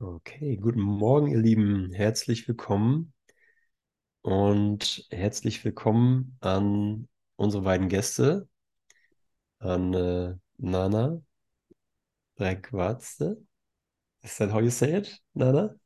Okay, 0.00 0.56
guten 0.56 0.80
Morgen, 0.80 1.28
ihr 1.28 1.38
Lieben. 1.38 1.92
Herzlich 1.92 2.48
willkommen 2.48 3.12
und 4.22 5.06
herzlich 5.10 5.64
willkommen 5.64 6.36
an 6.40 7.06
unsere 7.36 7.62
beiden 7.62 7.88
Gäste, 7.88 8.48
an 9.60 9.94
äh, 9.94 10.34
Nana 10.58 11.22
Bregwadze. 12.34 13.36
Is 14.22 14.36
that 14.38 14.52
how 14.52 14.60
you 14.60 14.70
say 14.70 14.96
it, 14.96 15.16
Nana? 15.32 15.76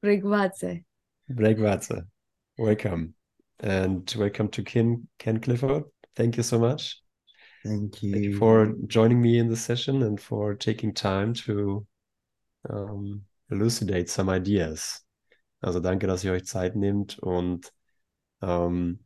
Brigvadze. 0.00 0.84
Bregwadze. 1.28 2.08
Welcome. 2.58 3.14
And 3.60 4.12
welcome 4.16 4.50
to 4.50 4.64
Ken, 4.64 5.06
Ken 5.18 5.40
Clifford. 5.40 5.84
Thank 6.16 6.36
you 6.36 6.42
so 6.42 6.58
much. 6.58 7.00
Thank 7.62 7.94
Thank 7.94 8.14
you. 8.14 8.20
you 8.30 8.36
for 8.36 8.74
joining 8.88 9.22
me 9.22 9.38
in 9.38 9.48
this 9.48 9.62
session 9.62 10.02
and 10.02 10.20
for 10.20 10.56
taking 10.56 10.92
time 10.92 11.34
to 11.34 11.86
um, 12.68 13.22
elucidate 13.48 14.08
some 14.08 14.34
ideas. 14.34 15.06
Also 15.60 15.80
danke, 15.80 16.06
dass 16.06 16.24
ihr 16.24 16.32
euch 16.32 16.44
Zeit 16.44 16.76
nehmt 16.76 17.18
und 17.18 17.72
ähm, 18.42 19.04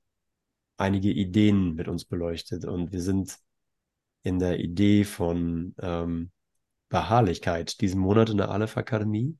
einige 0.76 1.10
Ideen 1.10 1.74
mit 1.74 1.88
uns 1.88 2.04
beleuchtet. 2.04 2.64
Und 2.64 2.92
wir 2.92 3.02
sind 3.02 3.38
in 4.22 4.38
der 4.38 4.58
Idee 4.58 5.04
von 5.04 5.74
ähm, 5.80 6.30
Beharrlichkeit 6.88 7.80
diesen 7.80 8.00
Monat 8.00 8.30
in 8.30 8.38
der 8.38 8.50
Aleph 8.50 8.76
Akademie. 8.76 9.38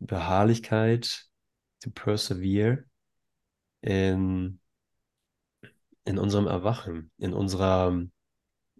Beharrlichkeit, 0.00 1.26
to 1.80 1.90
persevere 1.90 2.84
in, 3.80 4.58
in 6.04 6.18
unserem 6.18 6.46
Erwachen, 6.46 7.10
in 7.18 7.32
unserer, 7.32 7.92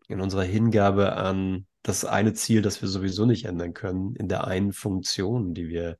in 0.08 0.20
unserer 0.20 0.44
Hingabe 0.44 1.16
an 1.16 1.66
das 1.84 2.04
eine 2.04 2.32
Ziel, 2.32 2.62
das 2.62 2.80
wir 2.82 2.88
sowieso 2.88 3.26
nicht 3.26 3.44
ändern 3.44 3.74
können, 3.74 4.16
in 4.16 4.26
der 4.26 4.46
einen 4.46 4.72
Funktion, 4.72 5.54
die 5.54 5.68
wir 5.68 5.98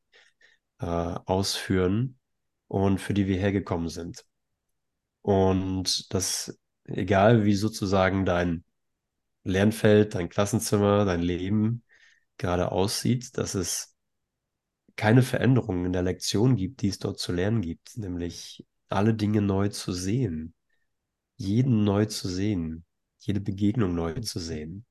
äh, 0.80 0.86
ausführen 0.86 2.18
und 2.68 3.00
für 3.00 3.14
die 3.14 3.26
wir 3.28 3.36
hergekommen 3.36 3.88
sind. 3.90 4.24
Und 5.22 6.12
das, 6.14 6.58
egal 6.84 7.44
wie 7.44 7.54
sozusagen 7.54 8.24
dein 8.24 8.64
Lernfeld, 9.44 10.14
dein 10.14 10.30
Klassenzimmer, 10.30 11.04
dein 11.04 11.20
Leben 11.20 11.84
gerade 12.38 12.72
aussieht, 12.72 13.36
dass 13.36 13.54
es 13.54 13.94
keine 14.96 15.22
Veränderungen 15.22 15.84
in 15.84 15.92
der 15.92 16.02
Lektion 16.02 16.56
gibt, 16.56 16.80
die 16.80 16.88
es 16.88 16.98
dort 16.98 17.18
zu 17.18 17.32
lernen 17.32 17.60
gibt, 17.60 17.98
nämlich 17.98 18.66
alle 18.88 19.12
Dinge 19.12 19.42
neu 19.42 19.68
zu 19.68 19.92
sehen, 19.92 20.54
jeden 21.36 21.84
neu 21.84 22.06
zu 22.06 22.28
sehen, 22.28 22.86
jede 23.18 23.40
Begegnung 23.40 23.94
neu 23.94 24.14
zu 24.20 24.40
sehen, 24.40 24.86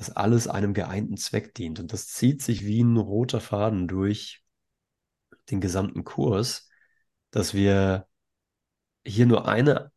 dass 0.00 0.16
alles 0.16 0.48
einem 0.48 0.72
geeinten 0.72 1.18
Zweck 1.18 1.54
dient. 1.54 1.78
Und 1.78 1.92
das 1.92 2.06
zieht 2.08 2.40
sich 2.40 2.64
wie 2.64 2.82
ein 2.82 2.96
roter 2.96 3.38
Faden 3.38 3.86
durch 3.86 4.42
den 5.50 5.60
gesamten 5.60 6.04
Kurs, 6.04 6.70
dass 7.30 7.52
wir 7.52 8.08
hier 9.04 9.26
nur 9.26 9.46
eine 9.46 9.92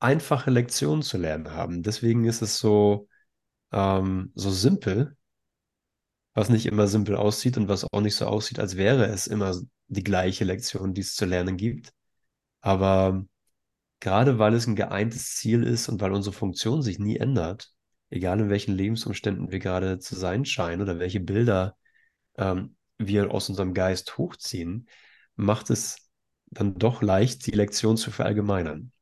einfache 0.00 0.50
Lektion 0.50 1.00
zu 1.00 1.16
lernen 1.16 1.52
haben. 1.52 1.82
Deswegen 1.82 2.26
ist 2.26 2.42
es 2.42 2.58
so, 2.58 3.08
ähm, 3.72 4.32
so 4.34 4.50
simpel, 4.50 5.16
was 6.34 6.50
nicht 6.50 6.66
immer 6.66 6.86
simpel 6.86 7.16
aussieht 7.16 7.56
und 7.56 7.68
was 7.68 7.84
auch 7.90 8.02
nicht 8.02 8.16
so 8.16 8.26
aussieht, 8.26 8.58
als 8.58 8.76
wäre 8.76 9.06
es 9.06 9.26
immer 9.26 9.58
die 9.88 10.04
gleiche 10.04 10.44
Lektion, 10.44 10.92
die 10.92 11.00
es 11.00 11.14
zu 11.14 11.24
lernen 11.24 11.56
gibt. 11.56 11.94
Aber 12.60 13.24
gerade 14.00 14.38
weil 14.38 14.52
es 14.52 14.66
ein 14.66 14.76
geeintes 14.76 15.36
Ziel 15.36 15.62
ist 15.62 15.88
und 15.88 16.02
weil 16.02 16.12
unsere 16.12 16.34
Funktion 16.34 16.82
sich 16.82 16.98
nie 16.98 17.16
ändert, 17.16 17.71
egal 18.12 18.40
in 18.40 18.50
welchen 18.50 18.74
Lebensumständen 18.74 19.50
wir 19.50 19.58
gerade 19.58 19.98
zu 19.98 20.14
sein 20.14 20.44
scheinen 20.44 20.82
oder 20.82 20.98
welche 20.98 21.20
Bilder 21.20 21.76
ähm, 22.36 22.76
wir 22.98 23.32
aus 23.32 23.48
unserem 23.48 23.74
Geist 23.74 24.18
hochziehen, 24.18 24.88
macht 25.36 25.70
es 25.70 25.96
dann 26.46 26.74
doch 26.78 27.02
leicht, 27.02 27.46
die 27.46 27.52
Lektion 27.52 27.96
zu 27.96 28.10
verallgemeinern. 28.10 28.92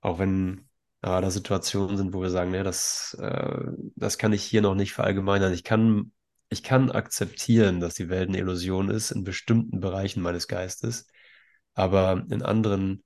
Auch 0.00 0.18
wenn 0.18 0.68
äh, 1.02 1.20
da 1.20 1.30
Situationen 1.30 1.96
sind, 1.96 2.14
wo 2.14 2.22
wir 2.22 2.30
sagen, 2.30 2.50
ne, 2.50 2.64
das, 2.64 3.16
äh, 3.20 3.66
das 3.96 4.18
kann 4.18 4.32
ich 4.32 4.44
hier 4.44 4.62
noch 4.62 4.74
nicht 4.74 4.92
verallgemeinern. 4.92 5.52
Ich 5.52 5.64
kann, 5.64 6.12
ich 6.48 6.62
kann 6.62 6.90
akzeptieren, 6.90 7.80
dass 7.80 7.94
die 7.94 8.08
Welt 8.08 8.28
eine 8.28 8.38
Illusion 8.38 8.90
ist 8.90 9.12
in 9.12 9.24
bestimmten 9.24 9.80
Bereichen 9.80 10.22
meines 10.22 10.48
Geistes, 10.48 11.06
aber 11.74 12.26
in 12.30 12.42
anderen 12.42 13.04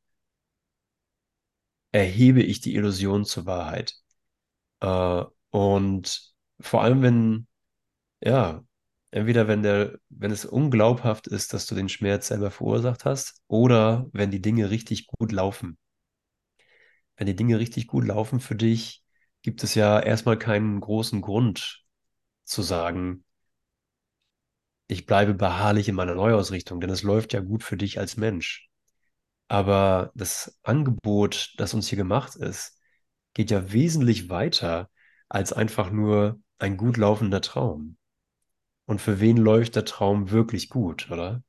erhebe 1.92 2.42
ich 2.42 2.60
die 2.60 2.74
Illusion 2.74 3.24
zur 3.24 3.46
Wahrheit. 3.46 3.94
Äh, 4.80 5.24
und 5.52 6.34
vor 6.60 6.82
allem, 6.82 7.02
wenn, 7.02 7.46
ja, 8.22 8.64
entweder 9.10 9.48
wenn 9.48 9.62
der, 9.62 9.98
wenn 10.08 10.30
es 10.30 10.46
unglaubhaft 10.46 11.28
ist, 11.28 11.52
dass 11.54 11.66
du 11.66 11.74
den 11.74 11.90
Schmerz 11.90 12.28
selber 12.28 12.50
verursacht 12.50 13.04
hast, 13.04 13.42
oder 13.48 14.08
wenn 14.12 14.30
die 14.30 14.42
Dinge 14.42 14.70
richtig 14.70 15.06
gut 15.08 15.32
laufen. 15.32 15.78
Wenn 17.16 17.26
die 17.26 17.36
Dinge 17.36 17.58
richtig 17.58 17.86
gut 17.86 18.06
laufen 18.06 18.41
für 18.41 18.56
dich, 18.56 19.04
gibt 19.42 19.62
es 19.62 19.74
ja 19.74 20.00
erstmal 20.00 20.38
keinen 20.38 20.80
großen 20.80 21.20
Grund 21.20 21.84
zu 22.44 22.62
sagen, 22.62 23.24
ich 24.86 25.06
bleibe 25.06 25.34
beharrlich 25.34 25.88
in 25.88 25.94
meiner 25.94 26.14
Neuausrichtung, 26.14 26.80
denn 26.80 26.91
es 26.91 27.02
läuft 27.02 27.34
ja 27.34 27.41
gut 27.41 27.62
für 27.62 27.76
dich 27.76 27.98
als 27.98 28.16
Mensch. 28.16 28.70
Aber 29.48 30.12
das 30.14 30.58
Angebot, 30.62 31.54
das 31.58 31.74
uns 31.74 31.88
hier 31.88 31.98
gemacht 31.98 32.36
ist, 32.36 32.78
geht 33.34 33.50
ja 33.50 33.72
wesentlich 33.72 34.30
weiter 34.30 34.91
als 35.32 35.54
einfach 35.54 35.91
nur 35.91 36.41
ein 36.59 36.76
gut 36.76 36.98
laufender 36.98 37.41
Traum. 37.41 37.97
Und 38.84 39.00
für 39.00 39.19
wen 39.19 39.38
läuft 39.38 39.76
der 39.76 39.87
Traum 39.87 40.31
wirklich 40.31 40.69
gut, 40.69 41.10
oder? 41.10 41.43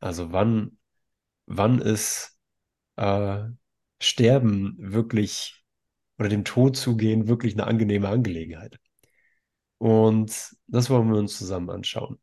Also 0.00 0.32
wann, 0.32 0.78
wann 1.46 1.80
ist 1.80 2.36
äh, 2.96 3.44
Sterben 4.00 4.76
wirklich 4.78 5.64
oder 6.18 6.28
dem 6.28 6.44
Tod 6.44 6.76
zugehen 6.76 7.28
wirklich 7.28 7.54
eine 7.54 7.68
angenehme 7.68 8.08
Angelegenheit? 8.08 8.80
Und 9.78 10.56
das 10.66 10.90
wollen 10.90 11.08
wir 11.08 11.18
uns 11.18 11.38
zusammen 11.38 11.70
anschauen. 11.70 12.20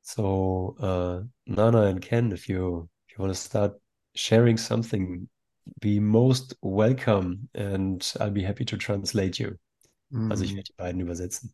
So, 0.00 0.76
uh, 0.80 1.24
Nana 1.44 1.88
and 1.90 2.00
Ken, 2.00 2.32
if 2.32 2.48
you 2.48 2.88
if 3.06 3.18
you 3.18 3.22
want 3.24 3.34
to 3.34 3.40
start 3.40 3.80
sharing 4.14 4.56
something, 4.56 5.28
be 5.80 6.00
most 6.00 6.56
welcome 6.62 7.48
and 7.54 8.02
I'll 8.20 8.30
be 8.30 8.42
happy 8.42 8.64
to 8.66 8.76
translate 8.76 9.38
you. 9.38 9.58
Also 10.28 10.44
ich 10.44 10.52
Mm, 10.52 10.56
werde 10.56 10.64
die 10.68 10.74
beiden 10.76 11.00
übersetzen. 11.00 11.52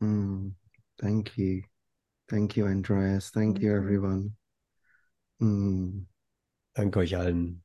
mm. 0.00 0.54
Thank 1.00 1.36
you. 1.38 1.62
Thank 2.28 2.56
you, 2.56 2.66
Andreas. 2.66 3.30
Thank 3.30 3.60
you, 3.60 3.74
everyone. 3.74 4.36
Mm, 5.40 6.06
Danke 6.74 6.98
euch 7.00 7.16
allen. 7.16 7.62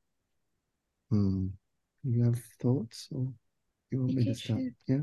mm. 1.12 1.52
You 2.04 2.24
have 2.24 2.40
thoughts 2.60 3.10
or 3.12 3.34
you 3.92 4.02
want 4.02 4.16
me 4.16 4.24
to 4.26 4.36
start? 4.36 4.62
Yeah. 4.88 5.02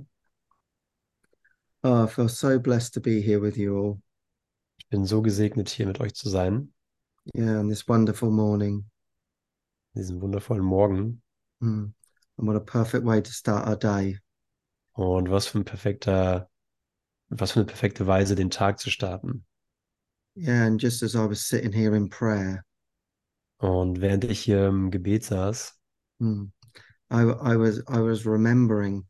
Oh, 1.83 2.05
I 2.05 2.07
feel 2.07 2.29
so 2.29 2.59
blessed 2.59 2.95
to 2.95 3.01
be 3.01 3.23
here 3.23 3.41
with 3.41 3.57
you 3.57 3.77
all. 3.77 4.03
Ich 4.79 4.89
bin 4.89 5.07
so 5.07 5.23
gesegnet, 5.23 5.69
hier 5.71 5.87
mit 5.87 6.01
euch 6.01 6.15
zu 6.15 6.29
sein, 6.29 6.73
Yeah, 7.35 7.59
on 7.59 7.69
this 7.69 7.87
wonderful 7.87 8.31
morning. 8.31 8.85
Diesen 9.95 10.21
wundervollen 10.21 10.65
Morgen. 10.65 11.23
Mm. 11.61 11.93
And 12.37 12.47
what 12.49 12.57
a 12.57 12.61
perfect 12.61 13.05
way 13.05 13.21
to 13.21 13.31
start 13.31 13.67
our 13.69 13.77
day. 13.77 14.19
Und 14.93 15.31
was 15.31 15.47
für 15.47 15.59
ein 15.59 15.65
perfekter, 15.65 16.49
was 17.29 17.53
für 17.53 17.61
eine 17.61 17.67
perfekte 17.67 18.07
Weise, 18.07 18.35
den 18.35 18.51
Tag 18.51 18.79
zu 18.79 18.91
starten. 18.91 19.45
Yeah, 20.37 20.65
and 20.65 20.81
just 20.81 21.03
as 21.03 21.15
I 21.15 21.29
was 21.29 21.47
sitting 21.47 21.73
here 21.73 21.95
in 21.97 22.09
prayer, 22.09 22.65
Und 23.59 24.01
während 24.01 24.25
ich 24.25 24.41
hier 24.41 24.69
im 24.69 24.91
Gebet 24.91 25.25
saß, 25.25 25.79
mm, 26.19 26.45
I, 27.11 27.23
I 27.23 27.57
was 27.59 27.81
I 27.89 28.01
was 28.01 28.25
remembering 28.25 29.07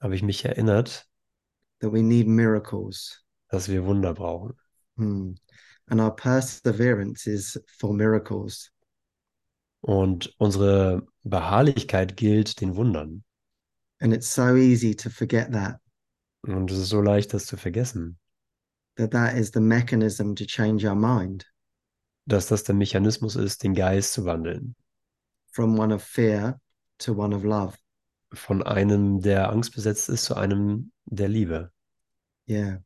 habe 0.00 0.14
ich 0.14 0.22
mich 0.22 0.44
erinnert, 0.44 1.06
that 1.80 1.92
we 1.92 2.02
need 2.02 2.26
miracles. 2.26 3.24
dass 3.48 3.68
wir 3.68 3.86
Wunder 3.86 4.12
brauchen. 4.12 4.54
Mm. 4.96 5.34
And 5.88 6.00
our 6.00 6.14
perseverance 6.14 7.26
is 7.26 7.58
for 7.78 7.94
miracles. 7.94 8.70
Und 9.84 10.34
unsere 10.38 11.06
Beharrlichkeit 11.24 12.16
gilt 12.16 12.62
den 12.62 12.74
Wundern. 12.74 13.22
And 14.00 14.14
it's 14.14 14.32
so 14.32 14.56
easy 14.56 14.94
to 14.96 15.10
forget 15.10 15.52
that, 15.52 15.78
Und 16.40 16.70
es 16.70 16.78
ist 16.78 16.88
so 16.88 17.02
leicht, 17.02 17.34
das 17.34 17.44
zu 17.44 17.58
vergessen, 17.58 18.18
that 18.96 19.10
that 19.10 19.36
is 19.36 19.50
the 19.52 19.60
mechanism 19.60 20.34
to 20.34 20.44
change 20.46 20.86
our 20.88 20.94
mind 20.94 21.44
dass 22.26 22.46
das 22.46 22.64
der 22.64 22.74
Mechanismus 22.74 23.36
ist, 23.36 23.62
den 23.62 23.74
Geist 23.74 24.14
zu 24.14 24.24
wandeln. 24.24 24.74
from 25.52 25.78
one 25.78 25.92
of 25.92 26.02
fear 26.02 26.58
to 27.00 27.12
one 27.12 27.34
of 27.34 27.44
love. 27.44 27.76
Von 28.32 28.62
einem, 28.62 29.20
der 29.20 29.50
Angst 29.50 29.74
besetzt 29.74 30.08
ist, 30.08 30.24
zu 30.24 30.34
einem 30.34 30.92
der 31.04 31.28
Liebe. 31.28 31.70
Yeah. 32.48 32.78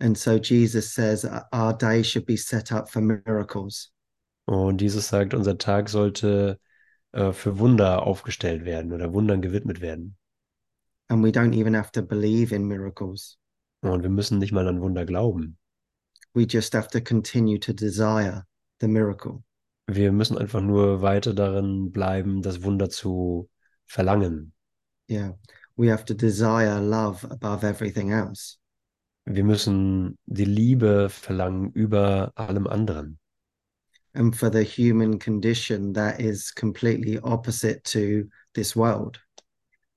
And 0.00 0.18
so 0.18 0.38
Jesus 0.38 0.92
says 0.92 1.24
our 1.52 1.72
day 1.72 2.02
should 2.02 2.26
be 2.26 2.36
set 2.36 2.72
up 2.72 2.90
for 2.90 3.00
miracles. 3.00 3.92
Und 4.44 4.80
Jesus 4.80 5.08
sagt, 5.08 5.34
unser 5.34 5.58
Tag 5.58 5.88
sollte 5.88 6.58
äh, 7.12 7.32
für 7.32 7.58
Wunder 7.58 8.02
aufgestellt 8.06 8.64
werden 8.64 8.92
oder 8.92 9.12
Wundern 9.12 9.42
gewidmet 9.42 9.80
werden. 9.80 10.16
And 11.08 11.22
we 11.22 11.30
don't 11.30 11.54
even 11.54 11.76
have 11.76 11.92
to 11.92 12.02
believe 12.02 12.54
in 12.54 12.66
miracles. 12.66 13.38
Und 13.82 14.02
wir 14.02 14.10
müssen 14.10 14.38
nicht 14.38 14.52
mal 14.52 14.66
an 14.66 14.80
Wunder 14.80 15.04
glauben. 15.04 15.58
We 16.34 16.44
just 16.44 16.74
have 16.74 16.88
to 16.88 17.00
continue 17.00 17.58
to 17.60 17.72
desire 17.72 18.46
the 18.80 18.88
miracle. 18.88 19.42
Wir 19.86 20.12
müssen 20.12 20.38
einfach 20.38 20.62
nur 20.62 21.02
weiter 21.02 21.34
darin 21.34 21.90
bleiben, 21.90 22.40
das 22.40 22.62
Wunder 22.62 22.88
zu 22.88 23.50
verlangen. 23.84 24.54
Yeah. 25.10 25.36
We 25.76 25.90
have 25.90 26.04
to 26.06 26.14
desire 26.14 26.80
love 26.80 27.28
above 27.30 27.66
everything 27.66 28.10
else. 28.10 28.56
Wir 29.24 29.44
müssen 29.44 30.18
die 30.26 30.44
Liebe 30.44 31.08
verlangen 31.08 31.70
über 31.72 32.32
allem 32.34 32.66
anderen. 32.66 33.18
And 34.14 34.36
for 34.36 34.50
the 34.50 34.62
human 34.62 35.18
condition, 35.18 35.94
that 35.94 36.20
is 36.20 36.52
completely 36.54 37.18
opposite 37.18 37.82
to 37.92 38.28
this 38.54 38.76
world. 38.76 39.18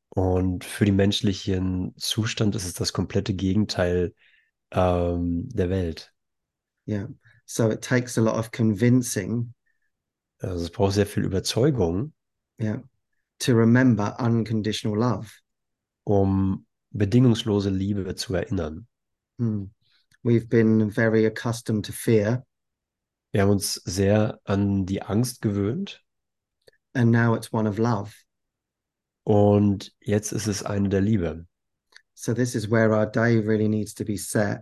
Und 0.09 0.63
für 0.63 0.85
den 0.85 0.95
menschlichen 0.95 1.93
Zustand 1.97 2.55
ist 2.55 2.65
es 2.65 2.73
das 2.73 2.93
komplette 2.93 3.33
Gegenteil 3.33 4.13
ähm, 4.71 5.49
der 5.49 5.69
Welt. 5.69 6.13
Yeah. 6.87 7.07
So 7.45 7.69
it 7.69 7.81
takes 7.81 8.17
a 8.17 8.21
lot 8.21 8.35
of 8.35 8.51
convincing, 8.51 9.53
Also 10.39 10.63
es 10.63 10.69
braucht 10.71 10.93
sehr 10.93 11.05
viel 11.05 11.23
Überzeugung, 11.25 12.13
yeah, 12.59 12.81
to 13.39 13.53
remember 13.53 14.15
unconditional 14.19 14.97
love. 14.97 15.29
um 16.05 16.65
bedingungslose 16.91 17.69
Liebe 17.69 18.15
zu 18.15 18.33
erinnern. 18.35 18.87
Hmm. 19.37 19.65
We've 20.23 20.47
been 20.47 20.89
very 20.89 21.25
accustomed 21.25 21.83
to 21.85 21.91
fear, 21.91 22.45
Wir 23.35 23.41
haben 23.41 23.49
uns 23.49 23.73
sehr 23.83 24.39
an 24.45 24.85
die 24.85 25.01
Angst 25.01 25.41
gewöhnt 25.41 26.01
and 26.93 27.11
now 27.11 27.35
it's 27.35 27.51
one 27.51 27.67
of 27.67 27.77
love. 27.77 28.13
und 29.25 29.93
jetzt 29.99 30.31
ist 30.31 30.47
es 30.47 30.63
eine 30.63 30.87
der 30.87 31.01
Liebe. 31.01 31.45
So 32.13 32.33
this 32.33 32.55
is 32.55 32.71
where 32.71 32.95
our 32.95 33.05
day 33.05 33.37
really 33.39 33.67
needs 33.67 33.93
to 33.95 34.05
be 34.05 34.17
set. 34.17 34.61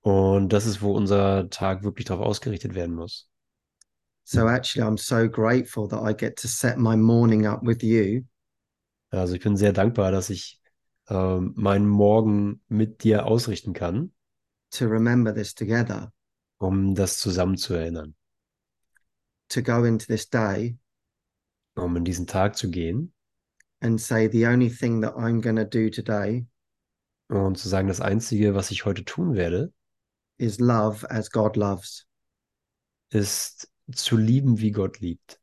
Und 0.00 0.52
das 0.52 0.66
ist, 0.66 0.82
wo 0.82 0.92
unser 0.92 1.48
Tag 1.50 1.84
wirklich 1.84 2.06
darauf 2.06 2.26
ausgerichtet 2.26 2.74
werden 2.74 2.96
muss. 2.96 3.28
So 4.24 4.48
actually, 4.48 4.84
I'm 4.84 4.98
so 4.98 5.30
grateful 5.30 5.86
that 5.86 6.02
I 6.02 6.16
get 6.16 6.36
to 6.40 6.48
set 6.48 6.76
my 6.76 6.96
morning 6.96 7.46
up 7.46 7.60
with 7.62 7.80
you 7.84 8.24
Also 9.10 9.34
ich 9.34 9.40
bin 9.44 9.56
sehr 9.56 9.72
dankbar, 9.72 10.10
dass 10.10 10.30
ich 10.30 10.60
ähm, 11.08 11.52
meinen 11.54 11.86
Morgen 11.86 12.60
mit 12.66 13.04
dir 13.04 13.26
ausrichten 13.26 13.72
kann, 13.72 14.10
to 14.72 14.86
remember 14.86 15.32
this 15.32 15.54
together, 15.54 16.12
um 16.64 16.94
das 16.94 17.18
zusammen 17.18 17.56
zu 17.56 17.74
erinnern, 17.74 18.14
to 19.48 19.62
go 19.62 19.84
into 19.84 20.06
this 20.06 20.28
day 20.28 20.76
um 21.76 21.96
in 21.96 22.04
diesen 22.04 22.26
Tag 22.26 22.56
zu 22.56 22.70
gehen 22.70 23.12
and 23.80 24.00
say, 24.00 24.28
the 24.28 24.46
only 24.46 24.70
thing 24.70 25.00
that 25.02 25.14
I'm 25.16 25.40
going 25.40 25.56
to 25.56 25.64
do 25.64 25.90
today 25.90 26.46
und 27.28 27.58
zu 27.58 27.68
sagen, 27.68 27.88
das 27.88 28.00
Einzige, 28.00 28.54
was 28.54 28.70
ich 28.70 28.84
heute 28.84 29.04
tun 29.04 29.34
werde, 29.34 29.72
is 30.38 30.60
love 30.60 31.08
as 31.10 31.30
God 31.30 31.56
loves. 31.56 32.06
ist 33.10 33.68
zu 33.92 34.16
lieben, 34.16 34.58
wie 34.60 34.72
Gott 34.72 35.00
liebt. 35.00 35.40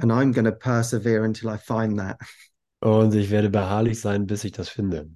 And 0.00 0.10
I'm 0.10 0.32
going 0.32 0.44
to 0.44 0.52
persevere 0.52 1.24
until 1.24 1.48
I 1.48 1.58
find 1.58 1.98
that. 1.98 2.18
Und 2.80 3.14
ich 3.14 3.30
werde 3.30 3.50
beharrlich 3.50 4.00
sein, 4.00 4.26
bis 4.26 4.44
ich 4.44 4.52
das 4.52 4.68
finde. 4.68 5.10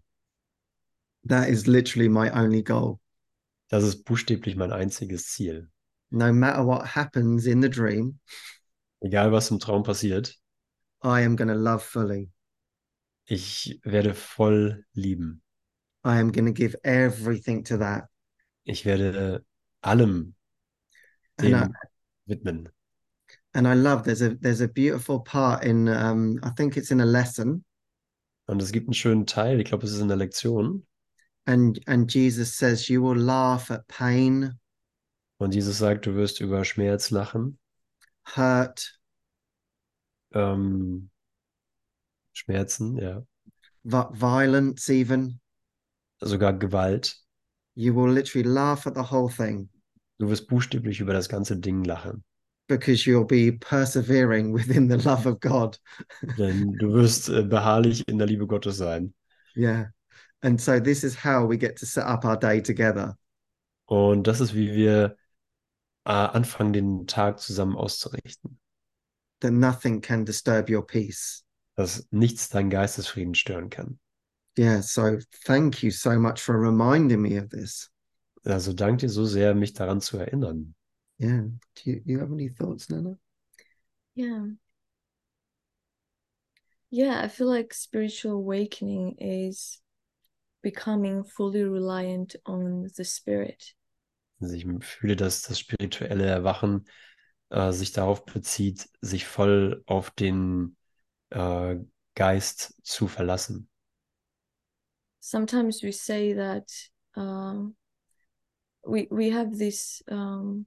That 1.26 1.48
is 1.48 1.66
literally 1.66 2.08
my 2.08 2.30
only 2.30 2.62
goal. 2.62 3.00
Das 3.68 3.84
ist 3.84 4.04
buchstäblich 4.04 4.56
mein 4.56 4.72
einziges 4.72 5.28
Ziel. 5.28 5.70
No 6.10 6.32
matter 6.32 6.64
what 6.66 6.94
happens 6.94 7.46
in 7.46 7.60
the 7.62 7.68
dream, 7.68 8.20
Egal, 9.00 9.32
was 9.32 9.50
im 9.50 9.58
Traum 9.58 9.82
passiert, 9.82 10.38
I 11.02 11.22
am 11.24 11.36
to 11.36 11.44
love 11.44 11.80
fully. 11.82 12.30
ich 13.26 13.80
werde 13.82 14.14
voll 14.14 14.84
lieben. 14.94 15.42
I 16.04 16.18
am 16.20 16.32
to 16.32 16.52
give 16.52 16.76
everything 16.84 17.64
to 17.64 17.76
that. 17.78 18.08
Ich 18.64 18.84
werde 18.84 19.44
allem 19.82 20.34
And 21.38 21.48
I, 21.48 21.50
dem 21.50 21.74
widmen. 22.26 22.68
and 23.52 23.66
I 23.66 23.74
love 23.74 24.04
there's 24.04 24.22
a 24.22 24.34
there's 24.40 24.60
a 24.60 24.68
beautiful 24.68 25.20
part 25.20 25.64
in 25.64 25.88
um 25.88 26.38
I 26.42 26.50
think 26.50 26.76
it's 26.76 26.90
in 26.90 27.00
a 27.00 27.04
lesson 27.04 27.64
Und 28.48 28.62
es 28.62 28.70
gibt 28.70 28.86
einen 28.86 28.94
schönen 28.94 29.26
Teil, 29.26 29.58
ich 29.60 29.66
glaube, 29.66 29.84
es 29.86 29.92
ist 29.92 30.00
in 30.00 30.06
der 30.08 30.16
Lektion. 30.16 30.86
And 31.46 31.78
and 31.86 32.08
Jesus 32.12 32.54
says 32.54 32.88
you 32.88 33.02
will 33.02 33.16
laugh 33.18 33.70
at 33.70 33.86
pain, 33.88 34.58
Und 35.38 35.54
Jesus 35.54 35.78
sagt, 35.78 36.06
du 36.06 36.14
wirst 36.14 36.40
über 36.40 36.64
Schmerz 36.64 37.10
lachen, 37.10 37.58
hurt, 38.24 38.98
ähm, 40.32 41.10
Schmerzen, 42.32 42.96
ja, 42.98 43.22
vi- 43.84 44.08
violence 44.12 44.88
even. 44.88 45.40
sogar 46.20 46.52
Gewalt. 46.58 47.16
You 47.74 47.94
will 47.94 48.10
literally 48.12 48.48
laugh 48.48 48.86
at 48.86 48.94
the 48.94 49.02
whole 49.10 49.28
thing 49.30 49.68
Du 50.18 50.28
wirst 50.30 50.48
buchstäblich 50.48 51.00
über 51.00 51.12
das 51.12 51.28
ganze 51.28 51.56
Ding 51.58 51.84
lachen. 51.84 52.24
because 52.68 53.04
you'll 53.06 53.24
be 53.26 53.52
persevering 53.52 54.52
within 54.54 54.88
the 54.88 54.96
love 54.96 55.26
of 55.26 55.38
God. 55.40 55.78
Denn 56.22 56.76
du 56.78 56.92
wirst 56.94 57.28
äh, 57.28 57.42
beharrlich 57.42 58.02
in 58.08 58.18
der 58.18 58.26
Liebe 58.26 58.46
Gottes 58.46 58.78
sein. 58.78 59.14
Yeah. 59.54 59.90
And 60.42 60.60
so 60.60 60.78
this 60.78 61.02
is 61.02 61.16
how 61.16 61.46
we 61.46 61.56
get 61.56 61.76
to 61.78 61.86
set 61.86 62.04
up 62.04 62.24
our 62.24 62.36
day 62.36 62.60
together. 62.60 63.16
Und 63.88 64.26
das 64.26 64.40
ist, 64.40 64.54
wie 64.54 64.74
wir 64.74 65.16
äh, 66.04 66.10
anfangen, 66.12 66.72
den 66.72 67.06
Tag 67.06 67.40
zusammen 67.40 67.76
auszurichten. 67.76 68.58
That 69.40 69.52
nothing 69.52 70.00
can 70.00 70.24
disturb 70.24 70.70
your 70.70 70.86
peace. 70.86 71.44
Dass 71.76 72.06
nichts 72.10 72.48
deinen 72.48 72.70
Geistesfrieden 72.70 73.34
stören 73.34 73.70
kann. 73.70 73.98
Yeah, 74.58 74.80
so 74.80 75.18
thank 75.44 75.82
you 75.82 75.90
so 75.90 76.18
much 76.18 76.40
for 76.40 76.58
reminding 76.58 77.20
me 77.20 77.36
of 77.36 77.50
this. 77.50 77.90
Also 78.44 78.72
danke 78.72 79.06
dir 79.06 79.10
so 79.10 79.26
sehr, 79.26 79.54
mich 79.54 79.74
daran 79.74 80.00
zu 80.00 80.16
erinnern. 80.18 80.74
Yeah. 81.18 81.42
Do 81.74 81.90
you, 81.90 82.00
you 82.04 82.20
have 82.20 82.32
any 82.32 82.48
thoughts, 82.48 82.88
Nana? 82.88 83.18
Yeah. 84.14 84.46
Yeah, 86.90 87.20
I 87.22 87.28
feel 87.28 87.48
like 87.48 87.74
spiritual 87.74 88.36
awakening 88.36 89.16
is 89.18 89.80
becoming 90.62 91.24
fully 91.24 91.62
reliant 91.62 92.36
on 92.44 92.88
the 92.88 93.04
spirit. 93.04 93.74
Also 94.40 94.54
ich 94.54 94.66
fühle, 94.80 95.16
dass 95.16 95.42
das 95.42 95.58
spirituelle 95.58 96.26
Erwachen 96.26 96.84
äh, 97.50 97.72
sich 97.72 97.92
darauf 97.92 98.24
bezieht, 98.24 98.88
sich 99.00 99.26
voll 99.26 99.82
auf 99.86 100.10
den 100.10 100.76
äh, 101.30 101.76
Geist 102.14 102.74
zu 102.82 103.08
verlassen. 103.08 103.68
Sometimes 105.20 105.82
we 105.82 105.92
say 105.92 106.34
that 106.34 106.70
um, 107.16 107.76
we 108.84 109.08
we 109.10 109.30
have 109.30 109.50
this 109.56 110.02
um, 110.08 110.66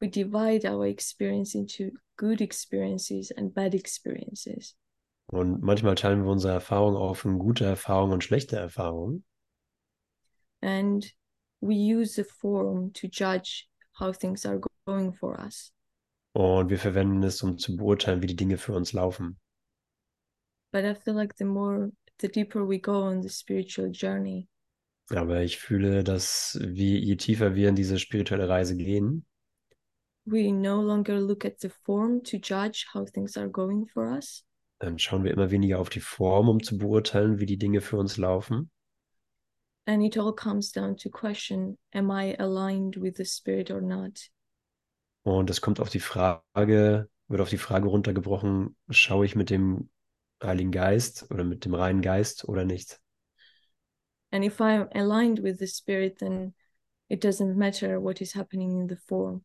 we 0.00 0.08
divide 0.08 0.64
our 0.64 0.86
experience 0.86 1.54
into 1.54 1.90
good 2.16 2.40
experiences 2.40 3.32
and 3.32 3.52
bad 3.52 3.74
experiences. 3.74 4.76
Und 5.32 5.62
manchmal 5.62 5.94
teilen 5.94 6.24
wir 6.24 6.30
unsere 6.30 6.52
Erfahrung 6.54 6.96
auf 6.96 7.24
in 7.24 7.38
gute 7.38 7.64
Erfahrungen 7.64 8.14
und 8.14 8.24
schlechte 8.24 8.56
Erfahrungen. 8.56 9.24
and 10.62 11.06
we 11.62 11.74
use 11.74 12.14
the 12.14 12.24
form 12.24 12.92
to 12.92 13.06
judge 13.08 13.66
how 13.98 14.12
things 14.16 14.44
are 14.44 14.58
go- 14.58 14.68
going 14.86 15.12
for 15.12 15.38
us. 15.38 15.72
Und 16.32 16.68
wir 16.70 16.78
verwenden 16.78 17.22
es, 17.22 17.42
um 17.42 17.58
zu 17.58 17.76
beurteilen, 17.76 18.22
wie 18.22 18.26
die 18.26 18.36
Dinge 18.36 18.58
für 18.58 18.72
uns 18.74 18.92
laufen. 18.92 19.38
But 20.72 20.84
I 20.84 20.94
feel 20.94 21.14
like 21.14 21.34
the 21.38 21.44
more, 21.44 21.90
the 22.20 22.28
deeper 22.28 22.66
we 22.68 22.78
go 22.78 23.02
on 23.02 23.22
the 23.22 23.28
spiritual 23.28 23.90
journey, 23.90 24.48
Aber 25.10 25.42
ich 25.42 25.58
fühle, 25.58 26.04
dass 26.04 26.58
wir, 26.62 26.98
je 27.00 27.16
tiefer 27.16 27.54
wir 27.54 27.68
in 27.68 27.74
diese 27.74 27.98
spirituelle 27.98 28.48
Reise 28.48 28.76
gehen, 28.76 29.24
we 30.24 30.52
no 30.52 30.80
longer 30.82 31.18
look 31.20 31.44
at 31.44 31.58
the 31.60 31.68
form 31.70 32.22
to 32.22 32.36
judge 32.36 32.86
how 32.94 33.04
things 33.10 33.36
are 33.36 33.48
going 33.50 33.86
for 33.86 34.12
us, 34.16 34.44
dann 34.80 34.98
schauen 34.98 35.22
wir 35.22 35.30
immer 35.30 35.50
weniger 35.52 35.78
auf 35.78 35.90
die 35.90 36.00
Form, 36.00 36.48
um 36.48 36.62
zu 36.62 36.76
beurteilen, 36.76 37.38
wie 37.38 37.46
die 37.46 37.58
Dinge 37.58 37.80
für 37.80 37.96
uns 37.96 38.16
laufen. 38.16 38.70
and 39.86 40.02
it 40.04 40.16
all 40.16 40.32
comes 40.32 40.70
down 40.70 40.96
to 40.96 41.08
question: 41.10 41.76
Am 41.92 42.10
I 42.10 42.36
aligned 42.38 42.96
with 42.96 43.16
the 43.16 43.24
spirit 43.24 43.70
or 43.70 43.80
not? 43.80 44.30
Und 45.22 45.50
es 45.50 45.60
kommt 45.60 45.80
auf 45.80 45.90
die 45.90 46.00
Frage, 46.00 47.08
wird 47.28 47.40
auf 47.40 47.50
die 47.50 47.58
Frage 47.58 47.88
runtergebrochen, 47.88 48.76
schaue 48.88 49.24
ich 49.26 49.36
mit 49.36 49.50
dem 49.50 49.90
Heiligen 50.42 50.70
Geist 50.70 51.30
oder 51.30 51.44
mit 51.44 51.64
dem 51.64 51.74
reinen 51.74 52.02
Geist 52.02 52.48
oder 52.48 52.64
nicht? 52.64 53.00
And 54.32 54.44
if 54.44 54.60
I'm 54.60 54.88
aligned 54.94 55.42
with 55.42 55.58
the 55.58 55.66
spirit, 55.66 56.18
then 56.18 56.54
it 57.08 57.24
doesn't 57.24 57.54
matter 57.56 58.00
what 58.00 58.20
is 58.20 58.34
happening 58.34 58.80
in 58.80 58.88
the 58.88 58.96
form. 58.96 59.44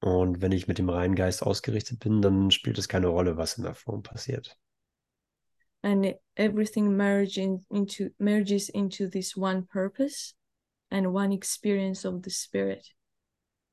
Und 0.00 0.40
wenn 0.40 0.50
ich 0.52 0.66
mit 0.66 0.78
dem 0.78 0.88
reinen 0.88 1.14
Geist 1.14 1.42
ausgerichtet 1.42 2.00
bin, 2.00 2.22
dann 2.22 2.50
spielt 2.50 2.78
es 2.78 2.88
keine 2.88 3.08
Rolle, 3.08 3.36
was 3.36 3.58
in 3.58 3.62
der 3.64 3.74
Form 3.74 4.02
passiert. 4.02 4.58
And 5.82 6.14
everything 6.36 6.96
merging 6.96 7.64
into 7.70 8.10
merges 8.18 8.68
into 8.70 9.08
this 9.08 9.36
one 9.36 9.66
purpose 9.66 10.34
and 10.90 11.12
one 11.12 11.32
experience 11.32 12.04
of 12.06 12.22
the 12.24 12.30
spirit 12.30 12.94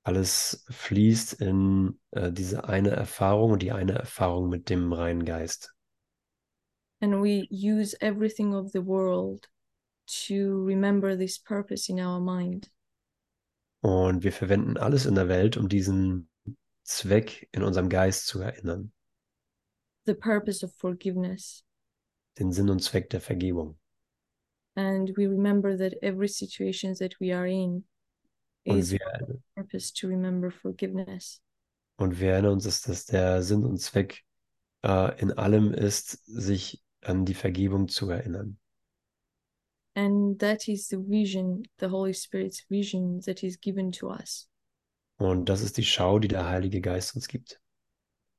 Alles 0.04 0.66
fließt 0.70 1.34
in 1.42 2.00
äh, 2.12 2.32
diese 2.32 2.64
eine 2.68 2.92
Erfahrung 2.92 3.52
und 3.52 3.62
die 3.62 3.72
eine 3.72 3.94
Erfahrung 3.94 4.50
mit 4.50 4.70
dem 4.70 4.92
reinen 4.94 5.26
Geist. 5.26 5.74
and 7.02 7.22
we 7.22 7.48
use 7.52 7.96
everything 8.02 8.54
of 8.56 8.72
the 8.72 8.80
world 8.86 9.48
to 10.08 10.64
remember 10.66 11.16
this 11.16 11.38
purpose 11.40 11.90
in 11.92 12.00
our 12.00 12.20
mind 12.20 12.70
Und 13.82 14.24
wir 14.24 14.34
verwenden 14.34 14.78
alles 14.78 15.06
in 15.06 15.16
der 15.16 15.30
Welt, 15.30 15.56
um 15.56 15.70
diesen 15.70 16.28
Zweck 16.84 17.48
in 17.54 17.64
unserem 17.64 17.88
Geist 17.88 18.26
zu 18.28 18.42
erinnern. 18.42 18.92
the 20.06 20.14
purpose 20.16 20.66
of 20.66 20.74
forgiveness. 20.76 21.64
Den 22.38 22.52
Sinn 22.52 22.70
und 22.70 22.82
Zweck 22.82 23.10
der 23.10 23.22
Vergebung. 23.22 23.78
And 24.76 25.10
we 25.18 25.28
remember 25.28 25.76
that 25.78 25.94
every 26.04 26.28
situation 26.28 26.94
that 26.96 27.16
we 27.20 27.36
are 27.36 27.48
in 27.50 27.86
Und 28.66 28.78
is 28.78 28.92
wir, 28.92 29.00
for 29.20 29.40
purpose 29.56 29.92
to 29.94 30.08
remember 30.08 30.52
forgiveness. 30.52 31.42
und 31.98 32.20
wir 32.20 32.34
erinnern 32.34 32.54
uns, 32.54 32.64
dass 32.64 32.82
das 32.82 33.06
der 33.06 33.42
Sinn 33.44 33.66
und 33.66 33.78
Zweck 33.80 34.24
äh, 34.86 35.20
in 35.20 35.32
allem 35.34 35.74
ist, 35.74 36.24
sich 36.26 36.82
an 37.02 37.26
die 37.26 37.34
Vergebung 37.34 37.88
zu 37.90 38.10
erinnern. 38.10 38.58
And 39.96 40.40
that 40.40 40.68
is 40.68 40.88
the 40.88 40.98
vision, 40.98 41.64
the 41.80 41.88
Holy 41.88 42.14
Spirit's 42.14 42.64
vision 42.70 43.20
that 43.22 43.44
is 43.44 43.60
given 43.60 43.92
to 43.94 44.10
us. 44.12 44.48
Und 45.18 45.50
das 45.50 45.62
ist 45.62 45.76
die 45.78 45.84
Schau, 45.84 46.20
die 46.20 46.30
der 46.30 46.48
Heilige 46.48 46.80
Geist 46.80 47.16
uns 47.16 47.28
gibt, 47.28 47.60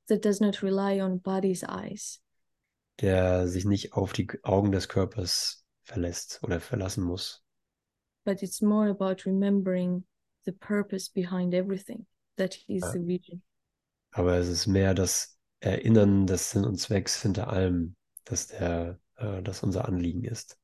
That 0.09 0.25
does 0.25 0.41
not 0.41 0.63
rely 0.63 1.01
on 1.03 1.21
body's 1.21 1.63
eyes, 1.63 2.21
der 3.01 3.49
sich 3.49 3.65
nicht 3.65 3.93
auf 3.95 4.13
die 4.13 4.29
Augen 4.43 4.73
des 4.73 4.89
Körpers 4.89 5.65
verlässt 5.83 6.41
oder 6.43 6.61
verlassen 6.61 7.05
muss, 7.05 7.43
but 8.25 8.43
it's 8.43 8.61
more 8.61 8.89
about 8.91 9.25
remembering 9.27 10.05
the 10.45 10.53
purpose 10.53 11.11
behind 11.13 11.55
everything. 11.55 12.07
That 12.37 12.57
is 12.69 12.83
Ah. 12.83 12.93
the 12.93 13.07
vision. 13.07 13.43
aber 14.13 14.37
es 14.37 14.49
ist 14.49 14.67
mehr 14.67 14.95
das 14.95 15.39
Erinnern 15.61 16.27
des 16.27 16.51
Sinn 16.51 16.65
und 16.65 16.77
Zwecks 16.79 17.21
hinter 17.23 17.49
allem, 17.49 17.97
dass 18.25 18.49
der, 18.49 18.99
äh, 19.17 19.43
das 19.43 19.63
unser 19.63 19.87
Anliegen 19.87 20.25
ist. 20.25 20.57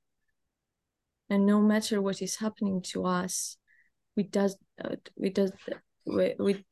And 1.28 1.44
no 1.44 1.60
matter 1.60 2.02
what 2.02 2.22
is 2.22 2.40
happening 2.40 2.82
to 2.92 3.04
us, 3.04 3.58
we 4.14 4.24
does 4.24 4.56
uh, 4.82 4.96
we 5.16 5.30
does 5.30 5.50
we 6.04 6.34
we, 6.38 6.64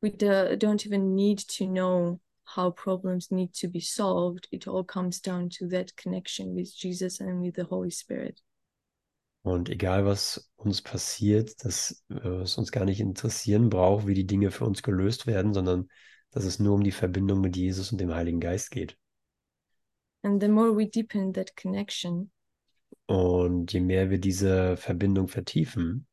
we 0.00 0.10
do, 0.10 0.56
don't 0.56 0.84
even 0.86 1.14
need 1.14 1.46
to 1.58 1.66
know 1.66 2.18
how 2.44 2.70
problems 2.70 3.30
need 3.30 3.52
to 3.60 3.68
be 3.68 3.80
solved. 3.80 4.48
It 4.50 4.66
all 4.66 4.84
comes 4.84 5.20
down 5.20 5.48
to 5.58 5.68
that 5.68 5.96
connection 5.96 6.54
with 6.54 6.74
Jesus 6.74 7.20
and 7.20 7.42
with 7.42 7.54
the 7.56 7.64
Holy 7.64 7.90
Spirit. 7.90 8.42
Und 9.42 9.68
egal, 9.68 10.06
was 10.06 10.50
uns 10.56 10.80
passiert, 10.80 11.64
dass 11.64 12.02
äh, 12.08 12.42
es 12.42 12.56
uns 12.56 12.72
gar 12.72 12.86
nicht 12.86 13.00
interessieren 13.00 13.68
braucht, 13.68 14.06
wie 14.06 14.14
die 14.14 14.26
Dinge 14.26 14.50
für 14.50 14.64
uns 14.64 14.82
gelöst 14.82 15.26
werden, 15.26 15.52
sondern 15.52 15.88
dass 16.30 16.44
es 16.44 16.58
nur 16.58 16.74
um 16.74 16.82
die 16.82 16.92
Verbindung 16.92 17.40
mit 17.40 17.56
Jesus 17.56 17.92
und 17.92 18.00
dem 18.00 18.14
Heiligen 18.14 18.40
Geist 18.40 18.70
geht. 18.70 18.96
And 20.22 20.40
the 20.40 20.48
more 20.48 20.74
we 20.74 20.86
deepen 20.86 21.34
that 21.34 21.54
connection, 21.56 22.30
Und 23.06 23.72
je 23.72 23.80
mehr 23.80 24.08
wir 24.08 24.18
diese 24.18 24.78
Verbindung 24.78 25.28
vertiefen, 25.28 26.06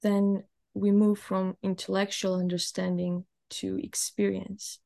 then 0.00 0.44
we 0.74 0.92
move 0.92 1.16
from 1.16 1.56
intellectual 1.60 2.34
understanding 2.34 3.26
to 3.50 3.76
experience. 3.76 4.80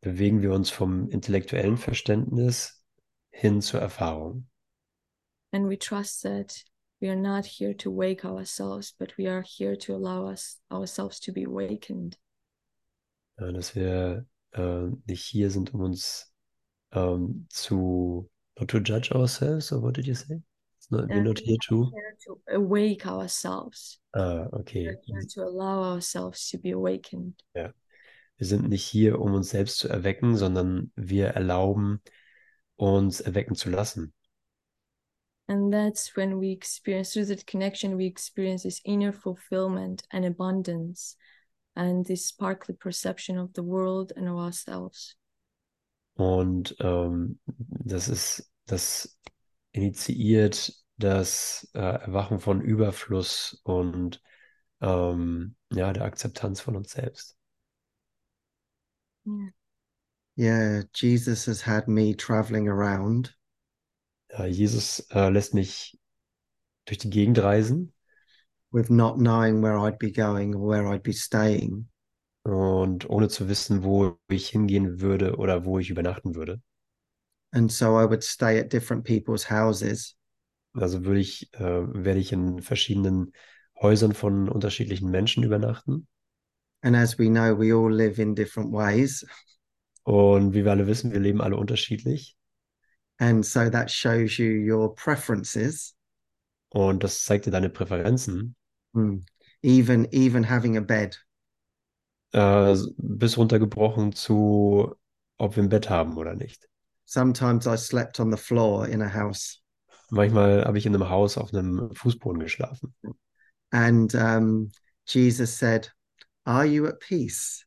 Bewegen 0.00 0.42
wir 0.42 0.52
uns 0.52 0.70
vom 0.70 1.08
intellektuellen 1.08 1.76
Verständnis 1.76 2.84
hin 3.30 3.60
zur 3.60 3.80
Erfahrung. 3.80 4.46
And 5.52 5.68
we 5.68 5.76
trust 5.76 6.22
that 6.22 6.64
we 7.00 7.08
are 7.08 7.16
not 7.16 7.44
here 7.44 7.76
to 7.76 7.90
wake 7.90 8.24
ourselves, 8.24 8.92
but 8.92 9.16
we 9.18 9.28
are 9.28 9.42
here 9.42 9.76
to 9.76 9.94
allow 9.94 10.30
us 10.30 10.60
ourselves 10.70 11.18
to 11.20 11.32
be 11.32 11.44
awakened. 11.44 12.18
Ja, 13.38 13.50
dass 13.52 13.74
wir 13.74 14.26
äh, 14.52 14.90
nicht 15.06 15.24
hier 15.24 15.50
sind, 15.50 15.74
um 15.74 15.80
uns 15.80 16.32
ähm, 16.92 17.46
zu 17.48 18.30
not 18.58 18.68
to 18.68 18.78
judge 18.78 19.12
ourselves, 19.12 19.72
or 19.72 19.82
what 19.82 19.94
did 19.94 20.06
you 20.06 20.14
say? 20.14 20.40
It's 20.78 20.90
not, 20.90 21.08
we're 21.08 21.22
not 21.22 21.38
here 21.38 21.56
to. 21.68 21.90
Here 21.92 22.16
to 22.26 22.40
awake 22.54 23.06
ourselves. 23.06 23.98
Ah, 24.14 24.46
okay. 24.52 24.86
We're 24.86 25.00
here 25.04 25.24
to 25.34 25.44
allow 25.44 25.82
ourselves 25.82 26.48
to 26.50 26.58
be 26.58 26.72
awakened. 26.72 27.42
Wir 28.40 28.46
sind 28.46 28.70
nicht 28.70 28.86
hier, 28.86 29.20
um 29.20 29.34
uns 29.34 29.50
selbst 29.50 29.80
zu 29.80 29.88
erwecken, 29.90 30.34
sondern 30.34 30.92
wir 30.96 31.26
erlauben, 31.26 32.00
uns 32.76 33.20
erwecken 33.20 33.54
zu 33.54 33.68
lassen. 33.68 34.14
And 35.46 35.70
that's 35.70 36.16
when 36.16 36.40
we 36.40 36.50
experience, 36.50 37.12
through 37.12 37.26
that 37.26 37.46
connection, 37.46 37.98
we 37.98 38.06
experience 38.06 38.62
this 38.62 38.80
inner 38.82 39.12
fulfillment 39.12 40.04
and 40.10 40.24
abundance 40.24 41.18
and 41.74 42.06
this 42.06 42.28
sparkly 42.28 42.74
perception 42.74 43.36
of 43.36 43.50
the 43.54 43.62
world 43.62 44.10
and 44.16 44.26
of 44.26 44.36
ourselves. 44.36 45.18
Und 46.14 46.74
ähm, 46.80 47.40
das 47.46 48.08
ist, 48.08 48.50
das 48.64 49.20
initiiert 49.72 50.72
das 50.96 51.70
äh, 51.74 51.78
Erwachen 51.78 52.40
von 52.40 52.62
Überfluss 52.62 53.60
und 53.64 54.22
ähm, 54.80 55.56
ja, 55.70 55.92
der 55.92 56.04
Akzeptanz 56.04 56.62
von 56.62 56.76
uns 56.76 56.92
selbst. 56.92 57.36
Yeah. 59.24 59.48
Yeah, 60.36 60.82
Jesus 60.94 61.46
has 61.46 61.62
had 61.62 61.88
me 61.88 62.14
traveling 62.14 62.68
around 62.68 63.34
Ja, 64.30 64.46
Jesus 64.46 65.06
äh, 65.10 65.28
lässt 65.30 65.54
mich 65.54 65.98
durch 66.86 66.98
die 66.98 67.10
Gegend 67.10 67.38
reisen 67.42 67.92
with 68.72 68.90
not 68.90 69.18
knowing 69.18 69.62
where 69.62 69.78
I'd 69.78 69.98
be 69.98 70.10
going 70.12 70.54
or 70.54 70.68
where 70.68 70.86
I'd 70.88 71.02
be 71.02 71.12
staying. 71.12 71.88
und 72.42 73.08
ohne 73.08 73.28
zu 73.28 73.48
wissen, 73.48 73.82
wo 73.84 74.18
ich 74.28 74.48
hingehen 74.48 75.00
würde 75.00 75.36
oder 75.36 75.64
wo 75.64 75.78
ich 75.78 75.90
übernachten 75.90 76.34
würde. 76.34 76.60
And 77.52 77.70
so 77.70 77.96
I 77.96 78.04
would 78.04 78.22
stay 78.22 78.58
at 78.58 78.70
different 78.70 79.04
people's 79.04 79.44
houses. 79.44 80.14
Also 80.74 81.04
würde 81.04 81.20
ich, 81.20 81.52
äh, 81.54 81.60
werde 81.60 82.20
ich 82.20 82.32
in 82.32 82.62
verschiedenen 82.62 83.32
Häusern 83.80 84.14
von 84.14 84.48
unterschiedlichen 84.48 85.10
Menschen 85.10 85.42
übernachten. 85.42 86.06
And 86.82 86.96
as 86.96 87.18
we 87.18 87.28
know, 87.28 87.54
we 87.54 87.72
all 87.72 87.92
live 87.92 88.18
in 88.18 88.34
different 88.34 88.72
ways. 88.72 89.24
Und 90.04 90.54
wie 90.54 90.64
wir 90.64 90.70
alle 90.72 90.86
wissen, 90.86 91.12
wir 91.12 91.20
leben 91.20 91.40
alle 91.40 91.56
unterschiedlich. 91.56 92.36
And 93.18 93.44
so 93.44 93.68
that 93.68 93.90
shows 93.90 94.38
you 94.38 94.50
your 94.50 94.94
preferences. 94.94 95.94
Und 96.70 97.02
das 97.04 97.24
zeigt 97.24 97.46
dir 97.46 97.50
deine 97.50 97.68
Präferenzen, 97.68 98.54
Mm. 98.92 99.20
Even 99.62 100.08
even 100.10 100.48
having 100.48 100.76
a 100.76 100.80
bed. 100.80 101.16
äh, 102.32 102.74
bis 102.96 103.36
runtergebrochen 103.36 104.12
zu, 104.12 104.94
ob 105.36 105.56
wir 105.56 105.62
ein 105.62 105.68
Bett 105.68 105.90
haben 105.90 106.16
oder 106.16 106.34
nicht. 106.34 106.68
Sometimes 107.04 107.66
I 107.66 107.76
slept 107.76 108.18
on 108.20 108.30
the 108.32 108.36
floor 108.36 108.88
in 108.88 109.02
a 109.02 109.12
house. 109.12 109.60
Manchmal 110.10 110.64
habe 110.64 110.78
ich 110.78 110.86
in 110.86 110.94
einem 110.94 111.08
Haus 111.08 111.36
auf 111.38 111.52
einem 111.52 111.94
Fußboden 111.94 112.40
geschlafen. 112.40 112.94
And 113.70 114.12
um, 114.14 114.72
Jesus 115.06 115.56
said, 115.56 115.92
Are 116.44 116.64
you 116.66 116.86
at 116.86 117.00
peace? 117.00 117.64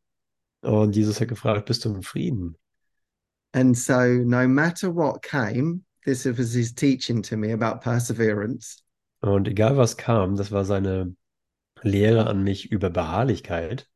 Und 0.62 0.96
Jesus 0.96 1.20
hat 1.20 1.28
gefragt, 1.28 1.66
bist 1.66 1.84
du 1.84 1.94
im 1.94 2.02
Frieden? 2.02 2.56
And 3.52 3.76
so, 3.76 4.06
no 4.24 4.48
matter 4.48 4.88
what 4.94 5.22
came, 5.22 5.84
this 6.04 6.24
was 6.26 6.52
his 6.54 6.74
teaching 6.74 7.22
to 7.22 7.36
me 7.36 7.52
about 7.52 7.80
perseverance. 7.80 8.82
Und 9.20 9.46
egal 9.48 9.76
was 9.76 9.96
kam, 9.96 10.36
das 10.36 10.50
war 10.50 10.64
seine 10.64 11.14
Lehre 11.82 12.26
an 12.26 12.42
mich 12.42 12.70
über 12.72 12.90
Beharrlichkeit, 12.90 13.86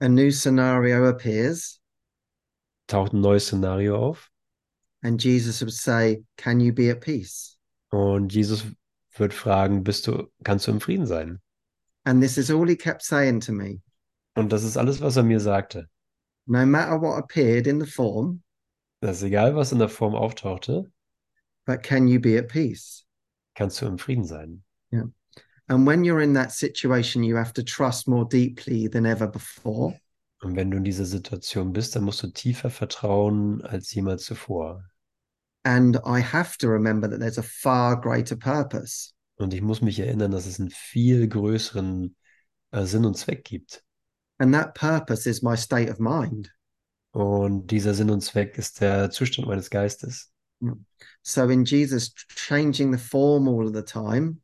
A 0.00 0.08
new 0.08 0.30
scenario 0.30 1.06
appears, 1.08 1.80
taucht 2.86 3.12
ein 3.14 3.20
neues 3.20 3.46
Szenario 3.46 3.96
auf. 3.96 4.30
and 5.02 5.22
Jesus 5.22 5.60
would 5.60 5.72
say, 5.72 6.22
Can 6.36 6.60
you 6.60 6.72
be 6.72 6.90
at 6.90 7.00
peace? 7.00 7.56
Und 7.90 8.32
Jesus 8.34 8.64
wird 9.16 9.32
fragen, 9.32 9.82
bist 9.84 10.06
du, 10.06 10.28
kannst 10.44 10.66
du 10.66 10.72
im 10.72 10.80
Frieden 10.80 11.06
sein? 11.06 11.40
And 12.04 12.20
this 12.22 12.36
is 12.38 12.50
all 12.50 12.66
he 12.68 12.76
kept 12.76 13.02
saying 13.02 13.40
to 13.40 13.52
me. 13.52 13.80
Und 14.36 14.52
das 14.52 14.62
ist 14.64 14.76
alles, 14.76 15.00
was 15.00 15.16
er 15.16 15.22
mir 15.22 15.40
sagte. 15.40 15.88
No 16.46 16.64
matter 16.64 17.00
what 17.00 17.18
appeared 17.18 17.66
in 17.66 17.80
the 17.80 17.90
form, 17.90 18.42
Das 19.00 19.18
ist 19.18 19.24
egal, 19.24 19.54
was 19.56 19.72
in 19.72 19.78
der 19.78 19.88
Form 19.88 20.14
auftauchte, 20.14 20.90
but 21.66 21.82
can 21.82 22.06
you 22.06 22.20
be 22.20 22.38
at 22.38 22.48
peace? 22.48 23.04
kannst 23.54 23.80
du 23.80 23.86
im 23.86 23.98
Frieden 23.98 24.24
sein. 24.24 24.62
And 25.68 25.84
when 25.84 26.04
you're 26.04 26.22
in 26.22 26.34
that 26.34 26.52
situation, 26.52 27.24
you 27.24 27.34
have 27.36 27.52
to 27.54 27.62
trust 27.62 28.06
more 28.06 28.24
deeply 28.24 28.88
than 28.88 29.04
ever 29.04 29.26
before. 29.26 29.98
Und 30.42 30.54
wenn 30.54 30.70
du 30.70 30.76
in 30.76 30.84
dieser 30.84 31.06
Situation 31.06 31.72
bist, 31.72 31.96
dann 31.96 32.04
musst 32.04 32.22
du 32.22 32.28
tiefer 32.28 32.70
vertrauen 32.70 33.62
als 33.62 33.92
jemals 33.92 34.24
zuvor. 34.26 34.84
And 35.64 35.96
I 36.06 36.20
have 36.22 36.56
to 36.58 36.68
remember 36.68 37.08
that 37.10 37.18
there's 37.18 37.38
a 37.38 37.42
far 37.42 38.00
greater 38.00 38.36
purpose. 38.36 39.10
Und 39.38 39.52
ich 39.54 39.60
muss 39.60 39.80
mich 39.80 39.98
erinnern, 39.98 40.30
dass 40.30 40.46
es 40.46 40.60
einen 40.60 40.70
viel 40.70 41.26
größeren 41.26 42.14
äh, 42.70 42.84
Sinn 42.84 43.04
und 43.04 43.16
Zweck 43.16 43.42
gibt. 43.42 43.82
And 44.38 44.52
that 44.54 44.74
purpose 44.74 45.26
is 45.28 45.42
my 45.42 45.56
state 45.56 45.90
of 45.90 45.98
mind. 45.98 46.52
Und 47.12 47.70
dieser 47.70 47.94
Sinn 47.94 48.10
und 48.10 48.20
Zweck 48.20 48.58
ist 48.58 48.80
der 48.80 49.10
Zustand 49.10 49.48
meines 49.48 49.70
Geistes. 49.70 50.30
So 51.22 51.48
in 51.48 51.64
Jesus 51.64 52.14
changing 52.28 52.92
the 52.92 52.98
form 52.98 53.48
all 53.48 53.66
of 53.66 53.74
the 53.74 53.82
time, 53.82 54.40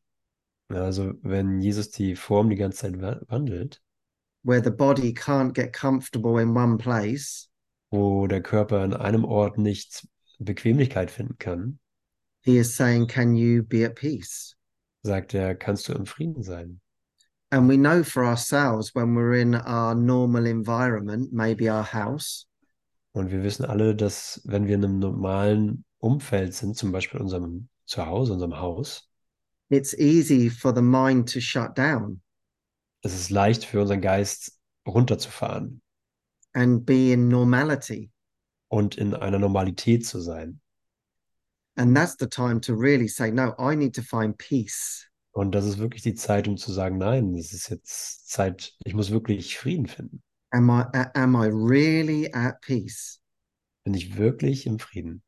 Also 0.68 1.12
wenn 1.22 1.60
Jesus 1.60 1.90
die 1.90 2.16
Form 2.16 2.48
die 2.48 2.56
ganze 2.56 2.78
Zeit 2.78 3.00
wa- 3.00 3.20
wandelt, 3.28 3.82
where 4.42 4.62
the 4.62 4.70
body 4.70 5.12
can't 5.12 5.52
get 5.54 5.72
comfortable 5.74 6.40
in 6.40 6.56
one 6.56 6.76
place, 6.78 7.50
wo 7.90 8.26
der 8.26 8.42
Körper 8.42 8.80
an 8.80 8.94
einem 8.94 9.24
Ort 9.24 9.58
nicht 9.58 10.06
Bequemlichkeit 10.38 11.10
finden 11.10 11.36
kann, 11.38 11.78
he 12.42 12.56
is 12.58 12.74
saying, 12.74 13.06
Can 13.06 13.34
you 13.36 13.62
be 13.62 13.84
at 13.84 13.94
peace? 13.94 14.56
sagt 15.02 15.34
er, 15.34 15.54
kannst 15.54 15.88
du 15.88 15.92
im 15.94 16.06
Frieden 16.06 16.42
sein. 16.42 16.80
And 17.52 17.68
we 17.68 17.76
know 17.76 18.02
for 18.02 18.24
ourselves 18.24 18.94
when 18.94 19.14
we're 19.14 19.34
in 19.34 19.54
our 19.54 19.94
normal 19.94 20.46
environment, 20.46 21.32
maybe 21.32 21.68
our 21.68 21.84
house, 21.84 22.46
Und 23.14 23.30
wir 23.30 23.42
wissen 23.42 23.66
alle, 23.66 23.94
dass 23.94 24.40
wenn 24.44 24.66
wir 24.66 24.74
in 24.74 24.84
einem 24.84 24.98
normalen 24.98 25.84
Umfeld 25.98 26.54
sind, 26.54 26.78
zum 26.78 26.92
Beispiel 26.92 27.20
unserem 27.20 27.68
Zuhause, 27.84 28.32
unserem 28.32 28.58
Haus, 28.58 29.06
it's 29.68 29.92
easy 29.94 30.48
for 30.48 30.74
the 30.74 30.80
mind 30.82 31.30
to 31.30 31.40
shut 31.40 31.76
down 31.76 32.22
es 33.02 33.14
ist 33.14 33.30
leicht 33.30 33.64
für 33.66 33.80
unseren 33.82 34.00
Geist 34.00 34.58
runterzufahren 34.86 35.82
and 36.54 36.86
be 36.86 37.12
in 37.12 37.28
normality. 37.28 38.10
und 38.68 38.96
in 38.96 39.12
einer 39.14 39.38
Normalität 39.38 40.06
zu 40.06 40.20
sein. 40.20 40.58
And 41.76 41.94
that's 41.94 42.16
the 42.18 42.26
time 42.26 42.60
to 42.62 42.74
really 42.74 43.08
say, 43.08 43.30
no, 43.30 43.54
I 43.58 43.74
need 43.74 43.94
to 43.96 44.02
find 44.02 44.38
peace. 44.38 45.06
Und 45.32 45.54
das 45.54 45.64
ist 45.64 45.78
wirklich 45.78 46.02
die 46.02 46.14
Zeit, 46.14 46.46
um 46.46 46.56
zu 46.56 46.70
sagen, 46.72 46.98
nein, 46.98 47.34
es 47.34 47.52
ist 47.52 47.70
jetzt 47.70 48.28
Zeit, 48.28 48.74
ich 48.84 48.94
muss 48.94 49.10
wirklich 49.10 49.56
Frieden 49.56 49.86
finden. 49.86 50.22
Am 50.50 50.68
I 50.68 50.84
am 51.14 51.34
I 51.34 51.48
really 51.48 52.30
at 52.34 52.60
peace? 52.60 53.20
Bin 53.84 53.94
ich 53.94 54.16
wirklich 54.18 54.66
im 54.66 54.78
Frieden? 54.78 55.22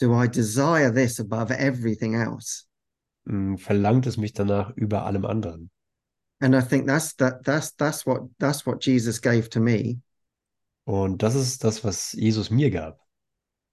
Do 0.00 0.18
I 0.20 0.26
desire 0.28 0.92
this 0.92 1.20
above 1.20 1.52
everything 1.52 2.14
else? 2.14 2.64
Hm, 3.26 3.58
Verlangt 3.58 4.06
es 4.06 4.16
mich 4.16 4.32
danach 4.32 4.74
über 4.76 5.04
allem 5.04 5.26
anderen? 5.26 5.70
And 6.40 6.54
I 6.54 6.62
think 6.62 6.86
that's 6.86 7.14
that 7.16 7.44
that's 7.44 7.76
that's 7.76 8.06
what 8.06 8.22
that's 8.38 8.66
what 8.66 8.84
Jesus 8.84 9.20
gave 9.20 9.50
to 9.50 9.60
me. 9.60 10.00
Und 10.86 11.22
das 11.22 11.34
ist 11.34 11.62
das, 11.64 11.84
was 11.84 12.12
Jesus 12.12 12.50
mir 12.50 12.70
gab. 12.70 12.98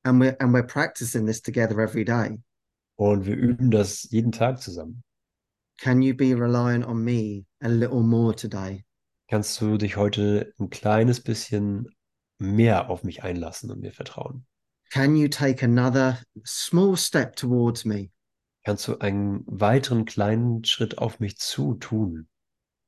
And 0.03 0.21
we're 0.21 0.35
and 0.39 0.53
we're 0.53 0.67
practicing 0.67 1.25
this 1.25 1.41
together 1.41 1.79
every 1.79 2.03
day. 2.03 2.37
Und 2.97 3.25
wir 3.25 3.35
üben 3.35 3.71
das 3.71 4.03
jeden 4.11 4.31
Tag 4.31 4.61
zusammen. 4.61 5.03
Can 5.81 6.03
you 6.03 6.13
be 6.13 6.35
reliant 6.35 6.85
on 6.85 7.03
me 7.03 7.47
a 7.63 7.67
little 7.67 8.03
more 8.03 8.35
today? 8.35 8.85
Kannst 9.27 9.59
du 9.59 9.77
dich 9.77 9.97
heute 9.97 10.53
ein 10.59 10.69
kleines 10.69 11.19
bisschen 11.19 11.87
mehr 12.37 12.91
auf 12.91 13.03
mich 13.03 13.23
einlassen 13.23 13.71
und 13.71 13.79
mir 13.79 13.91
vertrauen? 13.91 14.45
Can 14.91 15.15
you 15.15 15.27
take 15.27 15.63
another 15.63 16.19
small 16.45 16.95
step 16.95 17.35
towards 17.35 17.83
me? 17.83 18.11
Kannst 18.63 18.87
du 18.87 18.99
einen 18.99 19.43
weiteren 19.47 20.05
kleinen 20.05 20.63
Schritt 20.65 20.99
auf 20.99 21.19
mich 21.19 21.39
zu 21.39 21.73
tun? 21.73 22.27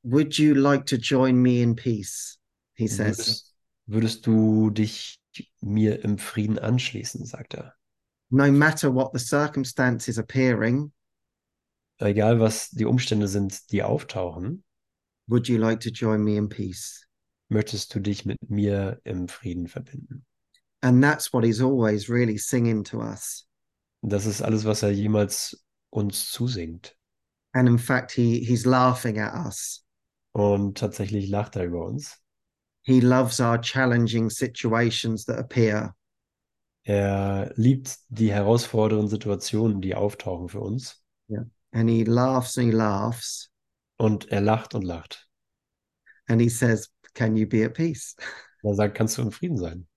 Would 0.04 0.38
you 0.38 0.54
like 0.54 0.86
to 0.86 0.98
join 0.98 1.42
me 1.42 1.64
in 1.64 1.76
peace? 1.76 2.38
He 2.76 2.88
says. 2.88 3.18
Würdest, 3.18 3.56
würdest 3.88 4.28
du 4.28 4.70
dich 4.70 5.20
mir 5.62 6.04
im 6.04 6.20
Frieden 6.20 6.60
anschließen, 6.60 7.26
sagt 7.26 7.56
er. 7.56 7.74
No 8.30 8.52
matter 8.52 8.94
what 8.94 9.14
the 9.14 9.20
circumstances 9.20 10.20
appearing, 10.20 10.92
Egal 12.04 12.40
was 12.40 12.70
die 12.72 12.86
Umstände 12.86 13.28
sind, 13.28 13.72
die 13.72 13.84
auftauchen, 13.84 14.64
would 15.28 15.48
you 15.48 15.58
like 15.58 15.80
to 15.82 15.90
join 15.90 16.24
me 16.24 16.36
in 16.36 16.50
peace? 16.50 17.04
möchtest 17.54 17.94
du 17.96 18.00
dich 18.00 18.26
mit 18.26 18.50
mir 18.50 19.00
im 19.04 19.28
Frieden 19.28 19.68
verbinden. 19.68 20.26
And 20.82 21.02
that's 21.02 21.32
what 21.32 21.46
he's 21.46 21.62
always 21.62 22.10
really 22.10 22.38
singing 22.38 22.84
to 22.86 23.02
us. 23.02 23.48
Das 24.02 24.26
ist 24.26 24.42
alles, 24.42 24.66
was 24.66 24.84
er 24.84 24.92
jemals 24.92 25.66
uns 25.90 26.30
zusingt. 26.30 26.98
And 27.54 27.70
in 27.70 27.78
fact, 27.78 28.12
he 28.12 28.44
he's 28.44 28.66
laughing 28.66 29.20
at 29.20 29.34
us. 29.46 29.86
Und 30.34 30.78
tatsächlich 30.78 31.30
lacht 31.30 31.56
er 31.56 31.66
über 31.66 31.86
uns. 31.86 32.20
He 32.82 33.00
loves 33.00 33.40
our 33.40 33.62
challenging 33.62 34.30
situations 34.30 35.26
that 35.26 35.38
appear. 35.38 35.96
Er 36.86 37.54
liebt 37.56 37.98
die 38.10 38.34
herausfordernden 38.34 39.08
Situationen, 39.08 39.80
die 39.80 39.96
auftauchen 39.96 40.50
für 40.50 40.60
uns. 40.60 41.02
And 41.74 41.90
he 41.90 42.06
laughs 42.06 42.58
and 42.58 42.68
he 42.68 42.72
laughs. 42.72 43.50
Und 43.98 44.32
er 44.32 44.42
lacht 44.42 44.76
und 44.76 44.84
lacht. 44.84 45.28
And 46.28 46.40
he 46.40 46.50
says, 46.50 46.90
Can 47.14 47.36
you 47.36 47.46
be 47.46 47.64
at 47.64 47.74
peace? 47.74 48.16
Er 48.66 48.76
sagt, 48.76 48.96
kannst 48.96 49.18
du 49.18 49.24
im 49.24 49.32
Frieden 49.32 49.58
sein? 49.58 49.88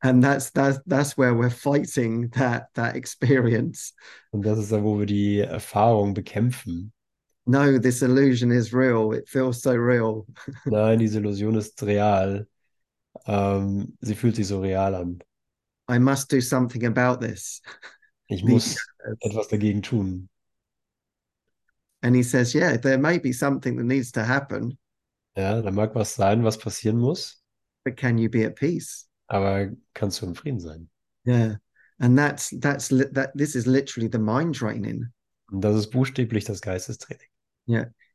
And 0.00 0.22
that's 0.22 0.50
that's 0.52 0.78
that's 0.86 1.16
where 1.16 1.34
we're 1.34 1.50
fighting 1.50 2.30
that 2.30 2.68
that 2.74 2.96
experience. 2.96 3.94
Und 4.30 4.42
das 4.46 4.58
ist 4.58 4.72
da, 4.72 4.82
wo 4.82 4.98
wir 4.98 5.06
die 5.06 5.40
Erfahrung 5.40 6.14
bekämpfen. 6.14 6.92
No, 7.46 7.78
this 7.78 8.02
illusion 8.02 8.52
is 8.52 8.72
real. 8.72 9.12
It 9.12 9.28
feels 9.28 9.62
so 9.62 9.72
real. 9.72 10.26
Nein, 10.64 11.00
diese 11.00 11.18
Illusion 11.18 11.56
ist 11.56 11.82
real. 11.82 12.46
Ähm, 13.26 13.96
sie 14.00 14.14
fühlt 14.14 14.36
sich 14.36 14.46
so 14.46 14.60
real 14.60 14.94
an. 14.94 15.22
I 15.88 15.98
must 15.98 16.30
do 16.30 16.40
something 16.40 16.86
about 16.86 17.24
this. 17.24 17.60
Ich 18.28 18.44
muss 18.44 18.76
etwas 19.20 19.48
dagegen 19.48 19.82
tun. 19.82 20.28
And 22.02 22.16
he 22.16 22.22
says, 22.22 22.54
Yeah, 22.54 22.76
there 22.76 22.98
may 22.98 23.18
be 23.18 23.32
something 23.32 23.76
that 23.76 23.84
needs 23.84 24.12
to 24.12 24.24
happen, 24.24 24.76
Ja, 25.36 25.62
da 25.62 25.70
mag 25.70 25.94
was 25.94 26.14
sein, 26.14 26.42
was 26.44 26.58
passieren 26.58 26.98
muss, 26.98 27.40
but 27.84 27.96
can 27.96 28.18
you 28.18 28.28
be 28.28 28.44
at 28.44 28.56
peace? 28.56 29.08
aber 29.28 29.70
kannst 29.94 30.20
du 30.20 30.26
im 30.26 30.34
Frieden 30.34 30.60
sein? 30.60 30.88
Yeah. 31.26 31.56
And 31.98 32.18
that's 32.18 32.50
that's 32.60 32.88
that 32.88 33.30
this 33.34 33.54
is 33.54 33.66
literally 33.66 34.08
the 34.10 34.18
mind 34.18 34.54
training. 34.56 35.06
Und 35.50 35.62
das 35.62 35.76
ist 35.76 35.90
buchstäblich 35.90 36.44
das 36.44 36.60
Geistestraining. 36.60 37.28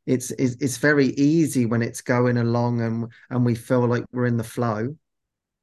It's 0.06 0.30
it's, 0.32 0.56
it's 0.60 0.76
very 0.76 1.08
easy 1.16 1.66
when 1.66 1.82
it's 1.82 2.02
going 2.02 2.38
along 2.38 2.82
and 2.82 3.12
and 3.30 3.44
we 3.44 3.54
feel 3.54 3.86
like 3.86 4.04
we're 4.12 4.26
in 4.28 4.38
the 4.38 4.44
flow. 4.44 4.96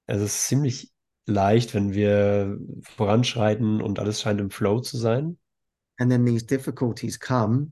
Es 0.07 0.21
ist 0.21 0.47
ziemlich 0.47 0.91
leicht, 1.25 1.73
wenn 1.73 1.93
wir 1.93 2.57
voranschreiten 2.81 3.81
und 3.81 3.99
alles 3.99 4.21
scheint 4.21 4.39
im 4.39 4.49
Flow 4.49 4.81
zu 4.81 4.97
sein. 4.97 5.37
And 5.99 6.11
then 6.11 6.25
these 6.25 6.45
difficulties 6.45 7.17
come 7.17 7.71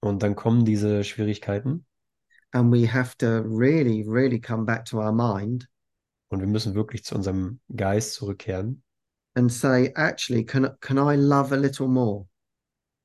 Und 0.00 0.22
dann 0.22 0.36
kommen 0.36 0.64
diese 0.64 1.04
Schwierigkeiten 1.04 1.86
and 2.52 2.70
we 2.70 2.86
have 2.86 3.16
to 3.18 3.42
really, 3.42 4.02
really 4.02 4.38
come 4.40 4.64
back 4.64 4.84
to 4.86 4.98
our 4.98 5.12
mind 5.12 5.68
und 6.28 6.40
wir 6.40 6.46
müssen 6.46 6.74
wirklich 6.74 7.04
zu 7.04 7.14
unserem 7.14 7.60
Geist 7.74 8.14
zurückkehren 8.14 8.82
and 9.34 9.52
say, 9.52 9.92
actually, 9.96 10.44
can 10.44 10.76
can 10.80 10.96
I 10.96 11.16
love 11.16 11.52
a 11.52 11.58
little 11.58 11.88
more? 11.88 12.26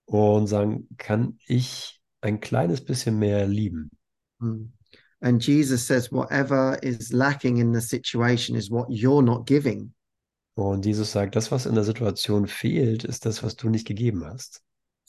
und 0.05 0.47
sagen, 0.47 0.87
kann 0.97 1.37
ich 1.47 2.01
ein 2.21 2.39
kleines 2.39 2.83
bisschen 2.83 3.17
mehr 3.17 3.47
lieben? 3.47 3.89
Mm. 4.39 4.71
And 5.23 5.45
Jesus 5.45 5.85
says, 5.85 6.11
whatever 6.11 6.81
is 6.81 7.13
lacking 7.13 7.57
in 7.57 7.73
the 7.73 7.81
situation 7.81 8.57
is 8.57 8.71
what 8.71 8.89
you're 8.89 9.21
not 9.21 9.45
giving. 9.45 9.93
Und 10.55 10.85
Jesus 10.85 11.11
sagt, 11.11 11.35
das, 11.35 11.51
was 11.51 11.65
in 11.65 11.75
der 11.75 11.83
Situation 11.83 12.47
fehlt, 12.47 13.03
ist 13.03 13.25
das, 13.25 13.43
was 13.43 13.55
du 13.55 13.69
nicht 13.69 13.87
gegeben 13.87 14.25
hast. 14.25 14.61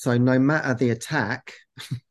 So 0.03 0.19
no 0.19 0.37
matter 0.41 0.75
the 0.75 0.91
attack, 0.91 1.55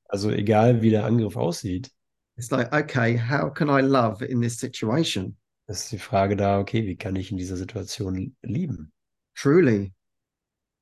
Also 0.08 0.30
egal, 0.30 0.82
wie 0.82 0.92
der 0.92 1.04
Angriff 1.04 1.36
aussieht, 1.36 1.92
it's 2.38 2.50
like, 2.50 2.72
okay, 2.72 3.18
how 3.18 3.50
can 3.50 3.70
I 3.70 3.82
love 3.82 4.22
in 4.22 4.40
this 4.40 4.58
situation? 4.60 5.36
ist 5.68 5.92
die 5.92 5.98
Frage 6.00 6.38
da, 6.38 6.60
okay, 6.60 6.86
wie 6.86 6.96
kann 6.96 7.18
ich 7.18 7.32
in 7.32 7.38
dieser 7.38 7.58
Situation 7.58 8.34
lieben? 8.44 8.94
Truly. 9.36 9.92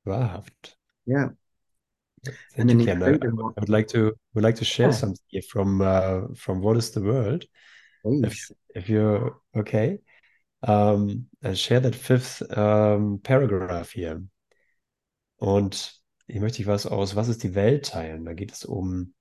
Wahrhaft. 0.04 0.78
Yeah. 1.08 1.30
Thank 2.56 2.70
And 2.70 2.82
you, 2.82 2.86
Ken. 2.86 3.02
I, 3.02 3.16
I 3.16 3.60
would 3.60 3.70
like 3.70 3.88
to 3.88 4.14
would 4.36 4.44
like 4.44 4.58
to 4.58 4.66
share 4.66 4.90
Yeah. 4.90 4.96
something 4.98 5.26
here 5.30 5.42
from 5.42 5.82
uh, 5.82 6.28
from 6.36 6.62
What 6.62 6.78
is 6.78 6.92
the 6.92 7.02
World? 7.02 7.48
If 8.04 8.52
if 8.76 8.88
you're 8.88 9.42
okay, 9.56 9.98
um, 10.62 11.26
I 11.44 11.56
share 11.56 11.80
that 11.80 11.96
fifth 11.96 12.44
um, 12.56 13.20
paragraph 13.24 13.94
here. 13.94 14.22
Und 15.40 15.99
hier 16.30 16.42
möchte 16.42 16.62
ich 16.62 16.68
was 16.68 16.86
aus 16.86 17.16
Was 17.16 17.28
ist 17.28 17.44
die 17.44 17.56
Welt 17.56 17.88
teilen? 17.88 18.26
Da 18.26 18.34
geht 18.34 18.52
es 18.52 18.66
um, 18.66 19.14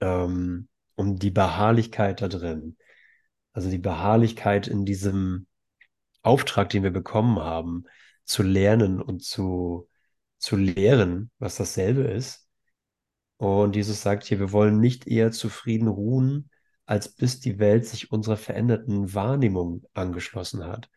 ähm, 0.00 0.68
um 0.94 1.18
die 1.18 1.30
Beharrlichkeit 1.30 2.22
da 2.22 2.28
drin. 2.28 2.76
Also 3.52 3.70
die 3.70 3.78
Beharrlichkeit 3.78 4.66
in 4.68 4.84
diesem 4.84 5.46
Auftrag, 6.22 6.70
den 6.70 6.82
wir 6.82 6.90
bekommen 6.90 7.38
haben, 7.38 7.84
zu 8.24 8.42
lernen 8.42 9.00
und 9.00 9.22
zu, 9.24 9.88
zu 10.38 10.56
lehren, 10.56 11.30
was 11.38 11.56
dasselbe 11.56 12.02
ist. 12.02 12.48
Und 13.36 13.76
Jesus 13.76 14.02
sagt 14.02 14.24
hier, 14.24 14.38
wir 14.38 14.52
wollen 14.52 14.80
nicht 14.80 15.06
eher 15.06 15.32
zufrieden 15.32 15.88
ruhen, 15.88 16.50
als 16.86 17.08
bis 17.08 17.40
die 17.40 17.58
Welt 17.58 17.86
sich 17.86 18.12
unserer 18.12 18.36
veränderten 18.36 19.14
Wahrnehmung 19.14 19.84
angeschlossen 19.94 20.66
hat. 20.66 20.90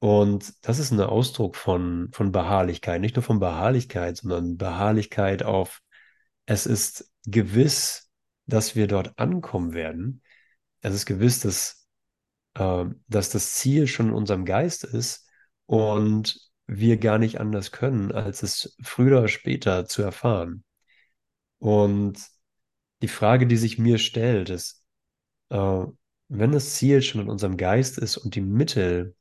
Und 0.00 0.54
das 0.66 0.78
ist 0.78 0.90
ein 0.92 1.00
Ausdruck 1.00 1.56
von, 1.56 2.08
von 2.12 2.32
Beharrlichkeit, 2.32 3.00
nicht 3.02 3.16
nur 3.16 3.22
von 3.22 3.38
Beharrlichkeit, 3.38 4.16
sondern 4.16 4.56
Beharrlichkeit 4.56 5.42
auf, 5.42 5.82
es 6.46 6.66
ist 6.66 7.12
gewiss, 7.26 8.10
dass 8.46 8.74
wir 8.74 8.86
dort 8.88 9.18
ankommen 9.18 9.74
werden. 9.74 10.22
Es 10.80 10.94
ist 10.94 11.04
gewiss, 11.04 11.40
dass, 11.40 11.86
äh, 12.54 12.86
dass 13.08 13.28
das 13.28 13.54
Ziel 13.54 13.86
schon 13.86 14.08
in 14.08 14.14
unserem 14.14 14.46
Geist 14.46 14.84
ist 14.84 15.28
und 15.66 16.50
wir 16.66 16.96
gar 16.96 17.18
nicht 17.18 17.38
anders 17.38 17.70
können, 17.70 18.10
als 18.10 18.42
es 18.42 18.76
früher 18.82 19.18
oder 19.18 19.28
später 19.28 19.86
zu 19.86 20.02
erfahren. 20.02 20.64
Und 21.58 22.18
die 23.02 23.08
Frage, 23.08 23.46
die 23.46 23.58
sich 23.58 23.78
mir 23.78 23.98
stellt, 23.98 24.48
ist, 24.48 24.82
äh, 25.50 25.84
wenn 26.28 26.52
das 26.52 26.74
Ziel 26.74 27.02
schon 27.02 27.20
in 27.20 27.28
unserem 27.28 27.58
Geist 27.58 27.98
ist 27.98 28.16
und 28.16 28.34
die 28.34 28.40
Mittel 28.40 29.14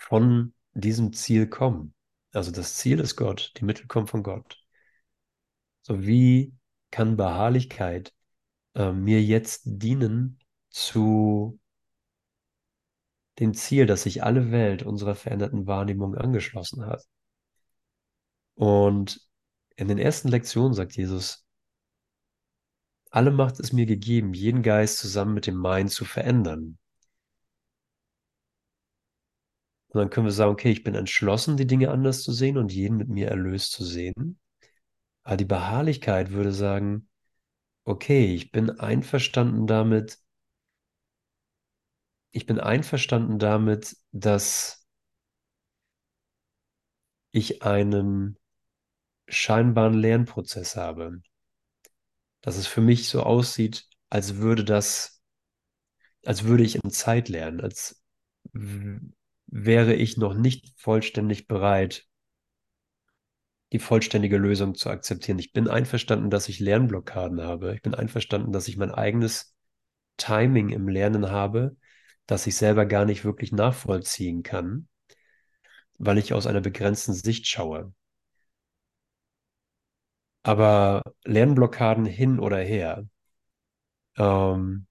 von 0.00 0.54
diesem 0.72 1.12
Ziel 1.12 1.46
kommen, 1.46 1.94
also 2.32 2.50
das 2.50 2.76
Ziel 2.76 3.00
ist 3.00 3.16
Gott, 3.16 3.52
die 3.58 3.64
Mittel 3.64 3.86
kommen 3.86 4.06
von 4.06 4.22
Gott, 4.22 4.58
so 5.82 6.02
wie 6.02 6.54
kann 6.90 7.16
Beharrlichkeit 7.16 8.12
äh, 8.74 8.92
mir 8.92 9.22
jetzt 9.22 9.62
dienen 9.64 10.40
zu 10.70 11.60
dem 13.38 13.54
Ziel, 13.54 13.86
dass 13.86 14.02
sich 14.02 14.22
alle 14.22 14.50
Welt 14.50 14.82
unserer 14.82 15.14
veränderten 15.14 15.66
Wahrnehmung 15.66 16.14
angeschlossen 16.14 16.86
hat. 16.86 17.04
Und 18.54 19.20
in 19.76 19.88
den 19.88 19.98
ersten 19.98 20.28
Lektionen 20.28 20.74
sagt 20.74 20.96
Jesus, 20.96 21.46
alle 23.10 23.30
Macht 23.30 23.58
ist 23.58 23.72
mir 23.72 23.86
gegeben, 23.86 24.34
jeden 24.34 24.62
Geist 24.62 24.98
zusammen 24.98 25.34
mit 25.34 25.46
dem 25.46 25.56
Mein 25.56 25.88
zu 25.88 26.04
verändern. 26.04 26.78
Und 29.90 29.98
dann 29.98 30.10
können 30.10 30.26
wir 30.26 30.32
sagen, 30.32 30.52
okay, 30.52 30.70
ich 30.70 30.84
bin 30.84 30.94
entschlossen, 30.94 31.56
die 31.56 31.66
Dinge 31.66 31.90
anders 31.90 32.22
zu 32.22 32.32
sehen 32.32 32.58
und 32.58 32.72
jeden 32.72 32.96
mit 32.96 33.08
mir 33.08 33.28
erlöst 33.28 33.72
zu 33.72 33.84
sehen. 33.84 34.38
Aber 35.24 35.36
die 35.36 35.44
Beharrlichkeit 35.44 36.30
würde 36.30 36.52
sagen, 36.52 37.08
okay, 37.84 38.34
ich 38.34 38.52
bin 38.52 38.70
einverstanden 38.70 39.66
damit, 39.66 40.18
ich 42.30 42.46
bin 42.46 42.60
einverstanden 42.60 43.40
damit, 43.40 43.96
dass 44.12 44.86
ich 47.32 47.62
einen 47.62 48.38
scheinbaren 49.28 49.94
Lernprozess 49.94 50.76
habe. 50.76 51.20
Dass 52.42 52.56
es 52.56 52.66
für 52.66 52.80
mich 52.80 53.08
so 53.08 53.22
aussieht, 53.22 53.88
als 54.08 54.36
würde 54.36 54.64
das, 54.64 55.20
als 56.24 56.44
würde 56.44 56.62
ich 56.62 56.76
in 56.76 56.90
Zeit 56.90 57.28
lernen, 57.28 57.60
als 57.60 58.02
wäre 59.50 59.94
ich 59.94 60.16
noch 60.16 60.34
nicht 60.34 60.72
vollständig 60.76 61.48
bereit, 61.48 62.06
die 63.72 63.78
vollständige 63.78 64.36
Lösung 64.36 64.74
zu 64.74 64.90
akzeptieren. 64.90 65.38
Ich 65.38 65.52
bin 65.52 65.68
einverstanden, 65.68 66.30
dass 66.30 66.48
ich 66.48 66.60
Lernblockaden 66.60 67.42
habe. 67.42 67.74
Ich 67.74 67.82
bin 67.82 67.94
einverstanden, 67.94 68.52
dass 68.52 68.68
ich 68.68 68.76
mein 68.76 68.90
eigenes 68.90 69.54
Timing 70.16 70.70
im 70.70 70.88
Lernen 70.88 71.30
habe, 71.30 71.76
das 72.26 72.46
ich 72.46 72.56
selber 72.56 72.86
gar 72.86 73.04
nicht 73.04 73.24
wirklich 73.24 73.52
nachvollziehen 73.52 74.42
kann, 74.42 74.88
weil 75.98 76.18
ich 76.18 76.32
aus 76.34 76.46
einer 76.48 76.60
begrenzten 76.60 77.14
Sicht 77.14 77.46
schaue. 77.46 77.92
Aber 80.42 81.02
Lernblockaden 81.24 82.04
hin 82.04 82.40
oder 82.40 82.58
her, 82.58 83.06
ähm, 84.18 84.86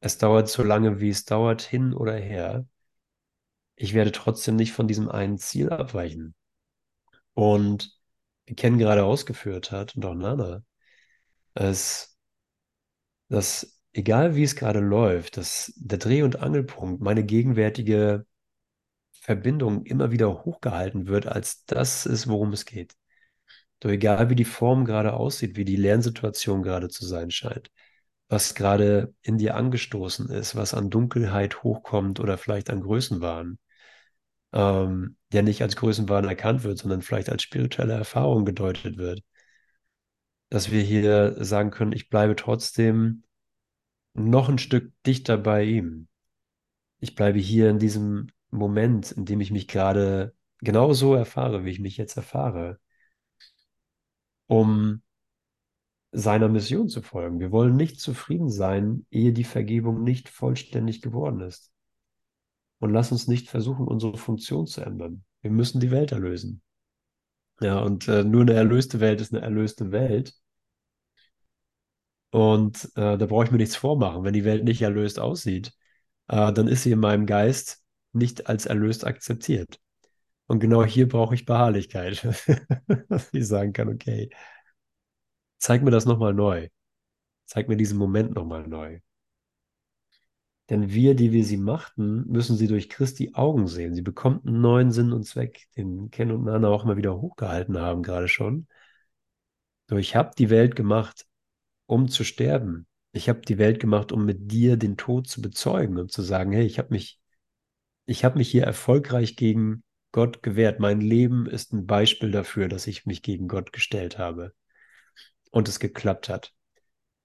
es 0.00 0.18
dauert 0.18 0.48
so 0.50 0.62
lange, 0.64 1.00
wie 1.00 1.10
es 1.10 1.24
dauert, 1.26 1.62
hin 1.62 1.94
oder 1.94 2.14
her. 2.16 2.66
Ich 3.76 3.94
werde 3.94 4.12
trotzdem 4.12 4.56
nicht 4.56 4.72
von 4.72 4.88
diesem 4.88 5.08
einen 5.08 5.38
Ziel 5.38 5.70
abweichen. 5.70 6.34
Und 7.34 7.98
wie 8.46 8.54
Ken 8.54 8.78
gerade 8.78 9.04
ausgeführt 9.04 9.70
hat, 9.70 9.96
und 9.96 10.04
auch 10.04 10.14
Nana, 10.14 10.62
es, 11.54 12.16
dass 13.28 13.80
egal 13.92 14.36
wie 14.36 14.42
es 14.44 14.56
gerade 14.56 14.80
läuft, 14.80 15.36
dass 15.36 15.72
der 15.76 15.98
Dreh- 15.98 16.22
und 16.22 16.36
Angelpunkt, 16.36 17.02
meine 17.02 17.24
gegenwärtige 17.24 18.26
Verbindung 19.12 19.84
immer 19.86 20.10
wieder 20.10 20.44
hochgehalten 20.44 21.06
wird, 21.06 21.26
als 21.26 21.64
das 21.66 22.06
ist, 22.06 22.28
worum 22.28 22.52
es 22.52 22.64
geht. 22.64 22.94
Doch 23.80 23.90
egal 23.90 24.30
wie 24.30 24.36
die 24.36 24.44
Form 24.44 24.84
gerade 24.84 25.14
aussieht, 25.14 25.56
wie 25.56 25.64
die 25.64 25.76
Lernsituation 25.76 26.62
gerade 26.62 26.88
zu 26.88 27.06
sein 27.06 27.30
scheint, 27.30 27.70
was 28.32 28.54
gerade 28.54 29.14
in 29.20 29.36
dir 29.36 29.56
angestoßen 29.56 30.30
ist, 30.30 30.56
was 30.56 30.72
an 30.72 30.88
Dunkelheit 30.88 31.62
hochkommt 31.62 32.18
oder 32.18 32.38
vielleicht 32.38 32.70
an 32.70 32.80
Größenwahn, 32.80 33.58
ähm, 34.54 35.16
der 35.32 35.42
nicht 35.42 35.60
als 35.60 35.76
Größenwahn 35.76 36.24
erkannt 36.24 36.64
wird, 36.64 36.78
sondern 36.78 37.02
vielleicht 37.02 37.28
als 37.28 37.42
spirituelle 37.42 37.92
Erfahrung 37.92 38.46
gedeutet 38.46 38.96
wird. 38.96 39.22
Dass 40.48 40.70
wir 40.70 40.80
hier 40.82 41.44
sagen 41.44 41.70
können, 41.70 41.92
ich 41.92 42.08
bleibe 42.08 42.34
trotzdem 42.34 43.24
noch 44.14 44.48
ein 44.48 44.58
Stück 44.58 44.92
dichter 45.06 45.36
bei 45.36 45.64
ihm. 45.64 46.08
Ich 47.00 47.14
bleibe 47.14 47.38
hier 47.38 47.68
in 47.68 47.78
diesem 47.78 48.28
Moment, 48.50 49.12
in 49.12 49.26
dem 49.26 49.42
ich 49.42 49.50
mich 49.50 49.68
gerade 49.68 50.34
genau 50.60 50.94
so 50.94 51.14
erfahre, 51.14 51.66
wie 51.66 51.70
ich 51.70 51.80
mich 51.80 51.98
jetzt 51.98 52.16
erfahre, 52.16 52.80
um 54.46 55.02
seiner 56.12 56.48
Mission 56.48 56.88
zu 56.88 57.02
folgen. 57.02 57.40
Wir 57.40 57.50
wollen 57.50 57.74
nicht 57.74 57.98
zufrieden 57.98 58.50
sein, 58.50 59.06
ehe 59.10 59.32
die 59.32 59.44
Vergebung 59.44 60.04
nicht 60.04 60.28
vollständig 60.28 61.00
geworden 61.00 61.40
ist. 61.40 61.72
Und 62.78 62.90
lass 62.90 63.12
uns 63.12 63.28
nicht 63.28 63.48
versuchen, 63.48 63.86
unsere 63.86 64.18
Funktion 64.18 64.66
zu 64.66 64.82
ändern. 64.82 65.24
Wir 65.40 65.50
müssen 65.50 65.80
die 65.80 65.90
Welt 65.90 66.12
erlösen. 66.12 66.62
Ja, 67.60 67.78
und 67.80 68.08
äh, 68.08 68.24
nur 68.24 68.42
eine 68.42 68.54
erlöste 68.54 69.00
Welt 69.00 69.20
ist 69.20 69.32
eine 69.32 69.42
erlöste 69.42 69.92
Welt. 69.92 70.34
Und 72.30 72.84
äh, 72.96 73.16
da 73.16 73.26
brauche 73.26 73.44
ich 73.44 73.50
mir 73.50 73.58
nichts 73.58 73.76
vormachen. 73.76 74.24
Wenn 74.24 74.32
die 74.34 74.44
Welt 74.44 74.64
nicht 74.64 74.82
erlöst 74.82 75.18
aussieht, 75.18 75.72
äh, 76.28 76.52
dann 76.52 76.68
ist 76.68 76.82
sie 76.82 76.92
in 76.92 77.00
meinem 77.00 77.26
Geist 77.26 77.84
nicht 78.12 78.48
als 78.48 78.66
erlöst 78.66 79.06
akzeptiert. 79.06 79.78
Und 80.46 80.60
genau 80.60 80.84
hier 80.84 81.08
brauche 81.08 81.34
ich 81.34 81.46
Beharrlichkeit, 81.46 82.26
dass 83.08 83.32
ich 83.32 83.46
sagen 83.46 83.72
kann, 83.72 83.88
okay, 83.88 84.30
zeig 85.62 85.82
mir 85.82 85.92
das 85.92 86.06
nochmal 86.06 86.34
neu. 86.34 86.68
Zeig 87.46 87.68
mir 87.68 87.76
diesen 87.76 87.98
Moment 87.98 88.34
nochmal 88.34 88.66
neu. 88.66 89.00
Denn 90.70 90.90
wir, 90.90 91.14
die 91.14 91.32
wir 91.32 91.44
sie 91.44 91.56
machten, 91.56 92.26
müssen 92.28 92.56
sie 92.56 92.66
durch 92.66 92.88
Christi 92.88 93.32
Augen 93.34 93.68
sehen. 93.68 93.94
Sie 93.94 94.02
bekommt 94.02 94.46
einen 94.46 94.60
neuen 94.60 94.90
Sinn 94.90 95.12
und 95.12 95.24
Zweck, 95.24 95.68
den 95.76 96.10
Ken 96.10 96.32
und 96.32 96.44
Nana 96.44 96.68
auch 96.68 96.84
mal 96.84 96.96
wieder 96.96 97.20
hochgehalten 97.20 97.78
haben, 97.78 98.02
gerade 98.02 98.26
schon. 98.26 98.66
Doch 99.86 99.98
ich 99.98 100.16
habe 100.16 100.32
die 100.36 100.50
Welt 100.50 100.74
gemacht, 100.74 101.26
um 101.86 102.08
zu 102.08 102.24
sterben. 102.24 102.86
Ich 103.12 103.28
habe 103.28 103.42
die 103.42 103.58
Welt 103.58 103.78
gemacht, 103.78 104.10
um 104.10 104.24
mit 104.24 104.50
dir 104.50 104.76
den 104.76 104.96
Tod 104.96 105.28
zu 105.28 105.42
bezeugen 105.42 105.98
und 105.98 106.10
zu 106.10 106.22
sagen, 106.22 106.52
hey, 106.52 106.64
ich 106.64 106.78
habe 106.78 106.88
mich, 106.90 107.20
ich 108.06 108.24
habe 108.24 108.38
mich 108.38 108.50
hier 108.50 108.64
erfolgreich 108.64 109.36
gegen 109.36 109.84
Gott 110.10 110.42
gewehrt. 110.42 110.80
Mein 110.80 111.00
Leben 111.00 111.46
ist 111.46 111.72
ein 111.72 111.86
Beispiel 111.86 112.32
dafür, 112.32 112.68
dass 112.68 112.88
ich 112.88 113.06
mich 113.06 113.22
gegen 113.22 113.46
Gott 113.46 113.72
gestellt 113.72 114.18
habe 114.18 114.54
und 115.52 115.68
es 115.68 115.78
geklappt 115.78 116.28
hat. 116.28 116.52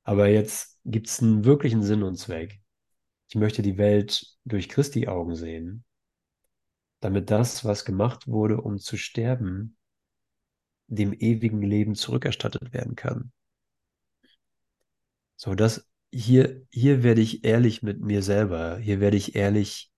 Aber 0.03 0.27
jetzt 0.27 0.79
gibt 0.85 1.07
es 1.07 1.21
einen 1.21 1.43
wirklichen 1.43 1.81
Sinn 1.81 2.03
und 2.03 2.17
Zweck. 2.17 2.61
Ich 3.29 3.35
möchte 3.35 3.63
die 3.63 3.77
Welt 3.77 4.37
durch 4.45 4.69
Christi 4.69 5.07
Augen 5.07 5.35
sehen, 5.35 5.83
damit 6.99 7.31
das, 7.31 7.65
was 7.65 7.83
gemacht 7.83 8.27
wurde, 8.27 8.61
um 8.61 8.77
zu 8.77 8.97
sterben, 8.97 9.75
dem 10.87 11.13
ewigen 11.13 11.61
Leben 11.61 11.95
zurückerstattet 11.95 12.73
werden 12.73 12.95
kann. 12.95 13.31
So, 15.35 15.55
das 15.55 15.87
hier, 16.11 16.65
hier 16.71 17.03
werde 17.03 17.21
ich 17.21 17.43
ehrlich 17.43 17.83
mit 17.83 17.99
mir 17.99 18.23
selber. 18.23 18.77
Hier 18.77 18.99
werde 18.99 19.17
ich 19.17 19.35
ehrlich, 19.35 19.91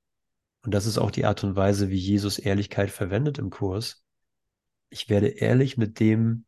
und 0.63 0.73
das 0.73 0.85
ist 0.85 0.97
auch 0.97 1.11
die 1.11 1.25
Art 1.25 1.43
und 1.43 1.55
Weise, 1.55 1.89
wie 1.89 1.97
Jesus 1.97 2.39
Ehrlichkeit 2.39 2.89
verwendet 2.89 3.37
im 3.37 3.49
Kurs. 3.49 4.03
Ich 4.89 5.07
werde 5.07 5.27
ehrlich 5.27 5.77
mit 5.77 5.99
dem, 5.99 6.45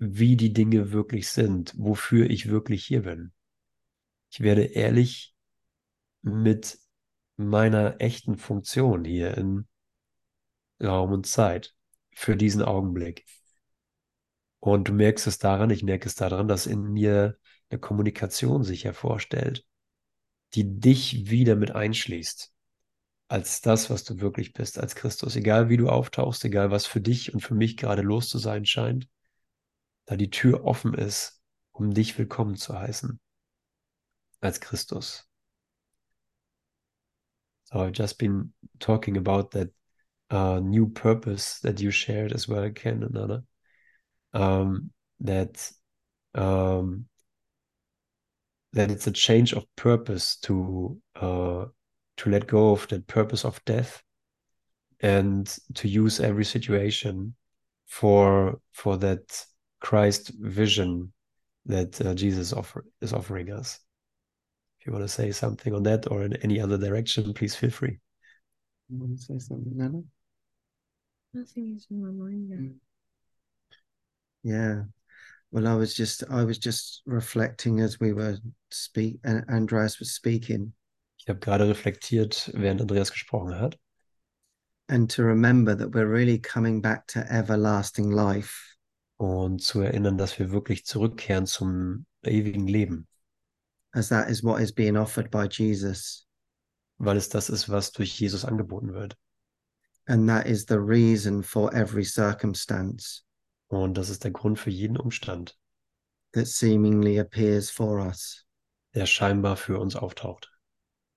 wie 0.00 0.34
die 0.34 0.54
Dinge 0.54 0.92
wirklich 0.92 1.28
sind, 1.28 1.74
wofür 1.76 2.28
ich 2.30 2.48
wirklich 2.48 2.84
hier 2.86 3.02
bin. 3.02 3.32
Ich 4.30 4.40
werde 4.40 4.64
ehrlich 4.64 5.36
mit 6.22 6.78
meiner 7.36 8.00
echten 8.00 8.38
Funktion 8.38 9.04
hier 9.04 9.36
in 9.36 9.68
Raum 10.82 11.12
und 11.12 11.26
Zeit 11.26 11.74
für 12.14 12.34
diesen 12.34 12.62
Augenblick. 12.62 13.26
Und 14.58 14.88
du 14.88 14.94
merkst 14.94 15.26
es 15.26 15.38
daran, 15.38 15.68
ich 15.68 15.82
merke 15.82 16.08
es 16.08 16.14
daran, 16.14 16.48
dass 16.48 16.66
in 16.66 16.82
mir 16.82 17.38
eine 17.68 17.78
Kommunikation 17.78 18.64
sich 18.64 18.84
hervorstellt, 18.84 19.66
die 20.54 20.80
dich 20.80 21.30
wieder 21.30 21.56
mit 21.56 21.72
einschließt 21.72 22.52
als 23.28 23.60
das, 23.60 23.90
was 23.90 24.04
du 24.04 24.20
wirklich 24.20 24.54
bist, 24.54 24.78
als 24.78 24.94
Christus. 24.94 25.36
Egal 25.36 25.68
wie 25.68 25.76
du 25.76 25.90
auftauchst, 25.90 26.44
egal 26.46 26.70
was 26.70 26.86
für 26.86 27.02
dich 27.02 27.34
und 27.34 27.40
für 27.40 27.54
mich 27.54 27.76
gerade 27.76 28.02
los 28.02 28.28
zu 28.30 28.38
sein 28.38 28.64
scheint, 28.64 29.06
da 30.10 30.16
die 30.16 30.28
Tür 30.28 30.64
offen 30.64 30.94
ist, 30.94 31.40
um 31.70 31.94
dich 31.94 32.18
willkommen 32.18 32.56
zu 32.56 32.76
heißen 32.76 33.20
als 34.40 34.60
Christus. 34.60 35.24
So 37.62 37.78
I've 37.78 37.92
just 37.96 38.18
been 38.18 38.52
talking 38.80 39.16
about 39.16 39.52
that 39.52 39.68
uh, 40.32 40.58
new 40.58 40.88
purpose 40.88 41.60
that 41.60 41.78
you 41.80 41.92
shared 41.92 42.32
as 42.32 42.48
well, 42.48 42.72
Ken 42.72 43.04
and 43.04 43.16
Anna. 43.16 43.44
Um, 44.32 44.90
that 45.20 45.70
um, 46.34 47.06
that 48.72 48.90
it's 48.90 49.06
a 49.06 49.12
change 49.12 49.52
of 49.52 49.64
purpose 49.76 50.38
to 50.40 51.00
uh, 51.14 51.66
to 52.16 52.30
let 52.30 52.48
go 52.48 52.72
of 52.72 52.88
that 52.88 53.06
purpose 53.06 53.44
of 53.44 53.64
death 53.64 54.02
and 54.98 55.56
to 55.74 55.86
use 55.86 56.18
every 56.18 56.44
situation 56.44 57.36
for 57.86 58.60
for 58.72 58.96
that 58.96 59.46
Christ 59.80 60.32
vision 60.38 61.12
that 61.66 62.00
uh, 62.00 62.14
Jesus 62.14 62.52
offer, 62.52 62.84
is 63.00 63.12
offering 63.12 63.52
us. 63.52 63.80
If 64.80 64.86
you 64.86 64.92
want 64.92 65.04
to 65.04 65.08
say 65.08 65.30
something 65.32 65.74
on 65.74 65.82
that 65.82 66.10
or 66.10 66.22
in 66.22 66.34
any 66.36 66.60
other 66.60 66.78
direction, 66.78 67.32
please 67.34 67.54
feel 67.54 67.70
free. 67.70 67.98
You 68.88 68.98
want 68.98 69.18
to 69.18 69.22
say 69.22 69.38
something, 69.38 69.72
Nana? 69.76 70.02
Nothing 71.34 71.74
is 71.76 71.86
in 71.90 72.02
my 72.02 72.10
mind 72.10 72.50
now. 72.50 72.70
Yeah. 74.42 74.82
Well, 75.52 75.66
I 75.66 75.74
was 75.74 75.94
just 75.94 76.24
I 76.30 76.44
was 76.44 76.58
just 76.58 77.02
reflecting 77.06 77.80
as 77.80 78.00
we 78.00 78.12
were 78.12 78.38
speak 78.70 79.18
and 79.24 79.44
Andreas 79.48 79.98
was 79.98 80.12
speaking 80.12 80.72
Ich 81.18 81.28
habe 81.28 81.40
gerade 81.40 81.68
reflektiert, 81.68 82.50
während 82.54 82.80
Andreas 82.80 83.10
gesprochen 83.10 83.58
hat. 83.58 83.76
and 84.88 85.08
to 85.10 85.22
remember 85.22 85.74
that 85.74 85.90
we're 85.92 86.08
really 86.08 86.38
coming 86.38 86.80
back 86.80 87.06
to 87.08 87.20
everlasting 87.30 88.10
life. 88.10 88.76
Und 89.20 89.58
zu 89.60 89.80
erinnern, 89.82 90.16
dass 90.16 90.38
wir 90.38 90.50
wirklich 90.50 90.86
zurückkehren 90.86 91.44
zum 91.44 92.06
ewigen 92.22 92.66
Leben, 92.66 93.06
as 93.92 94.08
that 94.08 94.30
is 94.30 94.42
what 94.42 94.62
is 94.62 94.72
being 94.72 94.96
offered 94.96 95.30
by 95.30 95.46
Jesus. 95.46 96.26
weil 96.96 97.18
es 97.18 97.28
das 97.28 97.50
ist, 97.50 97.68
was 97.68 97.92
durch 97.92 98.18
Jesus 98.18 98.46
angeboten 98.46 98.94
wird. 98.94 99.18
And 100.06 100.26
that 100.26 100.46
is 100.46 100.64
the 100.66 100.76
reason 100.78 101.42
for 101.42 101.70
every 101.74 102.02
circumstance 102.04 103.22
Und 103.68 103.98
das 103.98 104.08
ist 104.08 104.24
der 104.24 104.30
Grund 104.30 104.58
für 104.58 104.70
jeden 104.70 104.96
Umstand, 104.96 105.54
that 106.32 106.46
seemingly 106.46 107.18
appears 107.20 107.68
for 107.70 107.98
us 108.00 108.46
der 108.94 109.04
scheinbar 109.04 109.56
für 109.58 109.78
uns 109.78 109.96
auftaucht. 109.96 110.50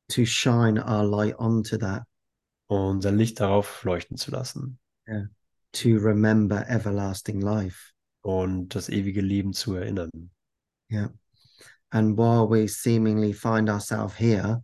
to 0.10 0.26
shine 0.26 0.78
our 0.86 1.06
light 1.06 1.39
onto 1.39 1.78
that, 1.78 2.04
Und 2.68 3.02
sein 3.02 3.18
Licht 3.18 3.39
darauf 3.39 3.86
leuchten 3.86 4.18
zu 4.18 4.30
lassen 4.32 4.78
to 5.72 5.89
remember 5.98 6.68
everlasting 6.68 7.39
life. 7.39 7.92
Und 8.23 8.73
das 8.73 8.89
ewige 8.89 9.21
Leben 9.21 9.53
zu 9.53 9.75
erinnern. 9.75 10.09
Yeah. 10.91 11.13
And 11.91 12.17
while 12.17 12.49
we 12.49 12.67
seemingly 12.67 13.33
find 13.33 13.69
ourselves 13.69 14.15
here, 14.19 14.63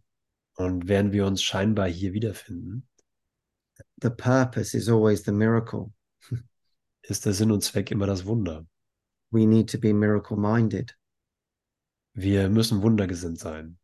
Und 0.55 0.87
während 0.89 1.13
wir 1.13 1.25
uns 1.25 1.41
scheinbar 1.41 1.87
hier 1.87 2.11
wiederfinden, 2.13 2.87
the 4.01 4.09
purpose 4.09 4.75
is 4.75 4.89
always 4.89 5.23
the 5.23 5.31
miracle. 5.31 5.93
ist 7.03 7.25
der 7.25 7.33
Sinn 7.33 7.51
und 7.51 7.63
Zweck 7.63 7.91
immer 7.91 8.07
das 8.07 8.25
Wunder. 8.25 8.65
We 9.31 9.45
need 9.45 9.69
to 9.71 9.77
be 9.79 9.93
miracle 9.93 10.35
minded, 10.37 10.97
Wir 12.13 12.49
müssen 12.49 12.81
wundergesinnt 12.81 13.39
sein 13.39 13.77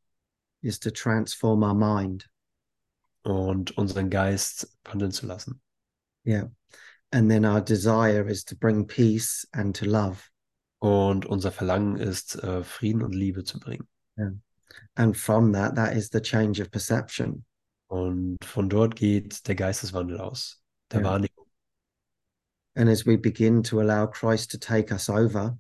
is 0.62 0.80
to 0.80 0.90
transform 0.90 1.62
our 1.64 1.76
mind. 1.76 2.28
und 3.24 3.78
unseren 3.78 4.10
Geist 4.10 4.78
wandeln 4.84 5.12
zu 5.12 5.26
lassen. 5.28 5.62
Yeah. 6.26 6.52
And 7.12 7.30
then 7.30 7.46
our 7.46 7.62
desire 7.62 8.28
is 8.28 8.44
to 8.46 8.56
bring 8.56 8.86
peace 8.86 9.48
and 9.54 9.76
to 9.78 9.86
love. 9.86 10.30
Und 10.80 11.26
unser 11.26 11.52
Verlangen 11.52 11.98
ist, 11.98 12.36
äh, 12.44 12.64
Frieden 12.64 13.02
und 13.02 13.14
Liebe 13.16 13.44
zu 13.44 13.60
bringen. 13.60 13.88
And 14.96 15.16
from 15.16 15.54
that, 15.54 15.76
that 15.76 15.96
is 15.96 16.10
the 16.12 16.20
change 16.22 16.60
of 16.62 16.70
perception. 16.72 17.46
Und 17.88 18.38
von 18.44 18.70
dort 18.70 18.96
geht 18.96 19.48
der 19.48 19.56
Geisteswandel 19.56 20.20
aus, 20.20 20.62
der 20.92 21.02
Ja. 21.02 21.08
Wahrnehmung. 21.08 21.46
And 22.76 22.90
as 22.90 23.06
we 23.06 23.18
begin 23.18 23.64
to 23.64 23.80
allow 23.80 24.08
Christ 24.08 24.52
to 24.52 24.58
take 24.58 24.92
us 24.92 25.10
over, 25.10 25.58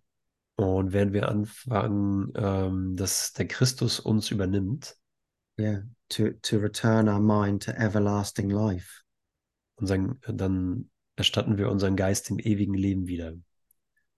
Und 0.58 0.94
während 0.94 1.12
wir 1.12 1.28
anfangen, 1.28 2.32
ähm, 2.36 2.96
dass 2.96 3.34
der 3.34 3.46
Christus 3.48 4.00
uns 4.00 4.32
übernimmt, 4.32 4.96
yeah, 5.60 5.84
to, 6.10 6.32
to 6.42 6.58
return 6.58 7.10
our 7.10 7.20
mind 7.20 7.64
to 7.64 7.72
everlasting 7.72 8.50
life, 8.50 9.02
unseren, 9.76 10.20
dann 10.28 10.90
erstatten 11.16 11.58
wir 11.58 11.70
unseren 11.70 11.96
Geist 11.96 12.30
dem 12.30 12.40
ewigen 12.40 12.74
Leben 12.74 13.08
wieder. 13.08 13.34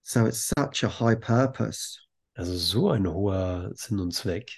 So 0.02 0.26
it's 0.26 0.48
such 0.48 0.84
a 0.84 1.00
high 1.00 1.18
purpose. 1.18 1.98
Also 2.34 2.56
so 2.56 2.90
ein 2.90 3.06
hoher 3.06 3.72
Sinn 3.74 4.00
und 4.00 4.12
Zweck. 4.12 4.50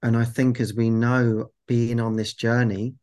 And 0.00 0.16
I 0.16 0.24
think 0.24 0.60
as 0.60 0.76
we 0.76 0.88
know, 0.88 1.52
being 1.66 2.00
on 2.00 2.16
this 2.16 2.34
journey, 2.38 2.96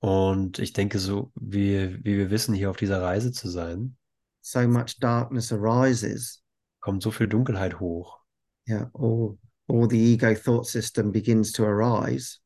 Und 0.00 0.58
ich 0.58 0.72
denke, 0.72 0.98
so 0.98 1.32
wie, 1.34 1.98
wie 2.04 2.16
wir 2.18 2.30
wissen, 2.30 2.54
hier 2.54 2.70
auf 2.70 2.76
dieser 2.76 3.00
Reise 3.02 3.32
zu 3.32 3.48
sein, 3.48 3.96
so 4.40 4.60
much 4.68 4.98
darkness 5.00 5.52
arises. 5.52 6.42
kommt 6.80 7.02
so 7.02 7.10
viel 7.10 7.26
Dunkelheit 7.26 7.80
hoch. 7.80 8.20
Yeah, 8.68 8.90
all, 8.94 9.38
all 9.68 9.88
the 9.88 9.98
ego 9.98 10.34
thought 10.34 10.66
system 10.66 11.10
begins 11.10 11.50
to 11.52 11.64
arise. 11.64 12.38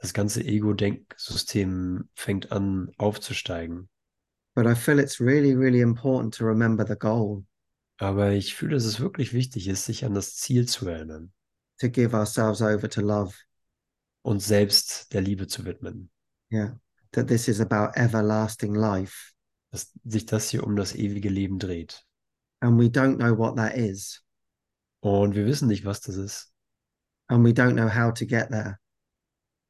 Das 0.00 0.12
ganze 0.12 0.44
Ego-Denksystem 0.44 2.08
fängt 2.14 2.52
an 2.52 2.92
aufzusteigen. 2.98 3.88
But 4.58 4.66
I 4.66 4.74
feel 4.74 4.98
it's 4.98 5.20
really, 5.20 5.54
really 5.54 5.82
important 5.82 6.34
to 6.34 6.44
remember 6.44 6.84
the 6.84 6.96
goal, 6.96 7.44
Aber 8.00 8.32
ich 8.32 8.56
fühle, 8.56 8.74
dass 8.74 8.86
es 8.86 8.98
wirklich 8.98 9.32
wichtig 9.32 9.68
ist, 9.68 9.84
sich 9.84 10.04
an 10.04 10.14
das 10.14 10.34
Ziel 10.34 10.66
zu 10.66 10.88
erinnern, 10.88 11.30
to 11.78 11.88
give 11.88 12.12
ourselves 12.12 12.60
over 12.60 12.88
to 12.88 13.00
love. 13.00 13.36
uns 14.22 14.48
selbst 14.48 15.12
der 15.12 15.20
Liebe 15.20 15.46
zu 15.46 15.64
widmen. 15.64 16.10
Yeah, 16.52 16.80
that 17.12 17.28
this 17.28 17.46
is 17.46 17.60
about 17.60 17.92
everlasting 17.94 18.74
life. 18.74 19.32
Dass 19.70 19.92
sich 20.04 20.26
das 20.26 20.48
hier 20.50 20.64
um 20.64 20.74
das 20.74 20.92
ewige 20.92 21.28
Leben 21.28 21.60
dreht. 21.60 22.04
And 22.58 22.80
we 22.80 22.86
don't 22.86 23.18
know 23.18 23.38
what 23.38 23.54
that 23.58 23.76
is. 23.76 24.24
Und 24.98 25.36
wir 25.36 25.46
wissen 25.46 25.68
nicht, 25.68 25.84
was 25.84 26.00
das 26.00 26.16
ist. 26.16 26.52
And 27.28 27.46
we 27.46 27.52
don't 27.52 27.74
know 27.74 27.88
how 27.88 28.12
to 28.12 28.26
get 28.26 28.48
there. 28.48 28.80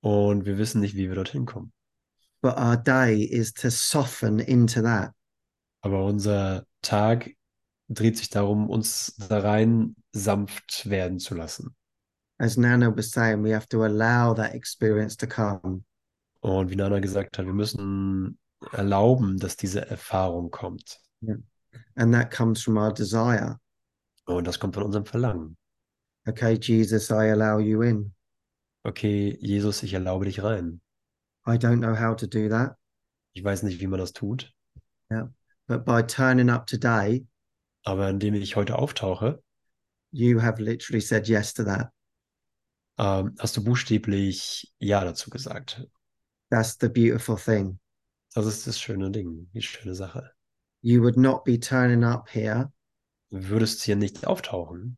Und 0.01 0.47
wir 0.47 0.57
wissen 0.57 0.81
nicht, 0.81 0.95
wie 0.95 1.09
wir 1.09 1.15
dorthin 1.15 1.45
kommen. 1.45 1.75
But 2.49 2.57
our 2.57 2.79
day 2.79 3.25
is 3.25 3.53
to 3.61 3.71
soften 3.71 4.41
into 4.41 4.81
that. 4.81 5.13
Aber 5.83 6.03
unser 6.07 6.65
Tag 6.81 7.37
dreht 7.91 8.17
sich 8.17 8.31
darum, 8.31 8.71
uns 8.71 9.15
da 9.29 9.41
rein 9.41 9.97
sanft 10.13 10.89
werden 10.89 11.19
zu 11.19 11.35
lassen. 11.35 11.77
As 12.39 12.57
Nana 12.57 12.91
was 12.91 13.11
saying, 13.11 13.43
we 13.43 13.53
have 13.53 13.69
to 13.69 13.85
allow 13.85 14.33
that 14.33 14.55
experience 14.55 15.15
to 15.19 15.27
come. 15.27 15.85
Und 16.41 16.71
wie 16.71 16.77
Nana 16.77 17.01
gesagt 17.01 17.37
hat, 17.37 17.45
wir 17.45 17.53
müssen 17.53 18.39
erlauben, 18.73 19.37
dass 19.37 19.59
diese 19.59 19.87
Erfahrung 19.87 20.51
kommt. 20.51 20.99
And 21.97 22.15
that 22.15 22.31
comes 22.31 22.63
from 22.63 22.79
our 22.79 22.95
desire. 22.95 23.61
Und 24.25 24.47
das 24.47 24.59
kommt 24.59 24.75
von 24.75 24.85
unserem 24.85 25.05
Verlangen. 25.05 25.59
Okay, 26.27 26.55
Jesus, 26.59 27.11
I 27.11 27.31
allow 27.31 27.59
you 27.59 27.83
in. 27.83 28.15
Okay, 28.85 29.37
Jesus, 29.39 29.83
ich 29.83 29.93
erlaube 29.93 30.25
dich 30.25 30.43
rein. 30.43 30.81
I 31.49 31.57
don't 31.57 31.81
know 31.81 31.95
how 31.95 32.15
to 32.17 32.27
do 32.27 32.49
that. 32.49 32.77
Ich 33.33 33.43
weiß 33.43 33.63
nicht, 33.63 33.81
wie 33.81 33.87
man 33.87 33.99
das 34.01 34.13
tut, 34.13 34.53
But 35.67 35.85
by 35.85 36.03
turning 36.03 36.49
up 36.51 36.67
today, 36.67 37.27
aber 37.85 38.09
indem 38.09 38.35
ich 38.35 38.57
heute 38.57 38.79
auftauche, 38.79 39.43
you 40.13 40.41
have 40.41 40.61
literally 40.63 41.01
said 41.01 41.29
yes 41.29 41.53
to 41.55 41.65
that. 41.65 41.91
ähm, 42.99 43.35
hast 43.39 43.57
du 43.57 43.63
buchstäblich 43.65 44.73
Ja 44.79 45.05
dazu 45.05 45.31
gesagt. 45.31 45.87
That's 46.51 46.77
the 46.81 46.89
beautiful 46.89 47.37
thing. 47.37 47.79
Das 48.35 48.47
ist 48.47 48.67
das 48.67 48.81
schöne 48.81 49.11
Ding, 49.11 49.49
die 49.53 49.63
schöne 49.63 49.95
Sache. 49.95 50.31
You 50.83 51.03
would 51.03 51.17
not 51.17 51.45
be 51.45 51.59
turning 51.59 52.05
up 52.05 52.29
here 52.29 52.73
würdest 53.31 53.83
hier 53.83 53.97
nicht 53.97 54.27
auftauchen, 54.27 54.97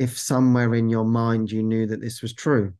if 0.00 0.18
somewhere 0.18 0.76
in 0.76 0.88
your 0.88 1.04
mind 1.04 1.50
you 1.50 1.62
knew 1.62 1.86
that 1.86 2.00
this 2.00 2.22
was 2.22 2.34
true. 2.34 2.74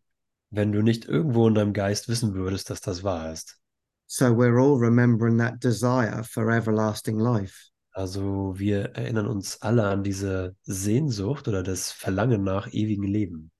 Wenn 0.56 0.72
du 0.72 0.82
nicht 0.82 1.04
irgendwo 1.06 1.48
in 1.48 1.54
deinem 1.54 1.72
Geist 1.72 2.08
wissen 2.08 2.34
würdest, 2.34 2.70
dass 2.70 2.80
das 2.80 3.02
wahr 3.02 3.32
ist. 3.32 3.58
So 4.06 4.26
we're 4.26 4.58
all 4.60 4.78
remembering 4.78 5.38
that 5.38 5.62
desire 5.62 6.22
for 6.24 6.50
everlasting 6.50 7.18
life. 7.18 7.70
Also 7.92 8.54
wir 8.58 8.90
erinnern 8.96 9.26
uns 9.26 9.60
alle 9.62 9.86
an 9.86 10.02
diese 10.02 10.56
Sehnsucht 10.62 11.46
oder 11.48 11.62
das 11.62 11.90
Verlangen 11.92 12.42
nach 12.42 12.66
ewigem 12.72 13.04
Leben, 13.04 13.50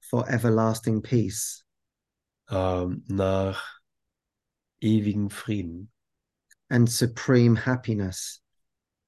for 0.00 0.28
everlasting 0.28 1.02
peace. 1.02 1.64
ähm, 2.48 3.04
nach 3.08 3.80
ewigem 4.80 5.30
Frieden 5.30 5.90
and 6.68 6.88
supreme 6.90 7.56
happiness. 7.66 8.42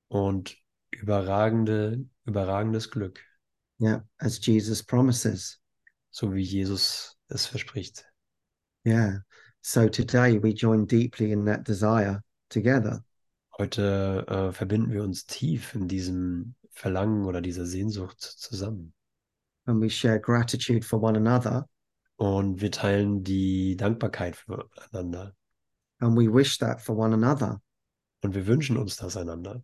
und 0.08 0.56
überragende, 0.90 2.04
überragendes 2.26 2.90
Glück, 2.90 3.20
Yeah, 3.80 4.04
as 4.18 4.38
Jesus 4.44 4.82
promises. 4.82 5.58
so 6.10 6.32
wie 6.34 6.42
Jesus 6.42 7.16
es 7.32 7.46
verspricht. 7.46 8.04
Yeah. 8.86 9.22
So 9.60 9.88
today 9.88 10.42
we 10.42 10.50
join 10.50 10.86
deeply 10.86 11.30
in 11.32 11.44
that 11.46 11.66
desire 11.68 12.22
together. 12.48 13.04
Heute 13.58 14.24
äh, 14.28 14.52
verbinden 14.52 14.90
wir 14.92 15.02
uns 15.04 15.26
tief 15.26 15.74
in 15.74 15.86
diesem 15.86 16.54
Verlangen 16.70 17.26
oder 17.26 17.40
dieser 17.40 17.66
Sehnsucht 17.66 18.20
zusammen. 18.20 18.92
and 19.66 19.80
we 19.80 19.88
share 19.88 20.18
gratitude 20.18 20.82
for 20.84 21.00
one 21.00 21.16
another 21.16 21.68
Und 22.16 22.60
wir 22.60 22.72
teilen 22.72 23.22
die 23.22 23.76
Dankbarkeit 23.76 24.34
füreinander. 24.36 25.34
and 26.00 26.16
we 26.16 26.26
wish 26.32 26.58
that 26.58 26.80
for 26.80 26.96
one 26.96 27.14
another. 27.14 27.60
Und 28.22 28.34
wir 28.34 28.46
wünschen 28.48 28.76
uns 28.76 28.96
das 28.96 29.16
einander. 29.16 29.62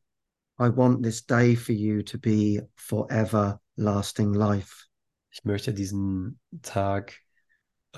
I 0.60 0.68
want 0.74 1.02
this 1.04 1.24
day 1.24 1.56
for 1.56 1.72
you 1.74 2.02
to 2.02 2.18
be 2.18 2.68
forever 2.76 3.60
lasting 3.76 4.34
life. 4.34 4.86
Ich 5.30 5.44
möchte 5.44 5.72
diesen 5.74 6.38
Tag 6.62 7.14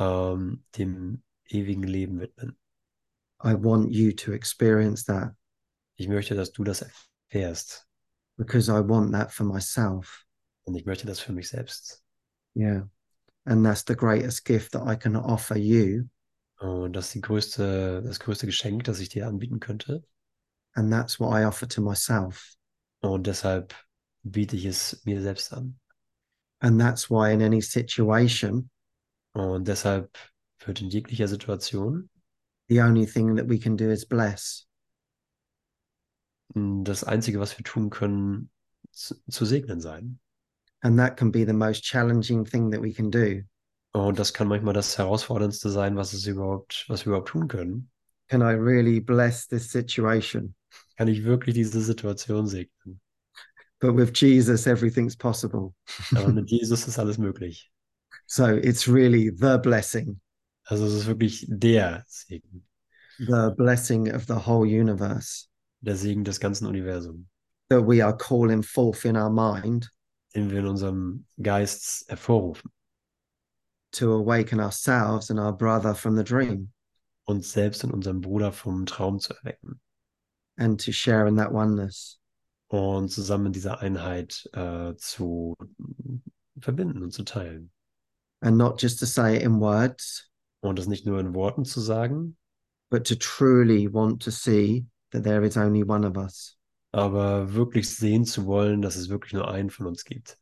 ähm, 0.00 0.64
dem 0.76 1.22
ewigen 1.46 1.82
Leben 1.84 2.18
widmen. 2.20 2.56
I 3.42 3.54
want 3.54 3.92
you 3.92 4.12
to 4.12 4.32
experience 4.32 5.04
that 5.04 5.34
Ich 5.96 6.08
möchte, 6.08 6.34
dass 6.34 6.52
du 6.52 6.64
das 6.64 6.82
erfährst. 6.82 7.86
because 8.36 8.70
I 8.70 8.80
want 8.80 9.12
that 9.12 9.30
for 9.32 9.44
myself. 9.44 10.24
Und 10.64 10.74
ich 10.74 10.86
möchte 10.86 11.06
das 11.06 11.20
für 11.20 11.32
mich 11.32 11.48
selbst. 11.48 12.02
Yeah. 12.56 12.88
And 13.44 13.64
that's 13.64 13.84
the 13.86 13.94
greatest 13.94 14.44
gift 14.44 14.72
that 14.72 14.86
I 14.86 14.96
can 14.96 15.14
offer 15.16 15.56
you. 15.56 16.04
Und 16.58 16.94
das 16.94 17.06
ist 17.06 17.14
die 17.14 17.20
größte, 17.20 18.02
das 18.02 18.20
größte 18.20 18.46
Geschenk, 18.46 18.84
das 18.84 19.00
ich 19.00 19.08
dir 19.08 19.26
anbieten 19.26 19.60
könnte. 19.60 20.02
And 20.74 20.90
that's 20.92 21.18
what 21.18 21.34
I 21.38 21.44
offer 21.44 21.68
to 21.68 21.82
myself. 21.82 22.54
Und 23.00 23.26
deshalb 23.26 23.74
biete 24.22 24.56
ich 24.56 24.66
es 24.66 25.02
mir 25.04 25.20
selbst 25.22 25.52
an. 25.52 25.78
And 26.60 26.78
that's 26.80 27.10
why, 27.10 27.32
in 27.32 27.42
any 27.42 27.62
situation, 27.62 28.70
Und 29.32 29.68
deshalb 29.68 30.16
wird 30.64 30.80
in 30.80 30.90
jeglicher 30.90 31.28
Situation 31.28 32.10
the 32.68 32.80
only 32.80 33.04
thing 33.04 33.36
that 33.36 33.48
we 33.48 33.58
can 33.58 33.76
do 33.76 33.90
is 33.90 34.06
bless. 34.06 34.66
das 36.54 37.04
Einzige, 37.04 37.38
was 37.38 37.56
wir 37.56 37.64
tun 37.64 37.90
können, 37.90 38.50
zu, 38.90 39.14
zu 39.28 39.44
segnen 39.44 39.80
sein. 39.80 40.18
And 40.82 40.98
that 40.98 41.16
can 41.16 41.30
be 41.30 41.44
the 41.44 41.52
most 41.52 41.84
challenging 41.84 42.44
thing 42.44 42.70
that 42.72 42.82
we 42.82 42.92
can 42.92 43.10
do. 43.10 43.42
Und 43.92 44.18
das 44.18 44.32
kann 44.32 44.48
manchmal 44.48 44.74
das 44.74 44.96
Herausforderndste 44.98 45.68
sein, 45.68 45.96
was 45.96 46.12
es 46.12 46.26
überhaupt, 46.26 46.86
was 46.88 47.04
wir 47.04 47.10
überhaupt 47.10 47.28
tun 47.28 47.48
können. 47.48 47.90
Can 48.28 48.40
I 48.40 48.54
really 48.54 49.00
bless 49.00 49.46
this 49.48 49.70
situation? 49.70 50.54
Kann 50.96 51.08
ich 51.08 51.24
wirklich 51.24 51.54
diese 51.54 51.80
Situation 51.80 52.46
segnen? 52.46 53.00
But 53.80 53.96
with 53.96 54.12
Jesus, 54.14 54.66
everything's 54.66 55.16
possible. 55.16 55.74
Aber 56.14 56.28
mit 56.32 56.50
Jesus 56.50 56.86
ist 56.86 56.98
alles 56.98 57.18
möglich. 57.18 57.69
So 58.32 58.44
it's 58.46 58.86
really 58.86 59.30
the 59.36 59.58
blessing, 59.58 60.20
Also 60.68 60.86
es 60.86 60.92
ist 60.94 61.06
wirklich 61.08 61.46
der 61.48 62.04
Segen, 62.06 62.64
the 63.18 63.50
blessing 63.56 64.08
of 64.14 64.26
the 64.28 64.46
whole 64.46 64.64
universe 64.64 65.48
der 65.80 65.96
Segen 65.96 66.22
des 66.22 66.38
ganzen 66.38 66.66
Universums, 66.68 67.26
that 67.70 67.84
we 67.84 68.00
are 68.04 68.16
calling 68.16 68.62
forth 68.62 69.04
in 69.04 69.16
our 69.16 69.30
mind 69.30 69.90
den 70.32 70.48
wir 70.48 70.60
in 70.60 70.66
unserem 70.66 71.24
Geist 71.42 72.04
hervorrufen. 72.08 72.70
to 73.90 74.12
awaken 74.14 74.60
ourselves 74.60 75.30
and 75.30 75.40
our 75.40 75.52
brother 75.52 75.92
from 75.92 76.14
the 76.16 76.22
dream 76.22 76.70
uns 77.26 77.50
selbst 77.50 77.82
und 77.82 77.92
unseren 77.92 78.20
Bruder 78.20 78.52
vom 78.52 78.86
Traum 78.86 79.18
zu 79.18 79.34
erwecken 79.34 79.80
and 80.56 80.80
to 80.80 80.92
share 80.92 81.26
in 81.26 81.34
that 81.36 81.50
oneness. 81.50 82.20
und 82.68 83.10
zusammen 83.10 83.46
in 83.46 83.52
dieser 83.52 83.80
Einheit 83.80 84.48
äh, 84.52 84.94
zu 84.96 85.56
verbinden 86.60 87.02
und 87.02 87.10
zu 87.12 87.24
teilen. 87.24 87.72
And 88.42 88.56
not 88.56 88.80
just 88.80 88.98
to 89.00 89.06
say 89.06 89.36
it 89.36 89.42
in 89.42 89.60
words, 89.60 90.30
Und 90.62 90.78
das 90.78 90.86
nicht 90.86 91.06
nur 91.06 91.18
in 91.20 91.34
Worten 91.34 91.64
zu 91.64 91.80
sagen, 91.80 92.36
but 92.90 93.06
to 93.06 93.14
truly 93.14 93.86
want 93.92 94.22
to 94.22 94.30
see 94.30 94.86
that 95.12 95.24
there 95.24 95.44
is 95.46 95.56
only 95.56 95.82
one 95.82 96.04
of 96.06 96.16
us. 96.16 96.56
aber 96.92 97.52
wirklich 97.54 97.88
sehen 97.88 98.24
zu 98.24 98.46
wollen, 98.46 98.82
dass 98.82 98.96
es 98.96 99.08
wirklich 99.08 99.32
nur 99.32 99.48
einen 99.50 99.70
von 99.70 99.86
uns 99.86 100.04
gibt. 100.04 100.36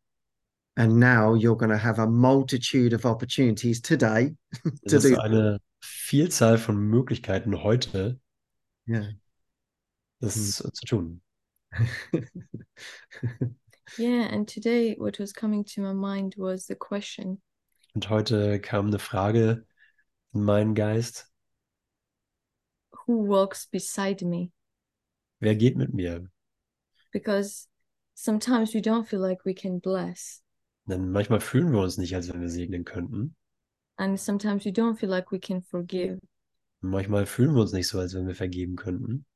And 0.76 0.96
now 0.98 1.34
you're 1.34 1.56
going 1.56 1.70
to 1.72 1.76
have 1.82 1.98
a 2.00 2.06
multitude 2.06 2.94
of 2.94 3.04
opportunities 3.04 3.82
today 3.82 4.36
Es 4.84 4.92
to 4.92 4.96
ist 4.98 5.10
do. 5.10 5.18
eine 5.20 5.58
Vielzahl 5.80 6.56
von 6.58 6.76
Möglichkeiten 6.78 7.62
heute, 7.62 8.18
Yeah. 8.88 9.08
das 10.20 10.36
Hm. 10.36 10.72
zu 10.72 10.86
tun. 10.86 11.20
Yeah, 13.98 14.28
and 14.30 14.46
today 14.46 14.94
what 14.98 15.18
was 15.18 15.32
coming 15.32 15.64
to 15.74 15.80
my 15.80 15.92
mind 15.94 16.34
was 16.36 16.66
the 16.66 16.74
question 16.76 17.40
Und 17.98 18.10
heute 18.10 18.60
kam 18.60 18.86
eine 18.86 19.00
Frage 19.00 19.66
in 20.32 20.44
meinen 20.44 20.76
Geist, 20.76 21.32
who 22.92 23.26
walks 23.26 23.66
beside 23.66 24.24
me? 24.24 24.52
wer 25.40 25.56
geht 25.56 25.76
mit 25.76 25.92
mir? 25.92 26.30
Because 27.10 27.66
sometimes 28.14 28.72
we 28.72 28.78
don't 28.78 29.04
feel 29.06 29.18
like 29.18 29.44
we 29.44 29.52
can 29.52 29.80
bless, 29.80 30.44
Denn 30.84 31.10
manchmal 31.10 31.40
fühlen 31.40 31.72
wir 31.72 31.80
uns 31.80 31.98
nicht, 31.98 32.14
als 32.14 32.32
wenn 32.32 32.40
wir 32.40 32.48
segnen 32.50 32.84
könnten. 32.84 33.34
and 33.96 34.16
sometimes 34.20 34.64
we 34.64 34.70
don't 34.70 34.96
feel 34.96 35.08
like 35.10 35.32
we 35.32 35.40
can 35.40 35.60
forgive, 35.60 36.20
Und 36.80 36.90
manchmal 36.90 37.26
fühlen 37.26 37.52
wir 37.56 37.62
uns 37.62 37.72
nicht 37.72 37.88
so, 37.88 37.98
als 37.98 38.14
wenn 38.14 38.28
wir 38.28 38.36
vergeben 38.36 38.76
könnten. 38.76 39.26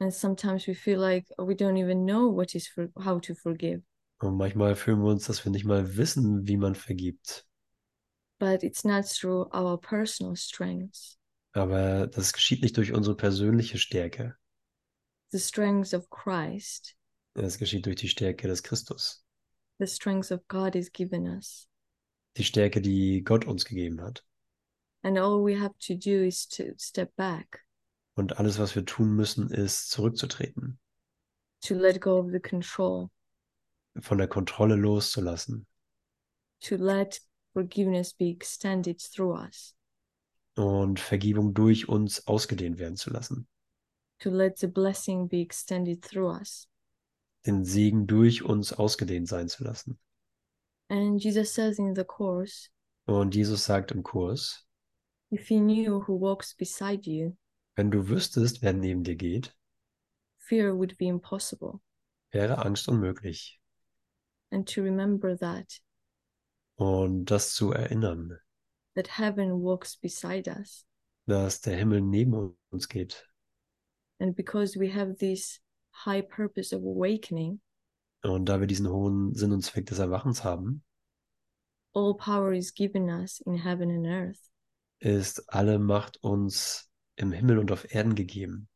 and 0.00 0.12
sometimes 0.12 0.66
we 0.66 0.74
feel 0.74 0.98
like 0.98 1.26
we 1.38 1.54
don't 1.54 1.78
even 1.82 2.04
know 2.04 2.30
what 2.30 2.54
is 2.54 2.68
for 2.68 2.90
how 3.06 3.18
to 3.22 3.34
forgive. 3.34 3.80
Und 4.20 4.36
manchmal 4.36 4.76
fühlen 4.76 5.00
wir 5.02 5.10
uns, 5.10 5.24
dass 5.24 5.42
wir 5.46 5.50
nicht 5.50 5.64
mal 5.64 5.96
wissen, 5.96 6.46
wie 6.46 6.58
man 6.58 6.74
vergibt. 6.74 7.46
But 8.38 8.62
it's 8.62 8.84
not 8.84 9.04
through 9.06 9.48
our 9.54 9.78
personal 9.78 10.36
strengths, 10.36 11.18
Aber 11.52 12.06
das 12.08 12.32
geschieht 12.32 12.62
nicht 12.62 12.76
durch 12.76 12.92
unsere 12.92 13.16
persönliche 13.16 13.78
Stärke. 13.78 14.36
the 15.30 15.38
strengths 15.38 15.94
of 15.94 16.08
Christ, 16.10 16.96
Es 17.34 17.58
geschieht 17.58 17.86
durch 17.86 17.96
die 17.96 18.08
Stärke 18.08 18.48
des 18.48 18.62
Christus. 18.62 19.24
the 19.78 19.86
strengths 19.86 20.30
of 20.32 20.40
God 20.48 20.74
is 20.74 20.90
given 20.92 21.26
us. 21.28 21.68
Die 22.36 22.44
Stärke, 22.44 22.80
die 22.80 23.22
Gott 23.22 23.44
uns 23.44 23.64
gegeben 23.64 24.00
hat. 24.02 24.24
And 25.02 25.18
all 25.18 25.44
we 25.44 25.54
have 25.60 25.74
to 25.86 25.94
do 25.94 26.24
is 26.24 26.46
to 26.48 26.74
step 26.78 27.14
back, 27.16 27.64
Und 28.16 28.38
alles, 28.38 28.58
was 28.58 28.74
wir 28.74 28.84
tun 28.84 29.14
müssen, 29.14 29.50
ist 29.50 29.90
zurückzutreten. 29.90 30.78
to 31.60 31.74
let 31.74 32.00
go 32.00 32.18
of 32.18 32.30
the 32.32 32.40
control, 32.40 33.10
Von 34.00 34.18
der 34.18 34.26
Kontrolle 34.28 34.74
loszulassen. 34.76 35.66
to 36.60 36.76
let 36.76 37.20
forgiveness 37.54 38.12
be 38.12 38.28
extended 38.30 39.00
through 39.00 39.34
us, 39.38 39.74
Und 40.56 41.00
Vergebung 41.00 41.54
durch 41.54 41.88
uns 41.88 42.26
ausgedehnt 42.26 42.78
werden 42.78 42.96
zu 42.96 43.10
lassen. 43.10 43.48
to 44.20 44.30
let 44.30 44.58
the 44.58 44.66
blessing 44.68 45.28
be 45.28 45.40
extended 45.40 46.02
through 46.02 46.30
us. 46.30 46.68
Den 47.46 47.64
Segen 47.64 48.06
durch 48.06 48.42
uns 48.42 48.72
ausgedehnt 48.72 49.28
sein 49.28 49.48
zu 49.48 49.64
lassen. 49.64 49.98
And 50.88 51.22
Jesus 51.22 51.52
says 51.54 51.78
in 51.78 51.94
the 51.94 52.04
Course, 52.04 52.68
Und 53.06 53.34
Jesus 53.34 53.64
sagt 53.64 53.90
im 53.92 54.02
Kurs, 54.02 54.66
if 55.30 55.50
you 55.50 55.58
knew 55.60 56.00
who 56.06 56.18
walks 56.20 56.54
beside 56.54 57.08
you, 57.10 57.36
wenn 57.76 57.90
du 57.90 58.08
wüsstest, 58.08 58.62
wer 58.62 58.72
neben 58.72 59.02
dir 59.02 59.16
geht, 59.16 59.54
fear 60.38 60.74
would 60.76 60.96
be 60.98 61.06
impossible. 61.06 61.80
wäre 62.30 62.64
Angst 62.64 62.88
unmöglich. 62.88 63.60
And 64.50 64.66
to 64.72 64.82
remember 64.82 65.36
that, 65.38 65.80
Und 66.76 67.26
das 67.26 67.54
zu 67.54 67.72
erinnern, 67.72 68.38
that 68.96 69.18
heaven 69.18 69.62
walks 69.62 69.96
beside 69.96 70.50
us. 70.50 70.86
dass 71.26 71.60
der 71.60 71.76
Himmel 71.76 72.00
neben 72.00 72.56
uns 72.70 72.88
geht. 72.88 73.28
And 74.20 74.34
because 74.36 74.78
we 74.78 74.92
have 74.92 75.14
this 75.16 75.60
high 76.04 76.22
purpose 76.26 76.74
of 76.74 76.82
awakening, 76.82 77.60
Und 78.22 78.46
da 78.48 78.58
wir 78.60 78.66
diesen 78.66 78.88
hohen 78.88 79.34
Sinn 79.34 79.52
und 79.52 79.62
Zweck 79.62 79.86
des 79.86 79.98
Erwachens 79.98 80.44
haben, 80.44 80.82
all 81.94 82.14
power 82.16 82.52
is 82.52 82.72
given 82.74 83.08
us 83.08 83.40
in 83.40 83.54
heaven 83.54 83.90
and 83.90 84.06
earth. 84.06 84.40
ist 85.00 85.48
alle 85.52 85.78
Macht 85.78 86.16
uns 86.22 86.90
im 87.16 87.30
Himmel 87.32 87.58
und 87.58 87.70
auf 87.70 87.92
Erden 87.94 88.14
gegeben. 88.14 88.68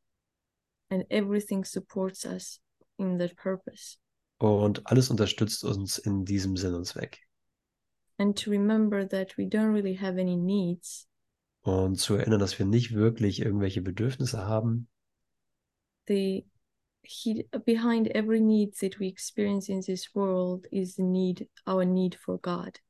And 0.90 1.04
everything 1.10 1.64
supports 1.64 2.24
us 2.24 2.60
in 2.98 3.18
that 3.18 3.34
purpose. 3.36 3.96
Und 4.40 4.86
alles 4.86 5.10
unterstützt 5.10 5.64
uns 5.64 5.98
in 5.98 6.24
diesem 6.24 6.56
Sinn 6.56 6.74
und 6.74 6.84
Zweck. 6.86 7.20
And 8.18 8.36
to 8.42 8.50
remember 8.50 9.08
that 9.08 9.36
we 9.38 9.44
don't 9.44 9.72
really 9.72 9.94
have 9.96 10.18
any 10.20 10.36
needs, 10.36 11.06
Und 11.62 11.96
zu 11.96 12.14
erinnern, 12.14 12.40
dass 12.40 12.58
wir 12.58 12.66
nicht 12.66 12.94
wirklich 12.94 13.40
irgendwelche 13.40 13.80
Bedürfnisse 13.82 14.44
haben. 14.46 14.88
the 16.08 16.44
he, 17.02 17.46
behind 17.64 18.08
every 18.14 18.40
need 18.40 18.74
that 18.80 18.98
we 18.98 19.06
experience 19.06 19.68
in 19.68 19.80
this 19.82 20.14
world 20.14 20.66
is 20.72 20.96
the 20.96 21.02
need, 21.02 21.48
our 21.66 21.84
need 21.84 22.14
for 22.14 22.38
God. 22.38 22.80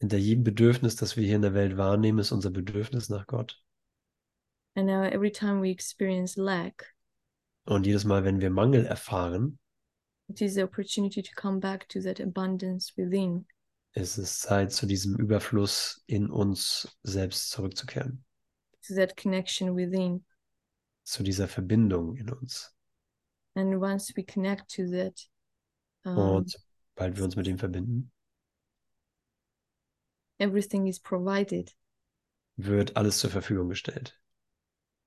Hinter 0.00 0.16
jedem 0.16 0.44
Bedürfnis, 0.44 0.96
das 0.96 1.16
wir 1.16 1.24
hier 1.24 1.36
in 1.36 1.42
der 1.42 1.54
Welt 1.54 1.76
wahrnehmen, 1.76 2.18
ist 2.20 2.32
unser 2.32 2.50
Bedürfnis 2.50 3.08
nach 3.08 3.26
Gott. 3.26 3.60
And 4.76 4.86
now 4.86 5.02
every 5.02 5.30
time 5.30 5.60
we 5.60 5.70
experience 5.70 6.36
lack, 6.36 6.94
Und 7.66 7.86
jedes 7.86 8.04
Mal, 8.04 8.24
wenn 8.24 8.40
wir 8.40 8.50
Mangel 8.50 8.86
erfahren, 8.86 9.58
it 10.28 10.40
is 10.40 10.54
the 10.54 10.62
opportunity 10.62 11.20
to 11.22 11.32
come 11.34 11.58
back 11.60 11.88
to 11.88 12.00
that 12.00 12.20
abundance 12.20 12.92
within. 12.96 13.46
Ist 13.98 14.18
es 14.18 14.40
Zeit, 14.40 14.72
zu 14.72 14.86
diesem 14.86 15.16
Überfluss 15.16 16.02
in 16.06 16.30
uns 16.30 16.96
selbst 17.02 17.50
zurückzukehren. 17.50 18.24
to 18.86 18.94
that 18.94 19.16
connection 19.16 19.76
within. 19.76 20.24
Zu 21.04 21.22
dieser 21.22 21.48
Verbindung 21.48 22.16
in 22.16 22.30
uns. 22.30 22.74
And 23.54 23.80
once 23.82 24.14
we 24.16 24.24
connect 24.24 24.70
to 24.76 24.86
that, 24.90 25.28
um, 26.04 26.16
Und 26.18 26.58
sobald 26.94 27.16
wir 27.16 27.24
uns 27.24 27.36
mit 27.36 27.46
ihm 27.46 27.58
verbinden, 27.58 28.10
everything 30.38 30.86
is 30.86 30.98
provided. 31.00 31.74
wird 32.56 32.96
alles 32.96 33.18
zur 33.18 33.30
Verfügung 33.30 33.68
gestellt. 33.68 34.18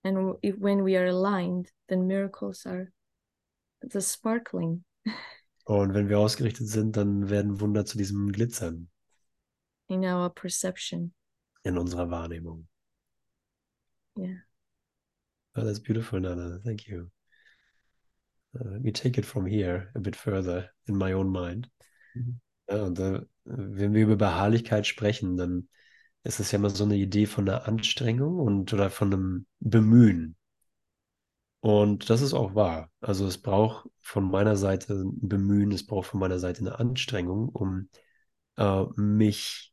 And 0.03 0.38
if, 0.43 0.55
when 0.59 0.84
we 0.84 0.97
are 0.97 1.07
aligned, 1.07 1.72
then 1.88 2.07
miracles 2.07 2.65
are 2.65 2.91
the 3.82 4.01
sparkling 4.01 4.84
Und 5.65 5.93
wenn 5.93 6.09
wir 6.09 6.20
ausgerichtet 6.20 6.68
sind, 6.68 6.97
dann 6.97 7.30
werden 7.30 7.59
Wunder 7.61 7.86
zu 7.86 7.97
diesem 7.97 8.32
Glitzern 8.32 8.89
in 9.91 10.05
our 10.05 10.29
perception. 10.29 11.13
in 11.63 11.77
unserer 11.77 12.09
Wahrnehmung. 12.09 12.67
Yeah. 14.15 14.39
Oh, 15.55 15.63
that's 15.63 15.79
beautiful, 15.79 16.19
Nana. 16.19 16.59
Thank 16.63 16.87
you. 16.87 17.11
Uh, 18.55 18.71
let 18.71 18.81
me 18.81 18.91
take 18.91 19.17
it 19.17 19.25
from 19.25 19.45
here 19.45 19.91
a 19.95 19.99
bit 19.99 20.15
further 20.15 20.69
in 20.87 20.97
my 20.97 21.13
own 21.13 21.29
mind. 21.29 21.69
Mhm. 22.15 22.39
Ja, 22.69 22.83
und 22.83 22.99
äh, 22.99 23.21
wenn 23.45 23.93
wir 23.93 24.03
über 24.03 24.15
Beharrlichkeit 24.15 24.87
sprechen, 24.87 25.37
dann 25.37 25.67
ist 26.23 26.39
es 26.39 26.51
ja 26.51 26.59
immer 26.59 26.69
so 26.69 26.83
eine 26.83 26.95
Idee 26.95 27.25
von 27.25 27.47
einer 27.47 27.67
Anstrengung 27.67 28.39
und 28.39 28.73
oder 28.73 28.89
von 28.89 29.13
einem 29.13 29.45
Bemühen. 29.59 30.35
Und 31.59 32.09
das 32.09 32.21
ist 32.21 32.33
auch 32.33 32.55
wahr. 32.55 32.89
Also 33.01 33.27
es 33.27 33.37
braucht 33.37 33.87
von 33.99 34.29
meiner 34.29 34.55
Seite 34.55 34.93
ein 34.93 35.27
Bemühen, 35.27 35.71
es 35.71 35.85
braucht 35.85 36.07
von 36.07 36.19
meiner 36.19 36.39
Seite 36.39 36.61
eine 36.61 36.79
Anstrengung, 36.79 37.49
um 37.49 37.89
äh, 38.57 38.83
mich, 38.95 39.70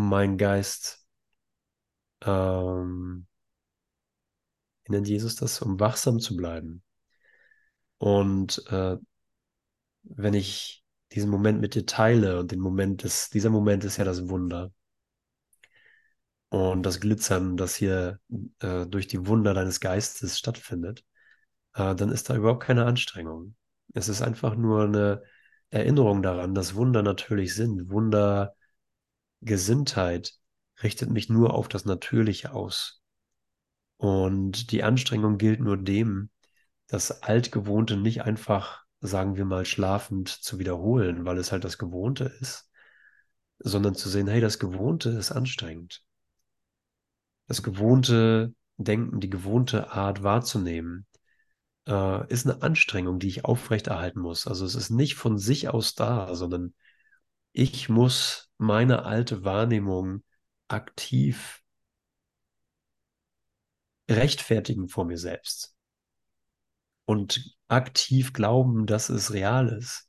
um 0.00 0.08
meinen 0.08 0.38
Geist, 0.38 1.06
ähm, 2.22 3.26
wie 4.84 4.92
nennt 4.92 5.08
Jesus 5.08 5.36
das, 5.36 5.60
um 5.60 5.78
wachsam 5.78 6.20
zu 6.20 6.36
bleiben. 6.36 6.82
Und 7.98 8.64
äh, 8.68 8.96
wenn 10.02 10.34
ich 10.34 10.84
diesen 11.12 11.30
Moment 11.30 11.60
mit 11.60 11.74
dir 11.74 11.84
teile 11.84 12.40
und 12.40 12.50
den 12.50 12.60
Moment 12.60 13.02
des, 13.04 13.28
dieser 13.30 13.50
Moment 13.50 13.84
ist 13.84 13.98
ja 13.98 14.04
das 14.04 14.28
Wunder. 14.28 14.72
Und 16.48 16.82
das 16.84 16.98
Glitzern, 17.00 17.56
das 17.56 17.76
hier 17.76 18.18
äh, 18.60 18.86
durch 18.86 19.06
die 19.06 19.26
Wunder 19.26 19.54
deines 19.54 19.80
Geistes 19.80 20.38
stattfindet, 20.38 21.04
äh, 21.74 21.94
dann 21.94 22.10
ist 22.10 22.30
da 22.30 22.36
überhaupt 22.36 22.62
keine 22.62 22.86
Anstrengung. 22.86 23.54
Es 23.94 24.08
ist 24.08 24.22
einfach 24.22 24.56
nur 24.56 24.84
eine 24.84 25.22
Erinnerung 25.70 26.22
daran, 26.22 26.54
dass 26.54 26.74
Wunder 26.74 27.02
natürlich 27.02 27.54
sind. 27.54 27.90
Wunder, 27.90 28.56
Gesinntheit 29.40 30.34
richtet 30.82 31.10
mich 31.10 31.28
nur 31.28 31.54
auf 31.54 31.68
das 31.68 31.84
Natürliche 31.84 32.52
aus. 32.52 33.02
Und 33.96 34.72
die 34.72 34.82
Anstrengung 34.82 35.38
gilt 35.38 35.60
nur 35.60 35.76
dem, 35.76 36.30
das 36.86 37.22
Altgewohnte 37.22 37.96
nicht 37.96 38.22
einfach, 38.22 38.84
sagen 39.00 39.36
wir 39.36 39.44
mal, 39.44 39.64
schlafend 39.64 40.28
zu 40.28 40.58
wiederholen, 40.58 41.24
weil 41.24 41.38
es 41.38 41.52
halt 41.52 41.64
das 41.64 41.78
Gewohnte 41.78 42.24
ist, 42.40 42.70
sondern 43.58 43.94
zu 43.94 44.08
sehen, 44.08 44.26
hey, 44.26 44.40
das 44.40 44.58
Gewohnte 44.58 45.10
ist 45.10 45.32
anstrengend. 45.32 46.02
Das 47.46 47.62
gewohnte 47.62 48.54
Denken, 48.76 49.20
die 49.20 49.30
gewohnte 49.30 49.92
Art 49.92 50.22
wahrzunehmen, 50.22 51.06
äh, 51.86 52.26
ist 52.32 52.46
eine 52.46 52.62
Anstrengung, 52.62 53.18
die 53.18 53.28
ich 53.28 53.44
aufrechterhalten 53.44 54.20
muss. 54.20 54.46
Also 54.46 54.64
es 54.64 54.74
ist 54.74 54.90
nicht 54.90 55.16
von 55.16 55.38
sich 55.38 55.68
aus 55.68 55.94
da, 55.94 56.34
sondern 56.34 56.74
ich 57.52 57.88
muss 57.88 58.49
meine 58.60 59.04
alte 59.04 59.44
Wahrnehmung 59.44 60.22
aktiv 60.68 61.62
rechtfertigen 64.08 64.88
vor 64.88 65.04
mir 65.04 65.18
selbst 65.18 65.74
und 67.06 67.56
aktiv 67.68 68.32
glauben, 68.32 68.86
dass 68.86 69.08
es 69.08 69.32
real 69.32 69.68
ist. 69.68 70.08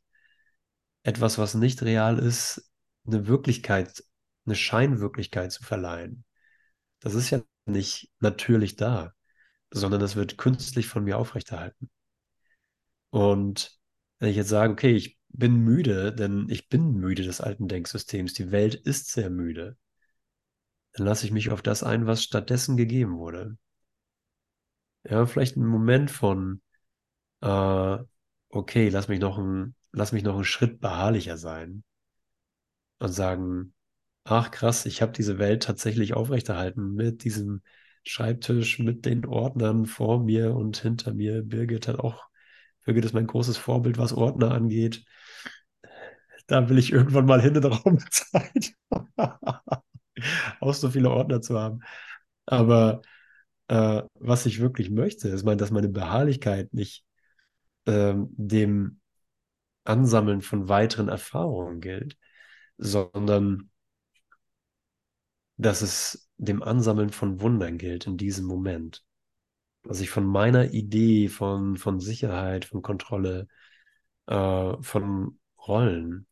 Etwas, 1.04 1.38
was 1.38 1.56
nicht 1.56 1.82
real 1.82 2.20
ist, 2.20 2.70
eine 3.06 3.28
Wirklichkeit, 3.28 4.04
eine 4.46 4.56
Scheinwirklichkeit 4.56 5.52
zu 5.52 5.64
verleihen. 5.64 6.26
Das 7.00 7.16
ist 7.16 7.30
ja 7.30 7.42
nicht 7.66 8.12
natürlich 8.20 8.76
da, 8.76 9.14
sondern 9.72 10.02
es 10.02 10.16
wird 10.16 10.38
künstlich 10.38 10.88
von 10.88 11.04
mir 11.04 11.18
aufrechterhalten. 11.18 11.90
Und 13.12 13.80
wenn 14.20 14.30
ich 14.30 14.36
jetzt 14.36 14.50
sage, 14.50 14.74
okay, 14.74 14.92
ich 14.96 15.21
bin 15.34 15.58
müde, 15.64 16.14
denn 16.14 16.48
ich 16.50 16.70
bin 16.70 16.94
müde 16.94 17.24
des 17.24 17.42
alten 17.42 17.68
Denksystems, 17.68 18.34
die 18.34 18.52
Welt 18.52 18.76
ist 18.76 19.12
sehr 19.12 19.30
müde, 19.30 19.78
dann 20.94 21.06
lasse 21.06 21.26
ich 21.26 21.32
mich 21.32 21.50
auf 21.52 21.62
das 21.62 21.84
ein, 21.84 22.06
was 22.06 22.24
stattdessen 22.24 22.78
gegeben 22.78 23.18
wurde. 23.18 23.58
Ja, 25.04 25.26
vielleicht 25.26 25.58
ein 25.58 25.66
Moment 25.66 26.12
von, 26.12 26.62
äh, 27.42 27.98
okay, 28.50 28.90
lass 28.90 29.08
mich 29.10 29.20
noch 29.20 29.38
ein, 29.40 29.76
lass 29.94 30.12
mich 30.14 30.24
noch 30.24 30.36
einen 30.36 30.46
Schritt 30.46 30.82
beharrlicher 30.82 31.38
sein 31.38 31.84
und 33.00 33.12
sagen, 33.12 33.74
ach 34.24 34.52
krass, 34.52 34.86
ich 34.86 35.02
habe 35.02 35.12
diese 35.14 35.40
Welt 35.40 35.64
tatsächlich 35.64 36.14
aufrechterhalten 36.14 36.94
mit 36.94 37.24
diesem 37.24 37.62
Schreibtisch, 38.04 38.80
mit 38.80 39.06
den 39.06 39.26
Ordnern 39.26 39.86
vor 39.86 40.24
mir 40.24 40.56
und 40.56 40.78
hinter 40.78 41.14
mir. 41.14 41.44
Birgit 41.44 41.88
hat 41.88 42.00
auch, 42.00 42.26
Birgit 42.86 43.06
ist 43.06 43.14
mein 43.14 43.28
großes 43.28 43.58
Vorbild, 43.58 43.98
was 43.98 44.14
Ordner 44.14 44.52
angeht. 44.52 45.04
Da 46.52 46.68
will 46.68 46.78
ich 46.80 46.92
irgendwann 46.92 47.26
mal 47.28 47.42
hin 47.42 47.56
in 47.56 47.62
der 47.62 47.72
Raumzeit. 47.72 48.74
auch 50.60 50.74
so 50.74 50.90
viele 50.90 51.10
Ordner 51.10 51.40
zu 51.40 51.58
haben. 51.58 51.80
Aber 52.46 53.02
äh, 53.70 54.04
was 54.16 54.46
ich 54.46 54.60
wirklich 54.60 54.90
möchte, 54.90 55.30
ist, 55.30 55.46
mein, 55.46 55.58
dass 55.58 55.72
meine 55.72 55.88
Beharrlichkeit 55.88 56.74
nicht 56.74 57.06
ähm, 57.86 58.28
dem 58.32 59.00
Ansammeln 59.86 60.42
von 60.42 60.68
weiteren 60.68 61.08
Erfahrungen 61.08 61.80
gilt, 61.80 62.18
sondern 62.78 63.70
dass 65.56 65.82
es 65.82 66.30
dem 66.36 66.62
Ansammeln 66.64 67.12
von 67.12 67.40
Wundern 67.40 67.78
gilt 67.78 68.08
in 68.08 68.18
diesem 68.18 68.46
Moment. 68.46 69.06
Dass 69.84 70.02
ich 70.02 70.10
von 70.10 70.26
meiner 70.26 70.74
Idee 70.74 71.30
von, 71.30 71.78
von 71.78 72.02
Sicherheit, 72.02 72.66
von 72.66 72.82
Kontrolle, 72.82 73.48
äh, 74.28 74.74
von 74.82 75.40
Rollen 75.58 76.28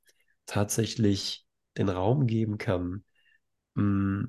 tatsächlich 0.50 1.46
den 1.78 1.90
Raum 1.90 2.26
geben 2.26 2.58
kann 2.58 3.06
mm, 3.76 4.26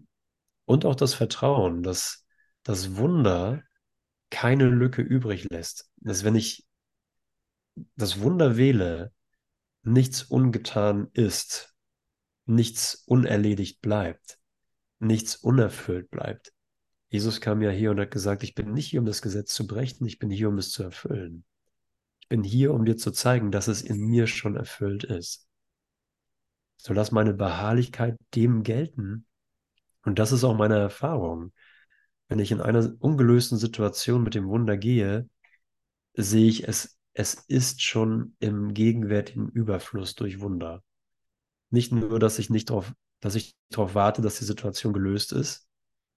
und 0.66 0.84
auch 0.84 0.94
das 0.94 1.14
Vertrauen, 1.14 1.82
dass 1.82 2.26
das 2.62 2.96
Wunder 2.96 3.62
keine 4.30 4.68
Lücke 4.68 5.02
übrig 5.02 5.48
lässt. 5.50 5.90
Dass 5.96 6.22
wenn 6.22 6.36
ich 6.36 6.66
das 7.96 8.20
Wunder 8.20 8.56
wähle, 8.56 9.12
nichts 9.82 10.22
ungetan 10.22 11.08
ist, 11.14 11.74
nichts 12.44 13.02
unerledigt 13.06 13.80
bleibt, 13.80 14.38
nichts 14.98 15.36
unerfüllt 15.36 16.10
bleibt. 16.10 16.52
Jesus 17.08 17.40
kam 17.40 17.62
ja 17.62 17.70
hier 17.70 17.90
und 17.90 17.98
hat 17.98 18.10
gesagt, 18.10 18.42
ich 18.42 18.54
bin 18.54 18.72
nicht 18.72 18.88
hier, 18.88 19.00
um 19.00 19.06
das 19.06 19.22
Gesetz 19.22 19.54
zu 19.54 19.66
brechen, 19.66 20.06
ich 20.06 20.18
bin 20.18 20.30
hier, 20.30 20.48
um 20.48 20.58
es 20.58 20.70
zu 20.70 20.82
erfüllen. 20.82 21.44
Ich 22.20 22.28
bin 22.28 22.44
hier, 22.44 22.74
um 22.74 22.84
dir 22.84 22.96
zu 22.96 23.10
zeigen, 23.10 23.50
dass 23.50 23.68
es 23.68 23.80
in 23.80 23.98
mir 23.98 24.26
schon 24.26 24.56
erfüllt 24.56 25.04
ist. 25.04 25.49
So 26.82 26.94
lass 26.94 27.12
meine 27.12 27.34
Beharrlichkeit 27.34 28.16
dem 28.34 28.62
gelten. 28.62 29.26
Und 30.02 30.18
das 30.18 30.32
ist 30.32 30.44
auch 30.44 30.56
meine 30.56 30.78
Erfahrung. 30.78 31.52
Wenn 32.28 32.38
ich 32.38 32.52
in 32.52 32.60
einer 32.62 32.94
ungelösten 33.00 33.58
Situation 33.58 34.22
mit 34.22 34.34
dem 34.34 34.48
Wunder 34.48 34.78
gehe, 34.78 35.28
sehe 36.14 36.48
ich 36.48 36.66
es, 36.66 36.98
es 37.12 37.34
ist 37.34 37.82
schon 37.82 38.34
im 38.38 38.72
gegenwärtigen 38.72 39.50
Überfluss 39.50 40.14
durch 40.14 40.40
Wunder. 40.40 40.82
Nicht 41.68 41.92
nur, 41.92 42.18
dass 42.18 42.38
ich 42.38 42.48
nicht 42.48 42.70
darauf, 42.70 42.92
dass 43.20 43.34
ich 43.34 43.54
darauf 43.68 43.94
warte, 43.94 44.22
dass 44.22 44.38
die 44.38 44.44
Situation 44.44 44.94
gelöst 44.94 45.32
ist, 45.32 45.68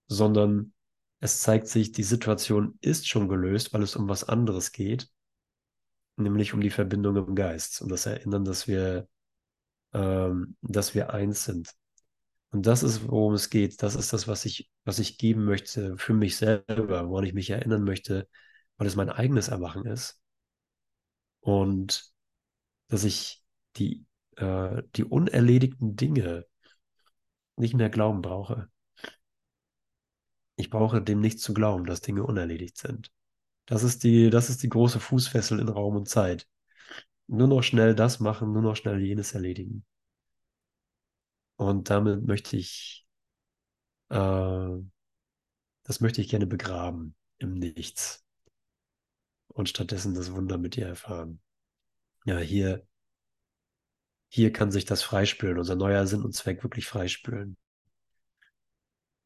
sondern 0.07 0.73
es 1.19 1.39
zeigt 1.39 1.67
sich, 1.67 1.91
die 1.91 2.03
Situation 2.03 2.77
ist 2.79 3.07
schon 3.07 3.27
gelöst, 3.27 3.73
weil 3.73 3.83
es 3.83 3.97
um 3.97 4.07
was 4.07 4.23
anderes 4.23 4.71
geht, 4.71 5.09
nämlich 6.15 6.53
um 6.53 6.61
die 6.61 6.69
Verbindung 6.69 7.17
im 7.17 7.35
Geist 7.35 7.81
und 7.81 7.89
das 7.89 8.05
Erinnern, 8.05 8.45
dass 8.45 8.67
wir, 8.67 9.09
ähm, 9.93 10.55
dass 10.61 10.95
wir 10.95 11.13
eins 11.13 11.45
sind. 11.45 11.73
Und 12.51 12.67
das 12.67 12.83
ist, 12.83 13.07
worum 13.07 13.33
es 13.33 13.49
geht. 13.49 13.81
Das 13.81 13.95
ist 13.95 14.13
das, 14.13 14.27
was 14.27 14.45
ich, 14.45 14.69
was 14.85 14.99
ich 14.99 15.17
geben 15.17 15.45
möchte 15.45 15.97
für 15.97 16.13
mich 16.13 16.37
selber, 16.37 17.09
woran 17.09 17.25
ich 17.25 17.33
mich 17.33 17.49
erinnern 17.49 17.83
möchte, 17.83 18.27
weil 18.77 18.87
es 18.87 18.95
mein 18.95 19.09
eigenes 19.09 19.47
Erwachen 19.47 19.85
ist. 19.85 20.21
Und 21.41 22.13
dass 22.89 23.03
ich 23.03 23.43
die, 23.77 24.05
äh, 24.37 24.83
die 24.95 25.03
unerledigten 25.03 25.95
Dinge 25.95 26.45
nicht 27.55 27.73
mehr 27.73 27.89
glauben 27.89 28.21
brauche. 28.21 28.69
Ich 30.55 30.69
brauche 30.69 31.01
dem 31.01 31.19
nicht 31.19 31.39
zu 31.39 31.53
glauben, 31.53 31.85
dass 31.85 32.01
Dinge 32.01 32.23
unerledigt 32.23 32.77
sind. 32.77 33.11
Das 33.65 33.83
ist 33.83 34.03
die, 34.03 34.29
das 34.29 34.49
ist 34.49 34.61
die 34.63 34.69
große 34.69 34.99
Fußfessel 34.99 35.59
in 35.59 35.69
Raum 35.69 35.95
und 35.95 36.09
Zeit. 36.09 36.47
Nur 37.27 37.47
noch 37.47 37.63
schnell 37.63 37.95
das 37.95 38.19
machen, 38.19 38.51
nur 38.51 38.61
noch 38.61 38.75
schnell 38.75 39.01
jenes 39.01 39.33
erledigen. 39.33 39.85
Und 41.55 41.89
damit 41.89 42.25
möchte 42.25 42.57
ich, 42.57 43.07
äh, 44.09 44.15
das 45.83 45.99
möchte 45.99 46.21
ich 46.21 46.29
gerne 46.29 46.47
begraben 46.47 47.15
im 47.37 47.53
Nichts 47.53 48.23
und 49.47 49.69
stattdessen 49.69 50.13
das 50.15 50.31
Wunder 50.33 50.57
mit 50.57 50.75
dir 50.75 50.87
erfahren. 50.87 51.41
Ja, 52.25 52.37
hier, 52.39 52.85
hier 54.29 54.51
kann 54.51 54.71
sich 54.71 54.85
das 54.85 55.03
freispülen, 55.03 55.57
unser 55.57 55.75
neuer 55.75 56.07
Sinn 56.07 56.23
und 56.23 56.33
Zweck 56.33 56.63
wirklich 56.63 56.87
freispülen. 56.87 57.57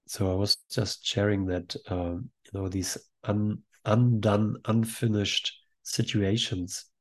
So 0.06 0.26
I 0.26 0.40
was 0.40 0.66
just 0.70 1.06
sharing 1.06 1.48
that, 1.48 1.76
uh, 1.90 2.20
you 2.46 2.52
know, 2.52 2.70
these 2.70 2.98
un, 3.24 3.64
undone, 3.84 4.58
unfinished 4.66 5.66
situations 5.82 6.92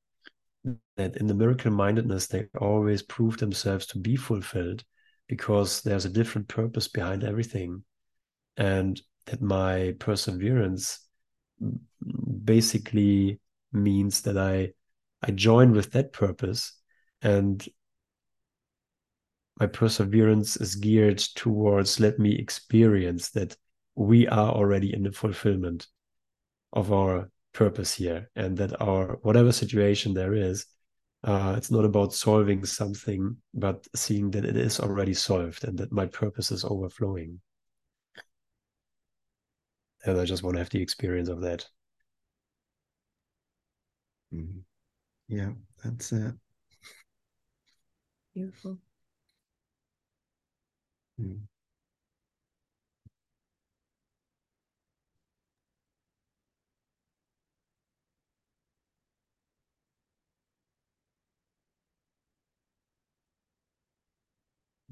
that 0.96 1.16
in 1.16 1.26
the 1.26 1.34
miracle 1.34 1.70
mindedness 1.70 2.26
they 2.26 2.46
always 2.60 3.02
prove 3.02 3.38
themselves 3.38 3.86
to 3.86 3.98
be 3.98 4.16
fulfilled 4.16 4.84
because 5.28 5.82
there's 5.82 6.04
a 6.04 6.10
different 6.10 6.48
purpose 6.48 6.88
behind 6.88 7.24
everything. 7.24 7.82
And 8.56 9.00
that 9.26 9.42
my 9.42 9.94
perseverance 9.98 11.00
basically 12.44 13.40
means 13.72 14.22
that 14.22 14.36
i 14.36 14.70
i 15.22 15.30
join 15.30 15.72
with 15.72 15.92
that 15.92 16.12
purpose 16.12 16.72
and 17.22 17.66
my 19.58 19.66
perseverance 19.66 20.56
is 20.56 20.74
geared 20.74 21.18
towards 21.18 21.98
let 21.98 22.18
me 22.18 22.36
experience 22.36 23.30
that 23.30 23.56
we 23.94 24.28
are 24.28 24.50
already 24.52 24.92
in 24.92 25.02
the 25.02 25.12
fulfillment 25.12 25.86
of 26.72 26.92
our 26.92 27.30
purpose 27.62 27.94
here 27.94 28.30
and 28.36 28.56
that 28.58 28.80
our 28.80 29.18
whatever 29.22 29.52
situation 29.52 30.14
there 30.14 30.34
is 30.34 30.66
uh, 31.24 31.54
it's 31.56 31.70
not 31.70 31.84
about 31.84 32.12
solving 32.14 32.64
something 32.64 33.36
but 33.54 33.86
seeing 33.94 34.30
that 34.30 34.44
it 34.44 34.56
is 34.56 34.80
already 34.80 35.14
solved 35.14 35.64
and 35.64 35.78
that 35.78 35.92
my 35.92 36.06
purpose 36.06 36.50
is 36.52 36.64
overflowing 36.64 37.40
and 40.06 40.18
i 40.18 40.24
just 40.24 40.42
want 40.42 40.54
to 40.54 40.58
have 40.60 40.70
the 40.70 40.80
experience 40.80 41.28
of 41.28 41.40
that 41.42 41.66
Mhm. 44.32 44.64
Yeah, 45.28 45.54
that's 45.82 46.12
it. 46.12 46.34
Beautiful. 48.34 48.78
Mm. 51.20 51.46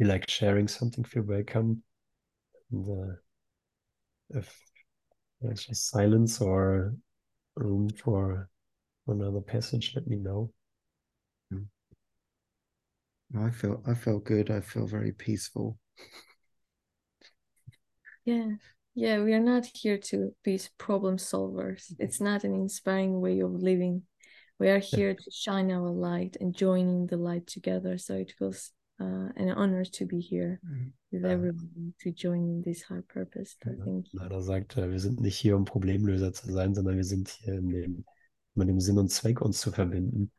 You 0.04 0.10
like 0.10 0.28
sharing 0.28 0.68
something 0.68 1.04
feel 1.04 1.22
welcome 1.22 1.82
and 2.70 2.88
uh, 2.88 3.14
if 4.30 4.54
there's 5.40 5.64
just 5.64 5.88
silence 5.88 6.40
or 6.40 6.94
room 7.56 7.88
for 7.88 8.48
another 9.08 9.40
passage 9.40 9.92
let 9.94 10.06
me 10.06 10.16
know 10.16 10.50
I 13.36 13.50
feel 13.50 13.82
I 13.86 13.94
feel 13.94 14.20
good. 14.20 14.50
I 14.50 14.60
feel 14.60 14.86
very 14.86 15.12
peaceful. 15.12 15.78
Yeah. 18.24 18.52
Yeah, 18.94 19.22
we 19.22 19.34
are 19.34 19.40
not 19.40 19.66
here 19.66 19.98
to 19.98 20.34
be 20.44 20.58
problem 20.78 21.16
solvers. 21.18 21.92
It's 21.98 22.20
not 22.20 22.44
an 22.44 22.54
inspiring 22.54 23.20
way 23.20 23.40
of 23.40 23.50
living. 23.52 24.02
We 24.58 24.68
are 24.70 24.78
here 24.78 25.14
to 25.24 25.30
shine 25.30 25.70
our 25.72 25.90
light 25.90 26.36
and 26.40 26.54
joining 26.54 27.08
the 27.08 27.16
light 27.16 27.46
together. 27.46 27.98
So 27.98 28.14
it 28.14 28.32
feels 28.38 28.70
uh, 29.00 29.28
an 29.36 29.50
honor 29.56 29.84
to 29.84 30.06
be 30.06 30.20
here 30.20 30.60
with 31.10 31.22
Ja. 31.22 31.28
everyone 31.30 31.94
to 32.02 32.10
join 32.10 32.48
in 32.48 32.62
this 32.62 32.82
high 32.88 33.02
purpose. 33.08 33.56
Thank 33.62 33.78
you. 33.86 34.02
Leider 34.12 34.40
sagt 34.42 34.76
er, 34.76 34.90
wir 34.90 35.00
sind 35.00 35.20
nicht 35.20 35.36
hier, 35.36 35.56
um 35.56 35.64
Problemlöser 35.64 36.32
zu 36.32 36.50
sein, 36.52 36.74
sondern 36.74 36.96
wir 36.96 37.04
sind 37.04 37.28
hier, 37.28 37.54
in 37.54 37.68
dem, 37.68 38.04
mit 38.54 38.68
dem 38.68 38.80
Sinn 38.80 38.98
und 38.98 39.10
Zweck 39.10 39.40
uns 39.40 39.60
zu 39.60 39.72
verbinden 39.72 40.30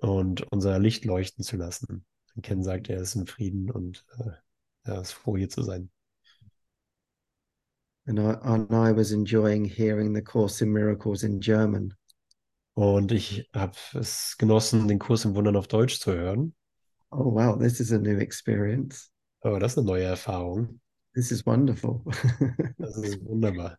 und 0.00 0.42
unser 0.52 0.78
Licht 0.78 1.04
leuchten 1.04 1.44
zu 1.44 1.56
lassen. 1.56 2.04
Und 2.34 2.42
Ken 2.42 2.62
sagt, 2.62 2.88
er 2.88 3.00
ist 3.00 3.14
in 3.16 3.26
Frieden 3.26 3.70
und 3.70 4.04
äh, 4.18 4.30
er 4.84 5.00
ist 5.00 5.12
froh, 5.12 5.36
hier 5.36 5.48
zu 5.48 5.62
sein. 5.62 5.90
And 8.06 8.18
I 8.18 8.36
and 8.42 8.70
I 8.70 8.90
was 8.96 9.12
enjoying 9.12 9.66
hearing 9.66 10.14
the 10.14 10.22
Course 10.22 10.64
in 10.64 10.72
Miracles 10.72 11.22
in 11.24 11.40
German. 11.40 11.94
Und 12.74 13.12
ich 13.12 13.50
habe 13.52 13.76
es 13.94 14.36
genossen, 14.38 14.88
den 14.88 14.98
Kurs 14.98 15.24
im 15.24 15.34
Wundern 15.34 15.56
auf 15.56 15.66
Deutsch 15.68 15.98
zu 15.98 16.12
hören. 16.12 16.54
Oh 17.10 17.28
wow, 17.28 17.56
this 17.56 17.80
is 17.80 17.92
a 17.92 17.98
new 17.98 18.18
experience. 18.18 19.10
Oh, 19.42 19.58
das 19.58 19.72
ist 19.72 19.78
eine 19.78 19.86
neue 19.86 20.04
Erfahrung. 20.04 20.80
This 21.14 21.30
is 21.32 21.46
wonderful. 21.46 22.04
Das 22.78 22.96
ist 22.96 23.24
wunderbar. 23.24 23.78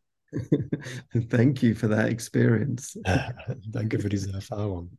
Thank 1.29 1.63
you 1.63 1.73
for 1.73 1.87
that 1.89 2.09
experience. 2.09 2.97
Danke 3.71 3.99
für 3.99 4.09
diese 4.09 4.31
Erfahrung. 4.33 4.97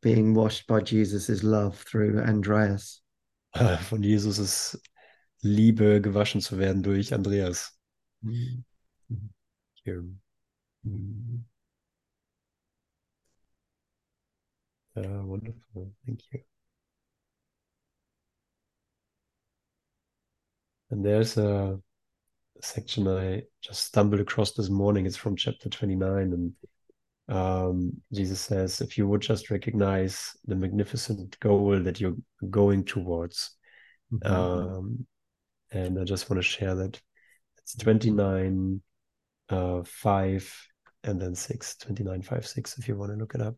Being 0.00 0.34
washed 0.34 0.66
by 0.66 0.80
Jesus' 0.80 1.42
love 1.42 1.76
through 1.84 2.18
Andreas. 2.18 3.02
Von 3.88 4.02
Jesus' 4.02 4.80
Liebe 5.42 6.00
gewaschen 6.00 6.40
zu 6.40 6.58
werden 6.58 6.82
durch 6.82 7.14
Andreas. 7.14 7.78
Mm. 8.22 8.64
Hier. 9.84 10.04
Mm. 10.82 11.44
Ja, 14.94 15.26
wonderful. 15.26 15.94
Thank 16.04 16.22
you. 16.32 16.40
And 20.92 21.02
there's 21.02 21.38
a 21.38 21.78
section 22.60 23.08
I 23.08 23.44
just 23.62 23.86
stumbled 23.86 24.20
across 24.20 24.52
this 24.52 24.68
morning. 24.68 25.06
It's 25.06 25.16
from 25.16 25.36
chapter 25.36 25.70
29. 25.70 26.52
And 27.28 27.34
um, 27.34 27.92
Jesus 28.12 28.42
says, 28.42 28.82
if 28.82 28.98
you 28.98 29.08
would 29.08 29.22
just 29.22 29.50
recognize 29.50 30.36
the 30.46 30.54
magnificent 30.54 31.40
goal 31.40 31.80
that 31.80 31.98
you're 31.98 32.16
going 32.50 32.84
towards. 32.84 33.56
Mhm. 34.12 34.30
Um, 34.30 35.06
and 35.70 35.98
I 35.98 36.04
just 36.04 36.28
want 36.28 36.42
to 36.42 36.46
share 36.46 36.74
that 36.74 37.00
it's 37.56 37.74
29, 37.76 38.82
uh, 39.48 39.82
5, 39.84 40.68
and 41.04 41.18
then 41.18 41.34
6, 41.34 41.76
29, 41.76 42.20
5, 42.20 42.46
6, 42.46 42.78
if 42.78 42.86
you 42.86 42.96
want 42.96 43.12
to 43.12 43.16
look 43.16 43.34
it 43.34 43.40
up. 43.40 43.56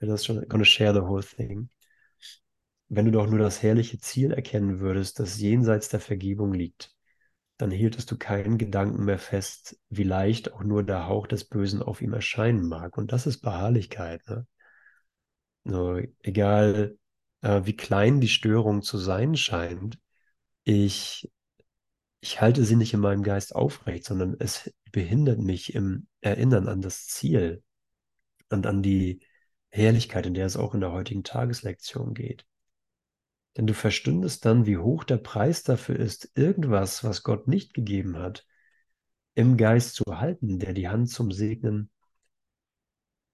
I'm 0.00 0.08
just 0.08 0.26
going 0.26 0.48
to 0.48 0.64
share 0.64 0.94
the 0.94 1.04
whole 1.04 1.20
thing. 1.20 1.68
Wenn 2.94 3.06
du 3.06 3.10
doch 3.10 3.26
nur 3.26 3.38
das 3.38 3.62
herrliche 3.62 3.98
Ziel 4.00 4.32
erkennen 4.32 4.80
würdest, 4.80 5.18
das 5.18 5.40
jenseits 5.40 5.88
der 5.88 5.98
Vergebung 5.98 6.52
liegt, 6.52 6.94
dann 7.56 7.70
hieltest 7.70 8.10
du 8.10 8.18
keinen 8.18 8.58
Gedanken 8.58 9.06
mehr 9.06 9.18
fest, 9.18 9.78
wie 9.88 10.02
leicht 10.02 10.52
auch 10.52 10.62
nur 10.62 10.82
der 10.84 11.06
Hauch 11.08 11.26
des 11.26 11.44
Bösen 11.46 11.82
auf 11.82 12.02
ihm 12.02 12.12
erscheinen 12.12 12.68
mag. 12.68 12.98
Und 12.98 13.12
das 13.12 13.26
ist 13.26 13.40
Beharrlichkeit. 13.40 14.20
Ne? 14.28 14.46
So, 15.64 16.00
egal, 16.22 16.98
äh, 17.40 17.62
wie 17.64 17.76
klein 17.76 18.20
die 18.20 18.28
Störung 18.28 18.82
zu 18.82 18.98
sein 18.98 19.36
scheint, 19.36 19.98
ich, 20.64 21.32
ich 22.20 22.42
halte 22.42 22.64
sie 22.64 22.76
nicht 22.76 22.92
in 22.94 23.00
meinem 23.00 23.22
Geist 23.22 23.54
aufrecht, 23.54 24.04
sondern 24.04 24.36
es 24.38 24.70
behindert 24.92 25.38
mich 25.40 25.74
im 25.74 26.08
Erinnern 26.20 26.68
an 26.68 26.82
das 26.82 27.06
Ziel 27.06 27.62
und 28.50 28.66
an 28.66 28.82
die 28.82 29.20
Herrlichkeit, 29.70 30.26
in 30.26 30.34
der 30.34 30.46
es 30.46 30.58
auch 30.58 30.74
in 30.74 30.80
der 30.80 30.92
heutigen 30.92 31.24
Tageslektion 31.24 32.12
geht. 32.14 32.44
Denn 33.56 33.66
du 33.66 33.74
verstündest 33.74 34.44
dann, 34.44 34.66
wie 34.66 34.78
hoch 34.78 35.04
der 35.04 35.18
Preis 35.18 35.62
dafür 35.62 35.96
ist, 35.96 36.30
irgendwas, 36.34 37.04
was 37.04 37.22
Gott 37.22 37.48
nicht 37.48 37.74
gegeben 37.74 38.16
hat, 38.16 38.46
im 39.34 39.56
Geist 39.56 39.94
zu 39.94 40.04
halten, 40.08 40.58
der 40.58 40.72
die 40.72 40.88
Hand 40.88 41.10
zum 41.10 41.30
Segnen, 41.32 41.90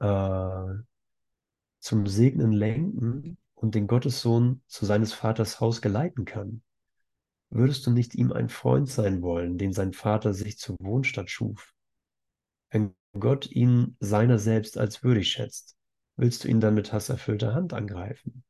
äh, 0.01 0.75
zum 1.81 2.07
Segnen 2.07 2.53
lenken 2.53 3.39
und 3.55 3.75
den 3.75 3.87
Gottessohn 3.87 4.63
zu 4.67 4.87
seines 4.87 5.13
Vaters 5.13 5.61
Haus 5.61 5.83
geleiten 5.83 6.25
kann. 6.25 6.63
Würdest 7.51 7.87
du 7.87 7.91
nicht 7.91 8.15
ihm 8.15 8.33
ein 8.33 8.49
Freund 8.49 8.89
sein 8.89 9.23
wollen, 9.23 9.57
den 9.57 9.73
sein 9.73 9.93
Vater 9.93 10.35
sich 10.35 10.59
zur 10.59 10.77
Wohnstatt 10.81 11.31
schuf? 11.31 11.75
Wenn 12.71 12.95
Gott 13.19 13.51
ihn 13.51 13.97
seiner 14.01 14.39
selbst 14.39 14.77
als 14.77 15.03
würdig 15.03 15.31
schätzt, 15.31 15.77
willst 16.17 16.45
du 16.45 16.49
ihn 16.49 16.61
dann 16.61 16.75
mit 16.75 16.93
hasserfüllter 16.93 17.55
Hand 17.55 17.73
angreifen? 17.73 18.45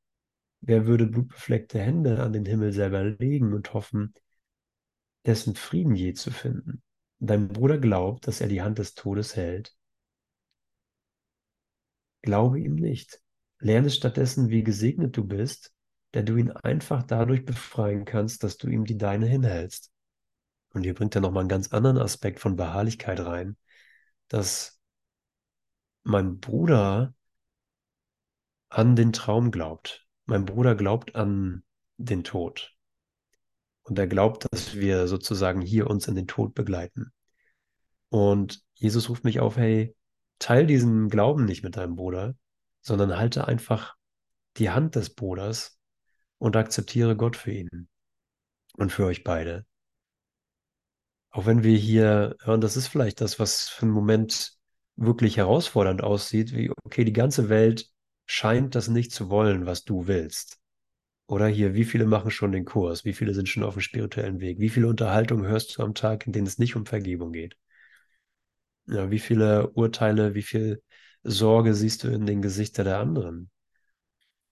Wer 0.61 0.87
würde 0.87 1.07
blutbefleckte 1.07 1.79
Hände 1.81 2.23
an 2.23 2.33
den 2.33 2.45
Himmel 2.45 2.73
selber 2.73 3.05
legen 3.05 3.53
und 3.53 3.73
hoffen, 3.75 4.15
dessen 5.25 5.55
Frieden 5.55 5.95
je 5.95 6.15
zu 6.15 6.31
finden? 6.31 6.83
Dein 7.21 7.49
Bruder 7.49 7.79
glaubt, 7.79 8.27
dass 8.27 8.41
er 8.41 8.49
die 8.49 8.63
Hand 8.63 8.79
des 8.79 8.95
Todes 8.95 9.37
hält. 9.37 9.77
Glaube 12.23 12.61
ihm 12.61 12.75
nicht. 12.77 13.21
Lerne 13.61 13.91
stattdessen, 13.91 14.51
wie 14.51 14.63
gesegnet 14.63 15.17
du 15.17 15.25
bist, 15.25 15.75
der 16.15 16.23
du 16.23 16.37
ihn 16.37 16.51
einfach 16.51 17.03
dadurch 17.03 17.45
befreien 17.45 18.05
kannst, 18.05 18.45
dass 18.45 18.57
du 18.57 18.69
ihm 18.69 18.85
die 18.85 18.99
Deine 18.99 19.27
hinhältst. 19.27 19.93
Und 20.71 20.85
hier 20.85 20.95
bringt 20.95 21.15
er 21.15 21.21
nochmal 21.21 21.43
einen 21.43 21.49
ganz 21.49 21.73
anderen 21.73 21.99
Aspekt 21.99 22.41
von 22.41 22.57
Beharrlichkeit 22.57 23.21
rein, 23.21 23.57
dass 24.29 24.81
mein 26.03 26.39
Bruder 26.41 27.15
an 28.69 28.97
den 28.97 29.13
Traum 29.13 29.51
glaubt. 29.51 30.08
Mein 30.29 30.45
Bruder 30.45 30.75
glaubt 30.75 31.17
an 31.17 31.63
den 31.97 32.23
Tod. 32.23 32.75
Und 33.83 33.99
er 33.99 34.07
glaubt, 34.07 34.47
dass 34.53 34.75
wir 34.75 35.09
sozusagen 35.09 35.63
hier 35.63 35.89
uns 35.89 36.07
in 36.07 36.17
den 36.17 36.27
Tod 36.27 36.55
begleiten. 36.55 37.15
Und 38.11 38.63
Jesus 38.75 39.09
ruft 39.09 39.25
mich 39.25 39.41
auf, 39.41 39.57
hey, 39.57 39.97
teil 40.39 40.67
diesen 40.67 41.09
Glauben 41.09 41.47
nicht 41.47 41.63
mit 41.63 41.79
deinem 41.79 41.97
Bruder, 41.97 42.37
sondern 42.83 43.17
halte 43.17 43.49
einfach 43.49 43.97
die 44.59 44.69
Hand 44.69 44.97
des 44.97 45.15
Bruders 45.15 45.81
und 46.37 46.57
akzeptiere 46.57 47.17
Gott 47.17 47.35
für 47.35 47.53
ihn 47.53 47.89
und 48.77 48.93
für 48.93 49.07
euch 49.07 49.25
beide. 49.25 49.65
Auch 51.31 51.47
wenn 51.47 51.63
wir 51.63 51.79
hier, 51.79 52.37
und 52.45 52.63
das 52.63 52.77
ist 52.77 52.89
vielleicht 52.89 53.23
das, 53.23 53.39
was 53.39 53.71
für 53.71 53.87
einen 53.87 53.93
Moment 53.93 54.53
wirklich 54.97 55.39
herausfordernd 55.39 56.03
aussieht, 56.03 56.53
wie, 56.53 56.71
okay, 56.85 57.07
die 57.07 57.15
ganze 57.15 57.49
Welt 57.49 57.91
scheint 58.29 58.77
das 58.77 58.87
nicht 58.89 59.11
zu 59.13 59.31
wollen, 59.31 59.67
was 59.67 59.85
du 59.85 60.07
willst. 60.07 60.61
Oder 61.29 61.49
hier, 61.49 61.75
wie 61.75 61.85
viele 61.85 62.07
machen 62.07 62.31
schon 62.31 62.53
den 62.53 62.65
Kurs? 62.67 63.05
Wie 63.05 63.15
viele 63.15 63.35
sind 63.35 63.49
schon 63.49 63.65
auf 63.65 63.75
dem 63.75 63.83
spirituellen 63.83 64.41
Weg? 64.41 64.61
Wie 64.61 64.71
viele 64.71 64.89
Unterhaltungen 64.89 65.47
hörst 65.47 65.79
du 65.79 65.83
am 65.83 65.95
Tag, 65.95 66.27
in 66.27 66.33
denen 66.35 66.47
es 66.47 66.59
nicht 66.59 66.77
um 66.77 66.87
Vergebung 66.87 67.33
geht? 67.33 67.57
Ja, 68.87 69.11
wie 69.11 69.19
viele 69.21 69.71
Urteile, 69.71 70.35
wie 70.35 70.43
viel 70.43 70.83
Sorge 71.23 71.75
siehst 71.75 72.03
du 72.05 72.09
in 72.09 72.27
den 72.27 72.43
Gesichtern 72.43 72.87
der 72.87 72.99
anderen? 72.99 73.51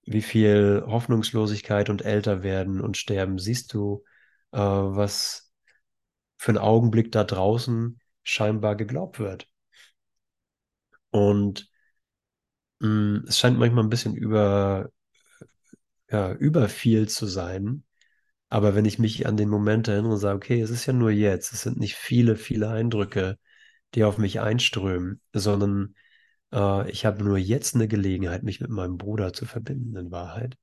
Wie 0.05 0.23
viel 0.23 0.83
Hoffnungslosigkeit 0.87 1.89
und 1.91 2.03
Älterwerden 2.03 2.81
und 2.81 2.97
Sterben 2.97 3.37
siehst 3.37 3.73
du, 3.73 4.03
äh, 4.51 4.57
was 4.57 5.51
für 6.37 6.51
einen 6.51 6.59
Augenblick 6.59 7.11
da 7.11 7.23
draußen 7.23 7.99
scheinbar 8.23 8.75
geglaubt 8.75 9.19
wird? 9.19 9.49
Und 11.11 11.69
es 12.79 13.39
scheint 13.39 13.57
manchmal 13.59 13.83
ein 13.83 13.89
bisschen 13.89 14.15
über, 14.15 14.89
ja, 16.09 16.33
über 16.33 16.69
viel 16.69 17.07
zu 17.09 17.25
sein. 17.27 17.83
Aber 18.49 18.75
wenn 18.75 18.85
ich 18.85 18.99
mich 18.99 19.27
an 19.27 19.37
den 19.37 19.49
Moment 19.49 19.87
erinnere 19.87 20.13
und 20.13 20.19
sage, 20.19 20.37
okay, 20.37 20.61
es 20.61 20.69
ist 20.71 20.85
ja 20.85 20.93
nur 20.93 21.11
jetzt, 21.11 21.53
es 21.53 21.63
sind 21.63 21.79
nicht 21.79 21.95
viele, 21.95 22.35
viele 22.37 22.69
Eindrücke, 22.69 23.39
die 23.95 24.03
auf 24.05 24.17
mich 24.17 24.39
einströmen, 24.41 25.21
sondern 25.33 25.95
äh, 26.53 26.89
ich 26.91 27.05
habe 27.05 27.23
nur 27.23 27.37
jetzt 27.37 27.75
eine 27.75 27.87
Gelegenheit, 27.87 28.43
mich 28.43 28.61
mit 28.61 28.69
meinem 28.71 28.97
Bruder 28.97 29.33
zu 29.33 29.45
verbinden, 29.45 29.97
in 29.97 30.11
Wahrheit, 30.11 30.57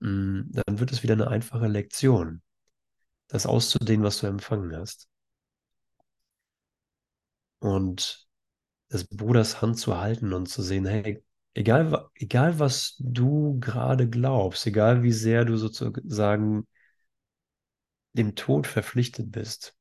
mh, 0.00 0.10
mm, 0.10 0.52
dann 0.52 0.80
wird 0.80 0.92
es 0.92 1.02
wieder 1.02 1.14
eine 1.14 1.28
einfache 1.28 1.68
Lektion, 1.68 2.42
das 3.28 3.46
auszudehnen, 3.46 4.04
was 4.04 4.20
du 4.20 4.26
empfangen 4.28 4.76
hast. 4.76 5.08
Und 7.60 8.21
des 8.92 9.06
Bruders 9.06 9.62
Hand 9.62 9.78
zu 9.78 9.98
halten 9.98 10.32
und 10.32 10.46
zu 10.46 10.62
sehen, 10.62 10.86
hey, 10.86 11.24
egal, 11.54 12.08
egal 12.14 12.58
was 12.58 12.96
du 12.98 13.58
gerade 13.60 14.08
glaubst, 14.08 14.66
egal 14.66 15.02
wie 15.02 15.12
sehr 15.12 15.44
du 15.44 15.56
sozusagen 15.56 16.66
dem 18.14 18.34
Tod 18.34 18.66
verpflichtet 18.66 19.32
bist, 19.32 19.76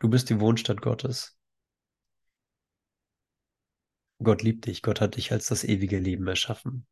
du 0.00 0.08
bist 0.08 0.30
die 0.30 0.40
Wohnstadt 0.40 0.82
Gottes. 0.82 1.36
Gott 4.22 4.42
liebt 4.42 4.66
dich, 4.66 4.82
Gott 4.82 5.00
hat 5.00 5.16
dich 5.16 5.32
als 5.32 5.46
das 5.48 5.62
ewige 5.62 5.98
Leben 5.98 6.26
erschaffen. 6.26 6.86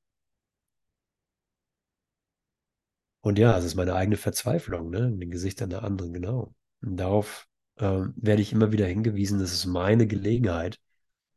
Und 3.23 3.39
ja, 3.39 3.57
es 3.57 3.65
ist 3.65 3.75
meine 3.75 3.95
eigene 3.95 4.19
Verzweiflung, 4.19 4.91
ne, 4.91 5.07
in 5.09 5.19
den 5.19 5.31
Gesichtern 5.31 5.71
der 5.71 5.83
anderen, 5.83 6.13
genau. 6.13 6.55
Und 6.83 6.99
darauf 6.99 7.49
äh, 7.77 8.03
werde 8.17 8.43
ich 8.43 8.53
immer 8.53 8.73
wieder 8.73 8.87
hingewiesen, 8.87 9.39
das 9.39 9.53
ist 9.53 9.67
meine 9.67 10.07
Gelegenheit, 10.07 10.79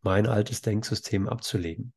mein 0.01 0.27
altes 0.27 0.61
Denksystem 0.61 1.27
abzulegen. 1.27 1.93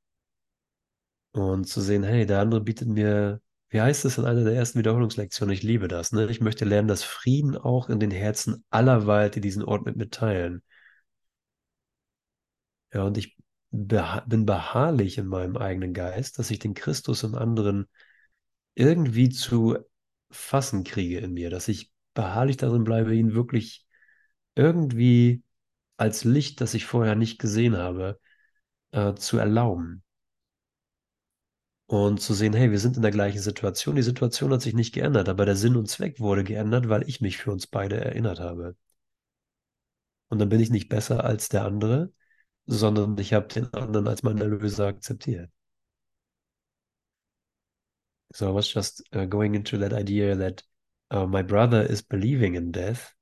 Und 1.33 1.67
zu 1.69 1.81
sehen, 1.81 2.03
hey, 2.03 2.27
der 2.27 2.41
andere 2.41 2.61
bietet 2.61 2.89
mir, 2.89 3.41
wie 3.69 3.81
heißt 3.81 4.05
es 4.05 4.19
in 4.19 4.25
einer 4.25 4.43
der 4.45 4.55
ersten 4.55 4.79
Wiederholungslektionen? 4.81 5.55
Ich 5.55 5.63
liebe 5.63 5.87
das. 5.89 6.13
Ne? 6.13 6.27
Ich 6.29 6.41
möchte 6.41 6.65
lernen, 6.65 6.89
dass 6.89 7.05
Frieden 7.05 7.57
auch 7.57 7.89
in 7.89 8.01
den 8.01 8.11
Herzen 8.11 8.65
aller 8.71 9.07
weilt, 9.07 9.37
die 9.37 9.41
diesen 9.41 9.63
Ort 9.63 9.87
mit 9.87 9.97
mir 9.97 10.11
teilen. 10.11 10.63
Ja, 12.93 13.05
und 13.05 13.17
ich 13.19 13.37
beha 13.71 14.21
bin 14.27 14.47
beharrlich 14.47 15.19
in 15.19 15.27
meinem 15.27 15.57
eigenen 15.57 15.95
Geist, 15.95 16.39
dass 16.39 16.51
ich 16.51 16.59
den 16.59 16.75
Christus 16.75 17.23
im 17.23 17.35
anderen 17.37 17.89
irgendwie 18.75 19.29
zu 19.29 19.79
fassen 20.31 20.85
kriege 20.85 21.19
in 21.19 21.33
mir, 21.33 21.51
dass 21.51 21.69
ich 21.69 21.93
beharrlich 22.15 22.57
darin 22.57 22.85
bleibe, 22.85 23.15
ihn 23.15 23.35
wirklich 23.35 23.87
irgendwie 24.61 25.43
als 25.97 26.25
Licht, 26.25 26.61
das 26.61 26.75
ich 26.75 26.87
vorher 26.87 27.17
nicht 27.17 27.39
gesehen 27.39 27.77
habe, 27.77 28.21
äh, 28.93 29.15
zu 29.15 29.39
erlauben. 29.39 30.03
Und 31.87 32.21
zu 32.21 32.35
sehen, 32.35 32.53
hey, 32.55 32.71
wir 32.71 32.79
sind 32.79 32.97
in 32.97 33.03
der 33.03 33.11
gleichen 33.11 33.41
Situation. 33.41 33.97
Die 33.97 34.03
Situation 34.03 34.53
hat 34.53 34.63
sich 34.63 34.75
nicht 34.75 34.95
geändert, 34.95 35.29
aber 35.29 35.45
der 35.45 35.57
Sinn 35.57 35.77
und 35.77 35.89
Zweck 35.89 36.21
wurde 36.21 36.45
geändert, 36.45 36.89
weil 36.89 37.09
ich 37.09 37.21
mich 37.21 37.39
für 37.39 37.51
uns 37.53 37.67
beide 37.67 37.97
erinnert 37.97 38.39
habe. 38.41 38.77
Und 40.29 40.39
dann 40.39 40.49
bin 40.49 40.61
ich 40.61 40.71
nicht 40.71 40.89
besser 40.89 41.25
als 41.25 41.49
der 41.49 41.65
andere, 41.65 42.13
sondern 42.67 43.19
ich 43.19 43.33
habe 43.33 43.49
den 43.49 43.73
anderen 43.75 44.09
als 44.09 44.23
meinen 44.23 44.41
Erlöser 44.41 44.87
akzeptiert. 44.87 45.51
So 48.33 48.49
I 48.49 48.55
was 48.55 48.73
just 48.73 49.03
uh, 49.15 49.27
going 49.27 49.55
into 49.55 49.77
that 49.79 49.93
idea 49.93 50.37
that 50.37 50.63
uh, 51.11 51.27
my 51.27 51.43
brother 51.43 51.83
is 51.83 52.03
believing 52.03 52.55
in 52.55 52.71
death, 52.71 53.13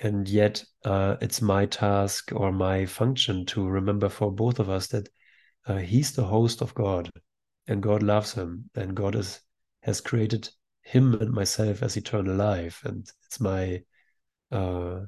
and 0.00 0.28
yet 0.28 0.64
uh, 0.84 1.16
it's 1.20 1.42
my 1.42 1.66
task 1.66 2.32
or 2.34 2.52
my 2.52 2.86
function 2.86 3.44
to 3.46 3.66
remember 3.68 4.08
for 4.08 4.32
both 4.32 4.58
of 4.58 4.70
us 4.70 4.88
that 4.88 5.08
uh, 5.66 5.76
he's 5.76 6.12
the 6.12 6.24
host 6.24 6.62
of 6.62 6.74
God, 6.74 7.10
and 7.68 7.82
God 7.82 8.02
loves 8.02 8.32
him, 8.32 8.70
and 8.74 8.94
God 8.94 9.14
is 9.14 9.40
has 9.82 10.00
created 10.00 10.48
him 10.82 11.14
and 11.14 11.30
myself 11.32 11.82
as 11.82 11.96
eternal 11.96 12.34
life, 12.34 12.82
and 12.84 13.08
it's 13.26 13.40
my 13.40 13.82
uh, 14.50 15.00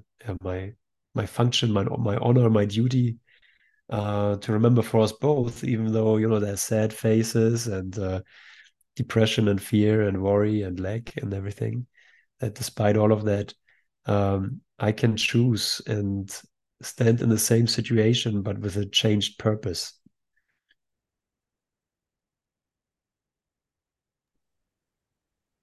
my 0.42 0.72
my 1.14 1.26
function, 1.26 1.72
my 1.72 1.84
my 1.84 2.16
honor, 2.16 2.48
my 2.50 2.64
duty 2.64 3.18
uh, 3.90 4.36
to 4.36 4.52
remember 4.52 4.82
for 4.82 5.00
us 5.00 5.12
both, 5.12 5.64
even 5.64 5.92
though 5.92 6.16
you 6.16 6.28
know 6.28 6.40
there's 6.40 6.62
sad 6.62 6.92
faces 6.92 7.66
and 7.66 7.98
uh, 7.98 8.20
depression 8.96 9.48
and 9.48 9.60
fear 9.60 10.08
and 10.08 10.22
worry 10.22 10.62
and 10.62 10.80
lack 10.80 11.16
and 11.16 11.34
everything. 11.34 11.86
That 12.40 12.54
despite 12.54 12.96
all 12.96 13.12
of 13.12 13.24
that, 13.24 13.54
um, 14.06 14.60
I 14.82 14.90
can 14.90 15.16
choose 15.16 15.80
and 15.86 16.28
stand 16.82 17.20
in 17.20 17.28
the 17.28 17.38
same 17.38 17.68
situation, 17.68 18.42
but 18.42 18.58
with 18.58 18.76
a 18.76 18.84
changed 18.84 19.38
purpose. 19.38 19.94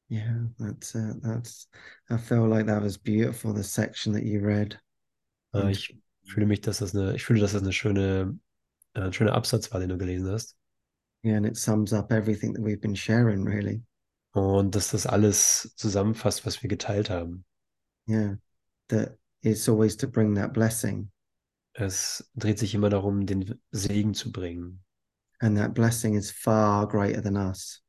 Yeah, 0.07 0.45
that's 0.57 0.95
uh, 0.95 1.13
that's. 1.21 1.67
I 2.09 2.17
feel 2.17 2.47
like 2.47 2.65
that 2.67 2.81
was 2.81 2.97
beautiful. 2.97 3.53
The 3.53 3.63
section 3.63 4.13
that 4.13 4.23
you 4.23 4.39
read. 4.39 4.79
Uh, 5.53 5.67
ich 5.67 5.95
fühle 6.25 6.47
mich, 6.47 6.61
dass 6.61 6.79
das 6.79 6.95
eine, 6.95 7.13
ich 7.15 7.25
fühle, 7.25 7.41
dass 7.41 7.51
das 7.51 7.61
eine 7.61 7.73
schöne, 7.73 8.39
äh, 8.95 9.01
ein 9.01 9.13
schöner 9.13 9.33
Absatz 9.33 9.71
war, 9.71 9.81
den 9.81 9.89
du 9.89 9.97
gelesen 9.97 10.31
hast. 10.31 10.55
Yeah, 11.23 11.35
and 11.35 11.45
it 11.45 11.57
sums 11.57 11.91
up 11.91 12.11
everything 12.13 12.53
that 12.53 12.63
we've 12.63 12.79
been 12.79 12.95
sharing, 12.95 13.43
really. 13.43 13.83
Und 14.31 14.75
dass 14.75 14.91
das 14.91 15.05
alles 15.05 15.73
zusammenfasst, 15.75 16.45
was 16.45 16.63
wir 16.63 16.69
geteilt 16.69 17.09
haben. 17.09 17.43
Yeah, 18.07 18.37
that 18.89 19.17
it's 19.41 19.67
always 19.67 19.97
to 19.97 20.07
bring 20.07 20.35
that 20.35 20.53
blessing. 20.53 21.11
Es 21.73 22.29
dreht 22.35 22.59
sich 22.59 22.75
immer 22.75 22.89
darum, 22.89 23.25
den 23.25 23.59
Segen 23.71 24.13
zu 24.13 24.31
bringen. 24.31 24.83
And 25.39 25.57
that 25.57 25.73
blessing 25.73 26.15
is 26.15 26.31
far 26.31 26.87
greater 26.87 27.21
than 27.21 27.37
us. 27.37 27.81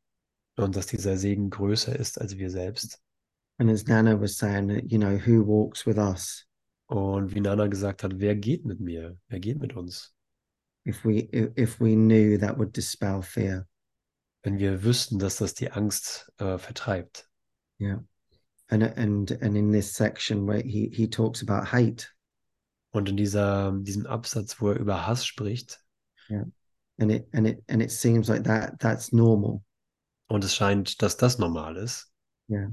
Und 0.56 0.76
dass 0.76 0.86
dieser 0.86 1.16
Segen 1.16 1.50
größer 1.50 1.98
ist 1.98 2.20
als 2.20 2.36
wir 2.36 2.50
selbst. 2.50 3.00
And 3.58 3.70
as 3.70 3.86
Nana 3.86 4.20
was 4.20 4.36
saying, 4.36 4.88
you 4.88 4.98
know, 4.98 5.18
who 5.18 5.44
walks 5.44 5.86
with 5.86 5.96
us? 5.96 6.46
Und 6.86 7.34
wie 7.34 7.40
Nana 7.40 7.66
gesagt 7.66 8.02
hat, 8.04 8.12
wer 8.18 8.36
geht 8.36 8.64
mit 8.64 8.80
mir? 8.80 9.18
Wer 9.28 9.40
geht 9.40 9.58
mit 9.58 9.74
uns? 9.74 10.14
if 10.84 11.04
we 11.04 11.28
if 11.56 11.80
we 11.80 11.94
knew 11.94 12.38
that 12.38 12.58
would 12.58 12.72
dispel 12.72 13.22
fear. 13.22 13.66
Wenn 14.42 14.58
wir 14.58 14.82
wüssten, 14.82 15.18
dass 15.18 15.36
das 15.36 15.54
die 15.54 15.70
Angst 15.70 16.32
äh, 16.38 16.56
vertreibt. 16.56 17.28
Yeah. 17.78 18.04
And 18.70 18.84
and 18.84 19.30
and 19.30 19.56
in 19.56 19.72
this 19.72 19.92
section 19.92 20.46
where 20.46 20.62
he 20.62 20.90
he 20.92 21.08
talks 21.08 21.42
about 21.42 21.66
hate. 21.66 22.08
Und 22.92 23.08
in 23.08 23.16
dieser 23.16 23.72
diesem 23.72 24.06
Absatz, 24.06 24.60
wo 24.60 24.70
er 24.70 24.78
über 24.78 25.06
Hass 25.06 25.26
spricht. 25.26 25.80
Yeah. 26.28 26.44
And 26.98 27.10
it 27.10 27.28
and 27.32 27.46
it 27.46 27.64
and 27.68 27.82
it 27.82 27.90
seems 27.90 28.28
like 28.28 28.44
that 28.44 28.78
that's 28.78 29.12
normal. 29.12 29.62
Und 30.28 30.44
es 30.44 30.54
scheint, 30.54 31.02
dass 31.02 31.16
das 31.16 31.38
normal 31.38 31.76
ist. 31.76 32.12
Yeah. 32.48 32.68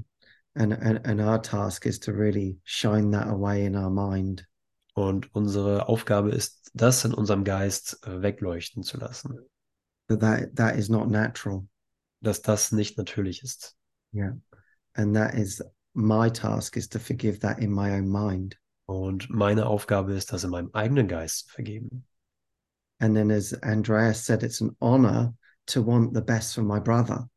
And 0.54 0.72
and 0.72 1.04
and 1.04 1.20
our 1.20 1.42
task 1.42 1.84
is 1.84 1.98
to 2.00 2.12
really 2.12 2.60
shine 2.62 3.10
that 3.10 3.26
away 3.26 3.64
in 3.64 3.74
our 3.74 3.90
mind. 3.90 4.46
Und 4.94 5.34
unsere 5.34 5.88
Aufgabe 5.88 6.30
ist, 6.30 6.70
das 6.74 7.04
in 7.04 7.14
unserem 7.14 7.44
Geist 7.44 8.04
äh, 8.04 8.22
wegleuchten 8.22 8.82
zu 8.82 8.98
lassen. 8.98 9.38
That, 10.08 10.54
that 10.56 10.76
is 10.76 10.88
not 10.88 11.08
natural. 11.08 11.66
Dass 12.20 12.42
das 12.42 12.72
nicht 12.72 12.98
natürlich 12.98 13.42
ist. 13.42 13.76
Yeah. 14.12 14.36
And 14.94 15.14
that 15.14 15.34
is 15.34 15.62
my 15.94 16.30
task 16.30 16.76
is 16.76 16.88
to 16.90 16.98
forgive 16.98 17.40
that 17.40 17.58
in 17.58 17.72
my 17.72 17.92
own 17.92 18.08
mind. 18.08 18.56
Und 18.86 19.28
meine 19.28 19.66
Aufgabe 19.66 20.14
ist, 20.14 20.32
das 20.32 20.44
in 20.44 20.50
meinem 20.50 20.70
eigenen 20.72 21.08
Geist 21.08 21.48
zu 21.48 21.54
vergeben. 21.54 22.04
And 23.00 23.14
then 23.14 23.30
as 23.30 23.52
Andreas 23.62 24.24
said, 24.24 24.42
it's 24.42 24.60
an 24.60 24.76
honor 24.80 25.34
to 25.66 25.84
want 25.84 26.14
the 26.14 26.22
best 26.22 26.54
for 26.54 26.64
my 26.64 26.80
brother. 26.80 27.28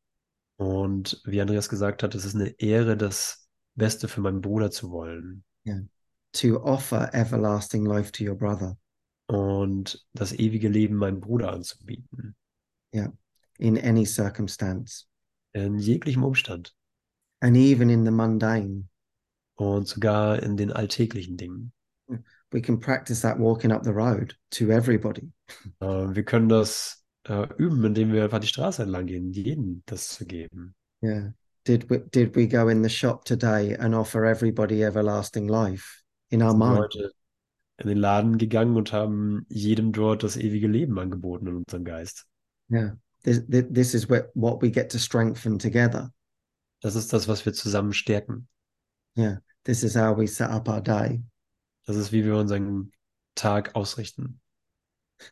Und 0.57 1.21
wie 1.25 1.41
Andreas 1.41 1.69
gesagt 1.69 2.03
hat, 2.03 2.15
es 2.15 2.25
ist 2.25 2.35
eine 2.35 2.49
Ehre, 2.59 2.95
das 2.95 3.47
Beste 3.75 4.07
für 4.07 4.21
meinen 4.21 4.41
Bruder 4.41 4.71
zu 4.71 4.91
wollen. 4.91 5.43
Yeah 5.65 5.81
to 6.33 6.61
offer 6.63 7.09
everlasting 7.13 7.85
life 7.85 8.11
to 8.11 8.23
your 8.23 8.35
brother. 8.35 8.77
Und 9.27 10.05
das 10.13 10.33
ewige 10.33 10.67
Leben 10.67 10.95
meinem 10.95 11.21
Bruder 11.21 11.51
anzubieten. 11.53 12.35
Yeah, 12.93 13.13
in 13.59 13.77
any 13.77 14.05
circumstance. 14.05 15.05
In 15.53 15.79
jeglichem 15.79 16.23
Umstand. 16.23 16.73
And 17.41 17.57
even 17.57 17.89
in 17.89 18.05
the 18.05 18.11
mundane. 18.11 18.87
Und 19.55 19.87
sogar 19.87 20.41
in 20.41 20.57
den 20.57 20.71
alltäglichen 20.71 21.37
Dingen. 21.37 21.73
We 22.51 22.61
can 22.61 22.79
practice 22.79 23.21
that 23.21 23.39
walking 23.39 23.71
up 23.71 23.83
the 23.83 23.91
road 23.91 24.35
to 24.51 24.71
everybody. 24.71 25.31
Uh, 25.81 26.13
wir 26.13 26.23
können 26.23 26.49
das 26.49 27.03
uh, 27.29 27.47
üben, 27.57 27.83
indem 27.85 28.11
wir 28.11 28.23
einfach 28.23 28.39
die 28.39 28.47
Straße 28.47 28.83
entlang 28.83 29.05
gehen, 29.05 29.31
jedem 29.31 29.83
das 29.85 30.09
zu 30.09 30.25
geben. 30.25 30.75
Yeah. 31.01 31.33
Did 31.65 31.89
we, 31.89 31.99
did 31.99 32.35
we 32.35 32.47
go 32.47 32.67
in 32.67 32.83
the 32.83 32.89
shop 32.89 33.23
today 33.23 33.75
and 33.75 33.95
offer 33.95 34.25
everybody 34.25 34.83
everlasting 34.83 35.47
life? 35.47 36.01
in 36.31 36.41
our 36.41 36.55
mind. 36.55 36.79
Leute 36.79 37.11
in 37.77 37.87
den 37.87 37.97
Laden 37.97 38.37
gegangen 38.37 38.75
und 38.75 38.91
haben 38.93 39.45
jedem 39.49 39.91
dort 39.91 40.23
das 40.23 40.37
ewige 40.37 40.67
Leben 40.67 40.97
angeboten 40.99 41.47
in 41.47 41.55
unserem 41.57 41.83
Geist. 41.83 42.25
Yeah, 42.69 42.95
this, 43.23 43.43
this 43.47 43.93
is 43.93 44.07
what 44.09 44.61
we 44.61 44.71
get 44.71 44.89
to 44.91 44.97
strengthen 44.97 45.59
together. 45.59 46.11
Das 46.81 46.95
ist 46.95 47.13
das, 47.13 47.27
was 47.27 47.45
wir 47.45 47.53
zusammen 47.53 47.93
stärken. 47.93 48.47
Yeah, 49.17 49.37
this 49.63 49.83
is 49.83 49.95
how 49.95 50.17
we 50.17 50.27
set 50.27 50.49
up 50.49 50.67
our 50.67 50.81
day. 50.81 51.21
Das 51.85 51.95
ist, 51.95 52.11
wie 52.11 52.23
wir 52.25 52.35
unseren 52.35 52.91
Tag 53.35 53.75
ausrichten. 53.75 54.39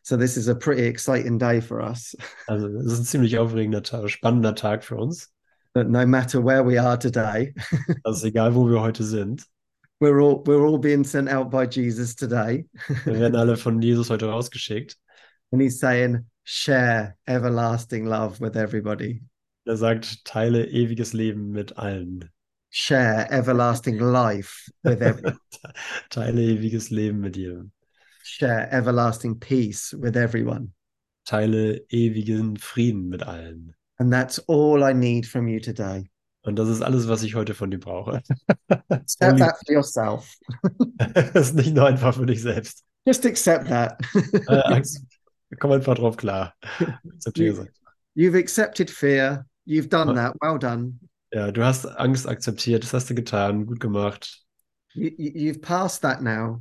So 0.02 0.16
this 0.16 0.36
is 0.36 0.48
a 0.48 0.54
pretty 0.54 0.82
exciting 0.82 1.38
day 1.38 1.60
for 1.60 1.80
us. 1.80 2.16
Also 2.46 2.68
es 2.68 2.92
ist 2.92 2.98
ein 3.00 3.04
ziemlich 3.04 3.38
aufregender 3.38 3.82
Tag, 3.82 4.08
spannender 4.08 4.54
Tag 4.54 4.84
für 4.84 4.96
uns. 4.96 5.32
But 5.72 5.88
no 5.88 6.06
matter 6.06 6.44
where 6.44 6.64
we 6.64 6.80
are 6.80 6.98
today, 6.98 7.54
Also 8.04 8.26
egal, 8.28 8.54
wo 8.54 8.68
wir 8.68 8.80
heute 8.80 9.04
sind. 9.04 9.44
we're 10.00 10.20
all 10.20 10.42
we're 10.46 10.64
all 10.64 10.78
being 10.78 11.04
sent 11.04 11.28
out 11.28 11.50
by 11.50 11.66
Jesus 11.66 12.14
today. 12.14 12.66
Wir 13.04 13.18
werden 13.20 13.36
alle 13.36 13.56
von 13.56 13.80
Jesus 13.82 14.10
heute 14.10 14.26
rausgeschickt. 14.26 14.96
And 15.52 15.60
he's 15.60 15.80
saying, 15.80 16.26
share 16.44 17.16
everlasting 17.26 18.06
love 18.06 18.40
with 18.40 18.56
everybody. 18.56 19.22
Er 19.66 19.76
sagt, 19.76 20.24
teile 20.24 20.66
ewiges 20.68 21.12
Leben 21.12 21.50
mit 21.50 21.76
allen. 21.76 22.30
Share 22.70 23.28
everlasting 23.30 23.98
life 23.98 24.70
with 24.82 25.00
everyone. 25.00 25.38
Teile 26.10 26.40
ewiges 26.40 26.90
Leben 26.90 27.20
mit 27.20 27.36
jedem. 27.36 27.72
Share 28.22 28.70
everlasting 28.70 29.38
peace 29.40 29.94
with 29.98 30.16
everyone. 30.16 30.72
Teile 31.24 31.84
ewigen 31.90 32.56
Frieden 32.56 33.08
mit 33.08 33.22
allen. 33.24 33.74
And 33.98 34.12
that's 34.12 34.38
all 34.48 34.82
I 34.82 34.94
need 34.94 35.26
from 35.26 35.48
you 35.48 35.60
today. 35.60 36.08
Und 36.42 36.56
das 36.58 36.68
ist 36.68 36.80
alles, 36.80 37.06
was 37.08 37.22
ich 37.22 37.34
heute 37.34 37.54
von 37.54 37.70
dir 37.70 37.78
brauche. 37.80 38.22
Accept 38.88 39.38
that 39.40 39.56
for 39.66 39.74
yourself. 39.74 40.32
Das 41.34 41.48
ist 41.48 41.54
nicht 41.54 41.74
nur 41.74 41.86
einfach 41.86 42.14
für 42.14 42.26
dich 42.26 42.40
selbst. 42.40 42.84
Just 43.06 43.26
accept 43.26 43.68
that. 43.68 43.98
Äh, 44.48 44.82
komm 45.58 45.72
einfach 45.72 45.96
drauf 45.96 46.16
klar. 46.16 46.54
Das 46.78 47.26
habt 47.26 47.38
ihr 47.38 47.46
You- 47.46 47.52
gesagt. 47.52 47.76
You've 48.16 48.38
accepted 48.38 48.90
fear. 48.90 49.46
You've 49.70 49.88
done 49.88 50.16
that. 50.16 50.34
Well 50.40 50.58
done. 50.58 50.98
Ja, 51.32 51.52
du 51.52 51.64
hast 51.64 51.86
Angst 51.86 52.26
akzeptiert, 52.26 52.82
das 52.82 52.92
hast 52.92 53.08
du 53.08 53.14
getan, 53.14 53.66
gut 53.66 53.78
gemacht. 53.78 54.44
You, 54.94 55.12
you, 55.16 55.30
you've 55.30 55.60
passed 55.60 56.02
that 56.02 56.22
now. 56.22 56.60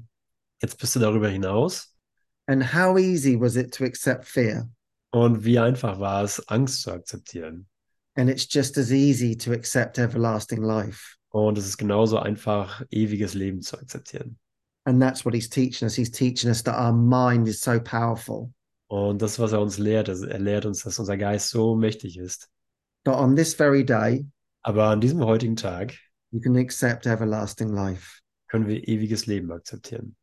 Jetzt 0.61 0.77
bist 0.77 0.95
du 0.95 0.99
darüber 0.99 1.27
hinaus. 1.27 1.91
And 2.45 2.63
how 2.63 2.99
easy 2.99 3.35
was 3.35 3.55
it 3.55 3.73
to 3.73 3.83
accept 3.83 4.25
fear? 4.25 4.69
Und 5.11 5.43
wie 5.43 5.57
einfach 5.57 5.99
war 5.99 6.23
es, 6.23 6.47
Angst 6.49 6.83
zu 6.83 6.91
akzeptieren? 6.91 7.65
And 8.15 8.29
it's 8.29 8.45
just 8.47 8.77
as 8.77 8.91
easy 8.91 9.35
to 9.37 9.53
accept 9.53 9.97
everlasting 9.97 10.61
life. 10.61 11.15
Und 11.31 11.57
es 11.57 11.65
ist 11.65 11.77
genauso 11.79 12.19
einfach, 12.19 12.83
ewiges 12.91 13.33
Leben 13.33 13.63
zu 13.63 13.75
akzeptieren. 13.79 14.37
And 14.85 15.01
that's 15.01 15.25
what 15.25 15.33
he's 15.33 15.49
teaching 15.49 15.87
us. 15.87 15.95
He's 15.95 16.11
teaching 16.11 16.51
us 16.51 16.61
that 16.61 16.79
our 16.79 16.93
mind 16.93 17.47
is 17.47 17.59
so 17.59 17.79
powerful 17.79 18.53
Und 18.87 19.23
das, 19.23 19.39
was 19.39 19.51
er 19.51 19.61
uns 19.61 19.79
lehrt, 19.79 20.09
er 20.09 20.39
lehrt 20.39 20.67
uns, 20.67 20.83
dass 20.83 20.99
unser 20.99 21.17
Geist 21.17 21.49
so 21.49 21.75
mächtig 21.75 22.19
ist. 22.19 22.49
That 23.05 23.15
on 23.15 23.35
this 23.35 23.53
very 23.53 23.83
day, 23.83 24.25
Aber 24.63 24.89
an 24.89 24.99
diesem 25.01 25.23
heutigen 25.23 25.55
Tag 25.55 25.97
you 26.31 26.39
can 26.39 26.55
accept 26.57 27.05
everlasting 27.07 27.69
life, 27.69 28.21
können 28.51 28.67
wir 28.67 28.87
ewiges 28.87 29.25
Leben 29.25 29.51
akzeptieren. 29.51 30.15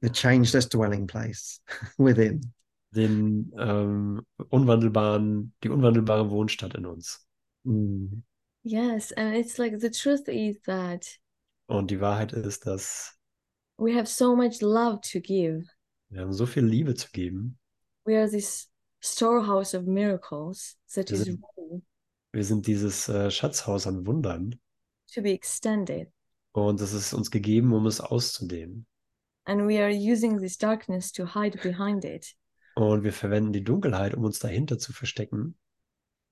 the 0.00 0.10
changeless 0.10 0.68
dwelling 0.68 1.06
place 1.06 1.60
within. 1.98 2.52
Den 2.94 3.52
ähm, 3.58 4.22
unwandelbaren, 4.50 5.52
die 5.62 5.68
unwandelbare 5.68 6.30
Wohnstatt 6.30 6.74
in 6.74 6.86
uns. 6.86 7.26
Mm. 7.64 8.22
Yes, 8.62 9.12
and 9.12 9.34
it's 9.36 9.58
like 9.58 9.78
the 9.80 9.90
truth 9.90 10.26
is 10.28 10.58
that 10.66 11.06
Und 11.68 11.90
die 11.90 12.00
Wahrheit 12.00 12.32
ist, 12.32 12.66
dass 12.66 13.14
we 13.78 13.94
have 13.94 14.06
so 14.06 14.34
much 14.34 14.60
love 14.62 15.00
to 15.12 15.20
give. 15.20 15.66
wir 16.10 16.22
haben 16.22 16.32
so 16.32 16.46
viel 16.46 16.64
Liebe 16.64 16.94
zu 16.94 17.08
geben. 17.12 17.58
We 18.06 18.16
are 18.18 18.28
this 18.28 18.68
storehouse 19.00 19.74
of 19.74 19.84
miracles 19.86 20.76
that 20.94 21.10
Wir 21.10 21.18
is 21.20 21.28
ready 21.28 21.82
Wir 22.38 22.44
sind 22.44 22.68
dieses 22.68 23.08
äh, 23.08 23.32
Schatzhaus 23.32 23.88
an 23.88 24.06
Wundern. 24.06 24.60
to 25.12 25.20
be 25.20 25.32
extended. 25.32 26.08
Und 26.52 26.80
es 26.80 26.92
ist 26.92 27.12
uns 27.12 27.32
gegeben, 27.32 27.72
um 27.72 27.84
es 27.86 28.00
auszudehnen. 28.00 28.86
And 29.44 29.66
we 29.66 29.82
are 29.82 29.90
using 29.90 30.38
this 30.38 30.56
darkness 30.56 31.10
to 31.14 31.26
hide 31.34 31.58
behind 31.64 32.04
it. 32.04 32.36
Und 32.76 33.02
wir 33.02 33.12
verwenden 33.12 33.52
die 33.52 33.64
Dunkelheit, 33.64 34.14
um 34.14 34.22
uns 34.24 34.38
dahinter 34.38 34.78
zu 34.78 34.92
verstecken. 34.92 35.58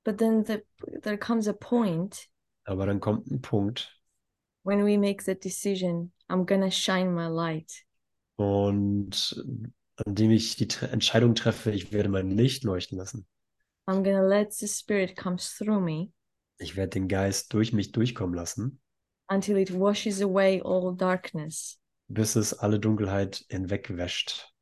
But 0.05 0.19
then 0.19 0.45
the, 0.45 0.59
there 1.03 1.19
comes 1.19 1.49
a 1.49 1.53
point 1.53 2.29
Aber 2.63 2.87
dann 2.87 3.01
kommt 3.01 3.27
ein 3.29 3.41
Punkt, 3.43 4.01
when 4.63 4.85
we 4.87 4.97
make 4.97 5.25
the 5.25 5.35
decision 5.35 6.13
I'm 6.29 6.47
gonna 6.47 6.71
shine 6.71 7.11
my 7.11 7.27
light. 7.27 7.85
und 8.37 9.45
an 9.97 10.15
dem 10.15 10.31
ich 10.31 10.55
die 10.55 10.69
Entscheidung 10.83 11.35
treffe, 11.35 11.73
ich 11.73 11.91
werde 11.91 12.11
mein 12.11 12.31
Licht 12.31 12.63
leuchten 12.63 12.97
lassen. 12.97 13.27
I'm 13.87 14.03
gonna 14.03 14.23
let 14.27 14.53
the 14.53 14.67
Spirit 14.67 15.15
comes 15.17 15.55
through 15.57 15.81
me 15.81 16.13
Ich 16.59 16.75
werde 16.77 16.91
den 16.91 17.09
Geist 17.09 17.53
durch 17.53 17.73
mich 17.73 17.93
durchkommen 17.93 18.35
lassen, 18.35 18.81
until 19.29 19.57
it 19.59 19.71
washes 19.73 20.21
away 20.23 20.61
all 20.65 20.95
darkness, 20.97 21.79
bis 22.09 22.35
es 22.37 22.53
alle 22.55 22.79
Dunkelheit 22.81 23.45
hinwegwäscht. 23.49 24.53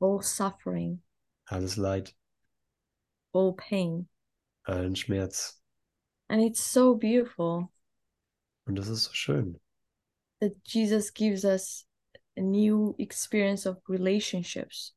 all 0.00 0.20
suffering, 0.22 1.02
Alles 1.46 1.76
Leid, 1.76 2.14
all 3.32 3.52
pain. 3.54 4.08
allen 4.64 4.96
Schmerz. 4.96 5.60
And 6.28 6.42
it's 6.42 6.60
so 6.72 6.94
beautiful 6.96 7.68
Und 8.66 8.76
das 8.76 8.88
ist 8.88 9.04
so 9.04 9.12
schön. 9.12 9.60
that 10.40 10.52
Jesus 10.64 11.12
gives 11.12 11.44
us 11.44 11.86
a 12.36 12.40
new 12.40 12.94
experience 12.98 13.66
of 13.66 13.76
relationships 13.88 14.94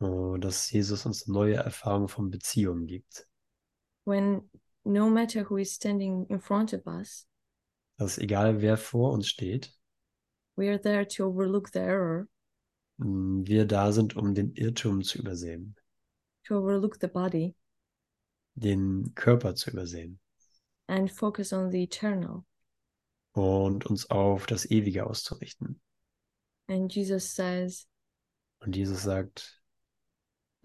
Und 0.00 0.40
dass 0.42 0.70
Jesus 0.70 1.04
uns 1.06 1.26
neue 1.26 1.56
Erfahrungen 1.56 2.08
von 2.08 2.30
Beziehungen 2.30 2.86
gibt. 2.86 3.27
When 4.08 4.48
no 4.84 5.10
matter 5.10 5.42
who 5.44 5.58
is 5.58 5.74
standing 5.74 6.26
in 6.30 6.38
front 6.40 6.72
of 6.72 6.86
us, 6.86 7.26
Dass 7.98 8.16
egal 8.18 8.60
wer 8.62 8.76
vor 8.78 9.12
uns 9.12 9.28
steht, 9.28 9.70
we 10.56 10.68
are 10.70 10.78
there 10.78 11.04
to 11.04 11.24
overlook 11.26 11.68
the 11.72 11.80
error, 11.80 12.26
mh, 12.98 13.46
wir 13.46 13.66
da 13.66 13.92
sind, 13.92 14.16
um 14.16 14.34
den 14.34 14.52
Irrtum 14.54 15.02
zu 15.02 15.18
übersehen, 15.18 15.74
to 16.44 16.56
overlook 16.56 16.96
the 17.00 17.08
body, 17.08 17.54
den 18.54 19.12
Körper 19.14 19.54
zu 19.54 19.70
übersehen 19.70 20.18
and 20.88 21.10
focus 21.10 21.52
on 21.52 21.70
the 21.70 21.82
eternal. 21.82 22.44
und 23.34 23.84
uns 23.86 24.08
auf 24.10 24.46
das 24.46 24.64
Ewige 24.70 25.06
auszurichten. 25.06 25.80
And 26.68 26.92
Jesus 26.92 27.34
says, 27.34 27.86
Und 28.60 28.74
Jesus 28.74 29.02
sagt, 29.02 29.60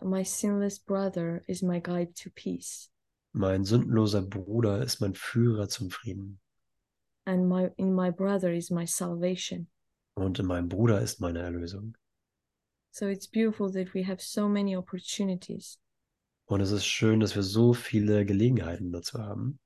My 0.01 0.23
sinless 0.23 0.79
brother 0.79 1.41
is 1.47 1.61
my 1.61 1.79
guide 1.79 2.13
to 2.23 2.29
peace, 2.31 2.89
mein 3.33 3.65
sündloser 3.65 4.21
Bruder 4.21 4.81
ist 4.83 5.01
mein 5.01 5.15
Führer 5.15 5.67
zum 5.69 5.89
Frieden. 5.91 6.39
and 7.25 7.47
my 7.47 7.69
in 7.77 7.93
my 7.95 8.11
brother 8.11 8.51
is 8.53 8.69
my 8.69 8.85
salvation. 8.85 9.67
Und 10.15 10.39
in 10.39 10.45
meinem 10.45 10.69
Bruder 10.69 11.01
ist 11.01 11.19
meine 11.21 11.39
Erlösung. 11.39 11.95
So 12.91 13.07
it's 13.07 13.27
beautiful 13.27 13.71
that 13.71 13.93
we 13.95 14.05
have 14.05 14.21
so 14.21 14.47
many 14.47 14.75
opportunities 14.75 15.79
Und 16.45 16.61
es 16.61 16.71
ist 16.71 16.85
schön, 16.85 17.19
dass 17.21 17.35
wir 17.35 17.41
so 17.43 17.73
viele 17.73 18.25
Gelegenheiten 18.25 18.91
dazu 18.91 19.17
haben, 19.19 19.59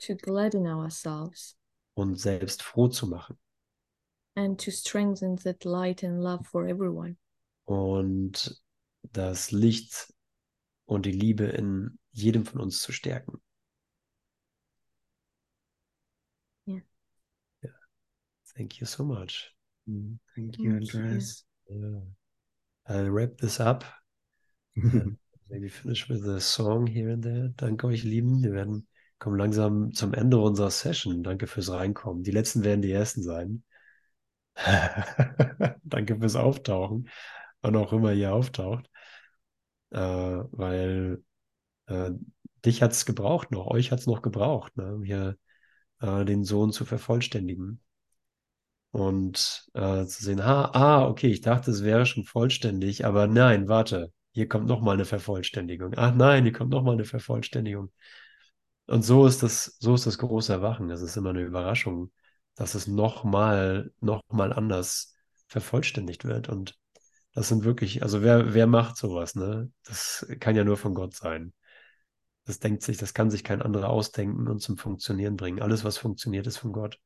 to 0.00 0.14
gladden 0.16 0.66
ourselves 0.66 1.56
uns 1.94 2.22
selbst 2.22 2.62
froh 2.62 2.88
zu 2.88 3.06
machen 3.06 3.38
and 4.34 4.62
to 4.62 4.70
strengthen 4.70 5.36
that 5.36 5.64
light 5.64 6.04
and 6.04 6.20
love 6.22 6.44
for 6.44 6.66
everyone. 6.66 7.16
und 7.64 8.60
das 9.12 9.52
Licht 9.52 10.12
und 10.86 11.06
die 11.06 11.12
Liebe 11.12 11.44
in 11.44 11.98
jedem 12.20 12.44
von 12.44 12.60
uns 12.60 12.80
zu 12.80 12.92
stärken. 12.92 13.40
Ja. 16.66 16.80
Ja. 17.62 17.70
Thank 18.54 18.80
you 18.80 18.86
so 18.86 19.04
much. 19.04 19.54
Mm, 19.86 20.18
Thank 20.34 20.58
you, 20.58 20.72
Thank 20.72 20.92
you. 20.92 21.00
Andreas. 21.00 21.46
Yeah. 21.70 22.02
I'll 22.88 23.10
wrap 23.10 23.36
this 23.38 23.60
up. 23.60 23.84
Maybe 25.50 25.68
finish 25.68 26.08
with 26.08 26.24
a 26.26 26.40
song 26.40 26.86
here 26.86 27.12
and 27.12 27.22
there. 27.22 27.52
Danke 27.56 27.86
euch, 27.86 28.04
Lieben. 28.04 28.42
Wir 28.42 28.52
werden 28.52 28.86
kommen 29.18 29.38
langsam 29.38 29.92
zum 29.92 30.14
Ende 30.14 30.38
unserer 30.38 30.70
Session. 30.70 31.22
Danke 31.22 31.46
fürs 31.46 31.70
Reinkommen. 31.70 32.22
Die 32.22 32.30
letzten 32.30 32.64
werden 32.64 32.82
die 32.82 32.92
ersten 32.92 33.22
sein. 33.22 33.64
Danke 35.84 36.18
fürs 36.18 36.36
Auftauchen, 36.36 37.08
wann 37.62 37.76
auch 37.76 37.92
immer 37.92 38.12
ihr 38.12 38.32
auftaucht. 38.32 38.90
Äh, 39.90 39.98
weil 39.98 41.22
äh, 41.88 42.10
dich 42.64 42.82
hat 42.82 42.92
es 42.92 43.06
gebraucht 43.06 43.50
noch, 43.50 43.66
euch 43.66 43.90
hat 43.92 44.00
es 44.00 44.06
noch 44.06 44.22
gebraucht, 44.22 44.76
ne, 44.76 44.94
um 44.94 45.02
hier 45.02 45.36
äh, 46.00 46.24
den 46.24 46.44
Sohn 46.44 46.72
zu 46.72 46.84
vervollständigen. 46.84 47.80
Und 48.90 49.68
äh, 49.74 50.06
zu 50.06 50.24
sehen, 50.24 50.44
ha, 50.44 50.70
ah, 50.72 51.06
okay, 51.06 51.28
ich 51.28 51.42
dachte, 51.42 51.70
es 51.70 51.84
wäre 51.84 52.06
schon 52.06 52.24
vollständig, 52.24 53.04
aber 53.04 53.26
nein, 53.26 53.68
warte, 53.68 54.12
hier 54.32 54.48
kommt 54.48 54.66
noch 54.66 54.80
mal 54.80 54.92
eine 54.92 55.04
Vervollständigung. 55.04 55.94
Ach 55.96 56.14
nein, 56.14 56.44
hier 56.44 56.52
kommt 56.52 56.70
noch 56.70 56.82
mal 56.82 56.92
eine 56.92 57.04
Vervollständigung. 57.04 57.92
Und 58.86 59.02
so 59.02 59.26
ist 59.26 59.42
das, 59.42 59.76
so 59.80 59.94
ist 59.94 60.06
das 60.06 60.18
große 60.18 60.52
Erwachen. 60.52 60.90
Es 60.90 61.02
ist 61.02 61.16
immer 61.16 61.30
eine 61.30 61.42
Überraschung, 61.42 62.10
dass 62.54 62.74
es 62.74 62.86
noch 62.86 63.24
mal, 63.24 63.92
noch 64.00 64.22
mal 64.30 64.52
anders 64.52 65.14
vervollständigt 65.48 66.24
wird. 66.24 66.48
Und 66.48 66.78
das 67.34 67.48
sind 67.48 67.64
wirklich, 67.64 68.02
also 68.02 68.22
wer, 68.22 68.54
wer 68.54 68.66
macht 68.66 68.96
sowas, 68.96 69.34
ne? 69.34 69.70
Das 69.84 70.26
kann 70.40 70.56
ja 70.56 70.64
nur 70.64 70.76
von 70.76 70.94
Gott 70.94 71.14
sein. 71.14 71.52
Das 72.48 72.60
denkt 72.60 72.82
sich, 72.82 72.96
das 72.96 73.12
kann 73.12 73.30
sich 73.30 73.44
kein 73.44 73.60
anderer 73.60 73.90
ausdenken 73.90 74.48
und 74.48 74.60
zum 74.60 74.78
Funktionieren 74.78 75.36
bringen. 75.36 75.60
Alles, 75.60 75.84
was 75.84 75.98
funktioniert, 75.98 76.46
ist 76.46 76.56
von 76.56 76.72
Gott. 76.72 76.98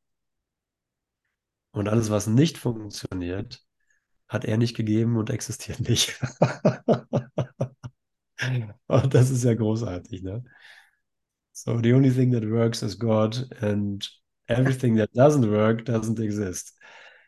Und 1.73 1.89
alles, 1.89 2.11
was 2.11 2.29
nicht 2.29 2.59
funktioniert, 2.59 3.61
hat 4.29 4.45
er 4.45 4.57
nicht 4.57 4.77
gegeben 4.77 5.17
und 5.17 5.31
existiert 5.31 5.81
nicht. 5.81 6.21
Und 8.87 9.15
das 9.15 9.31
ist 9.31 9.43
ja 9.43 9.55
großartig, 9.55 10.23
ne? 10.23 10.45
So 11.53 11.81
the 11.83 11.93
only 11.93 12.13
thing 12.13 12.31
that 12.33 12.49
works 12.49 12.83
is 12.83 12.97
God 12.97 13.45
and 13.61 14.09
everything 14.49 14.97
that 14.97 15.13
doesn't 15.13 15.51
work 15.51 15.85
doesn't 15.85 16.21
exist. 16.21 16.79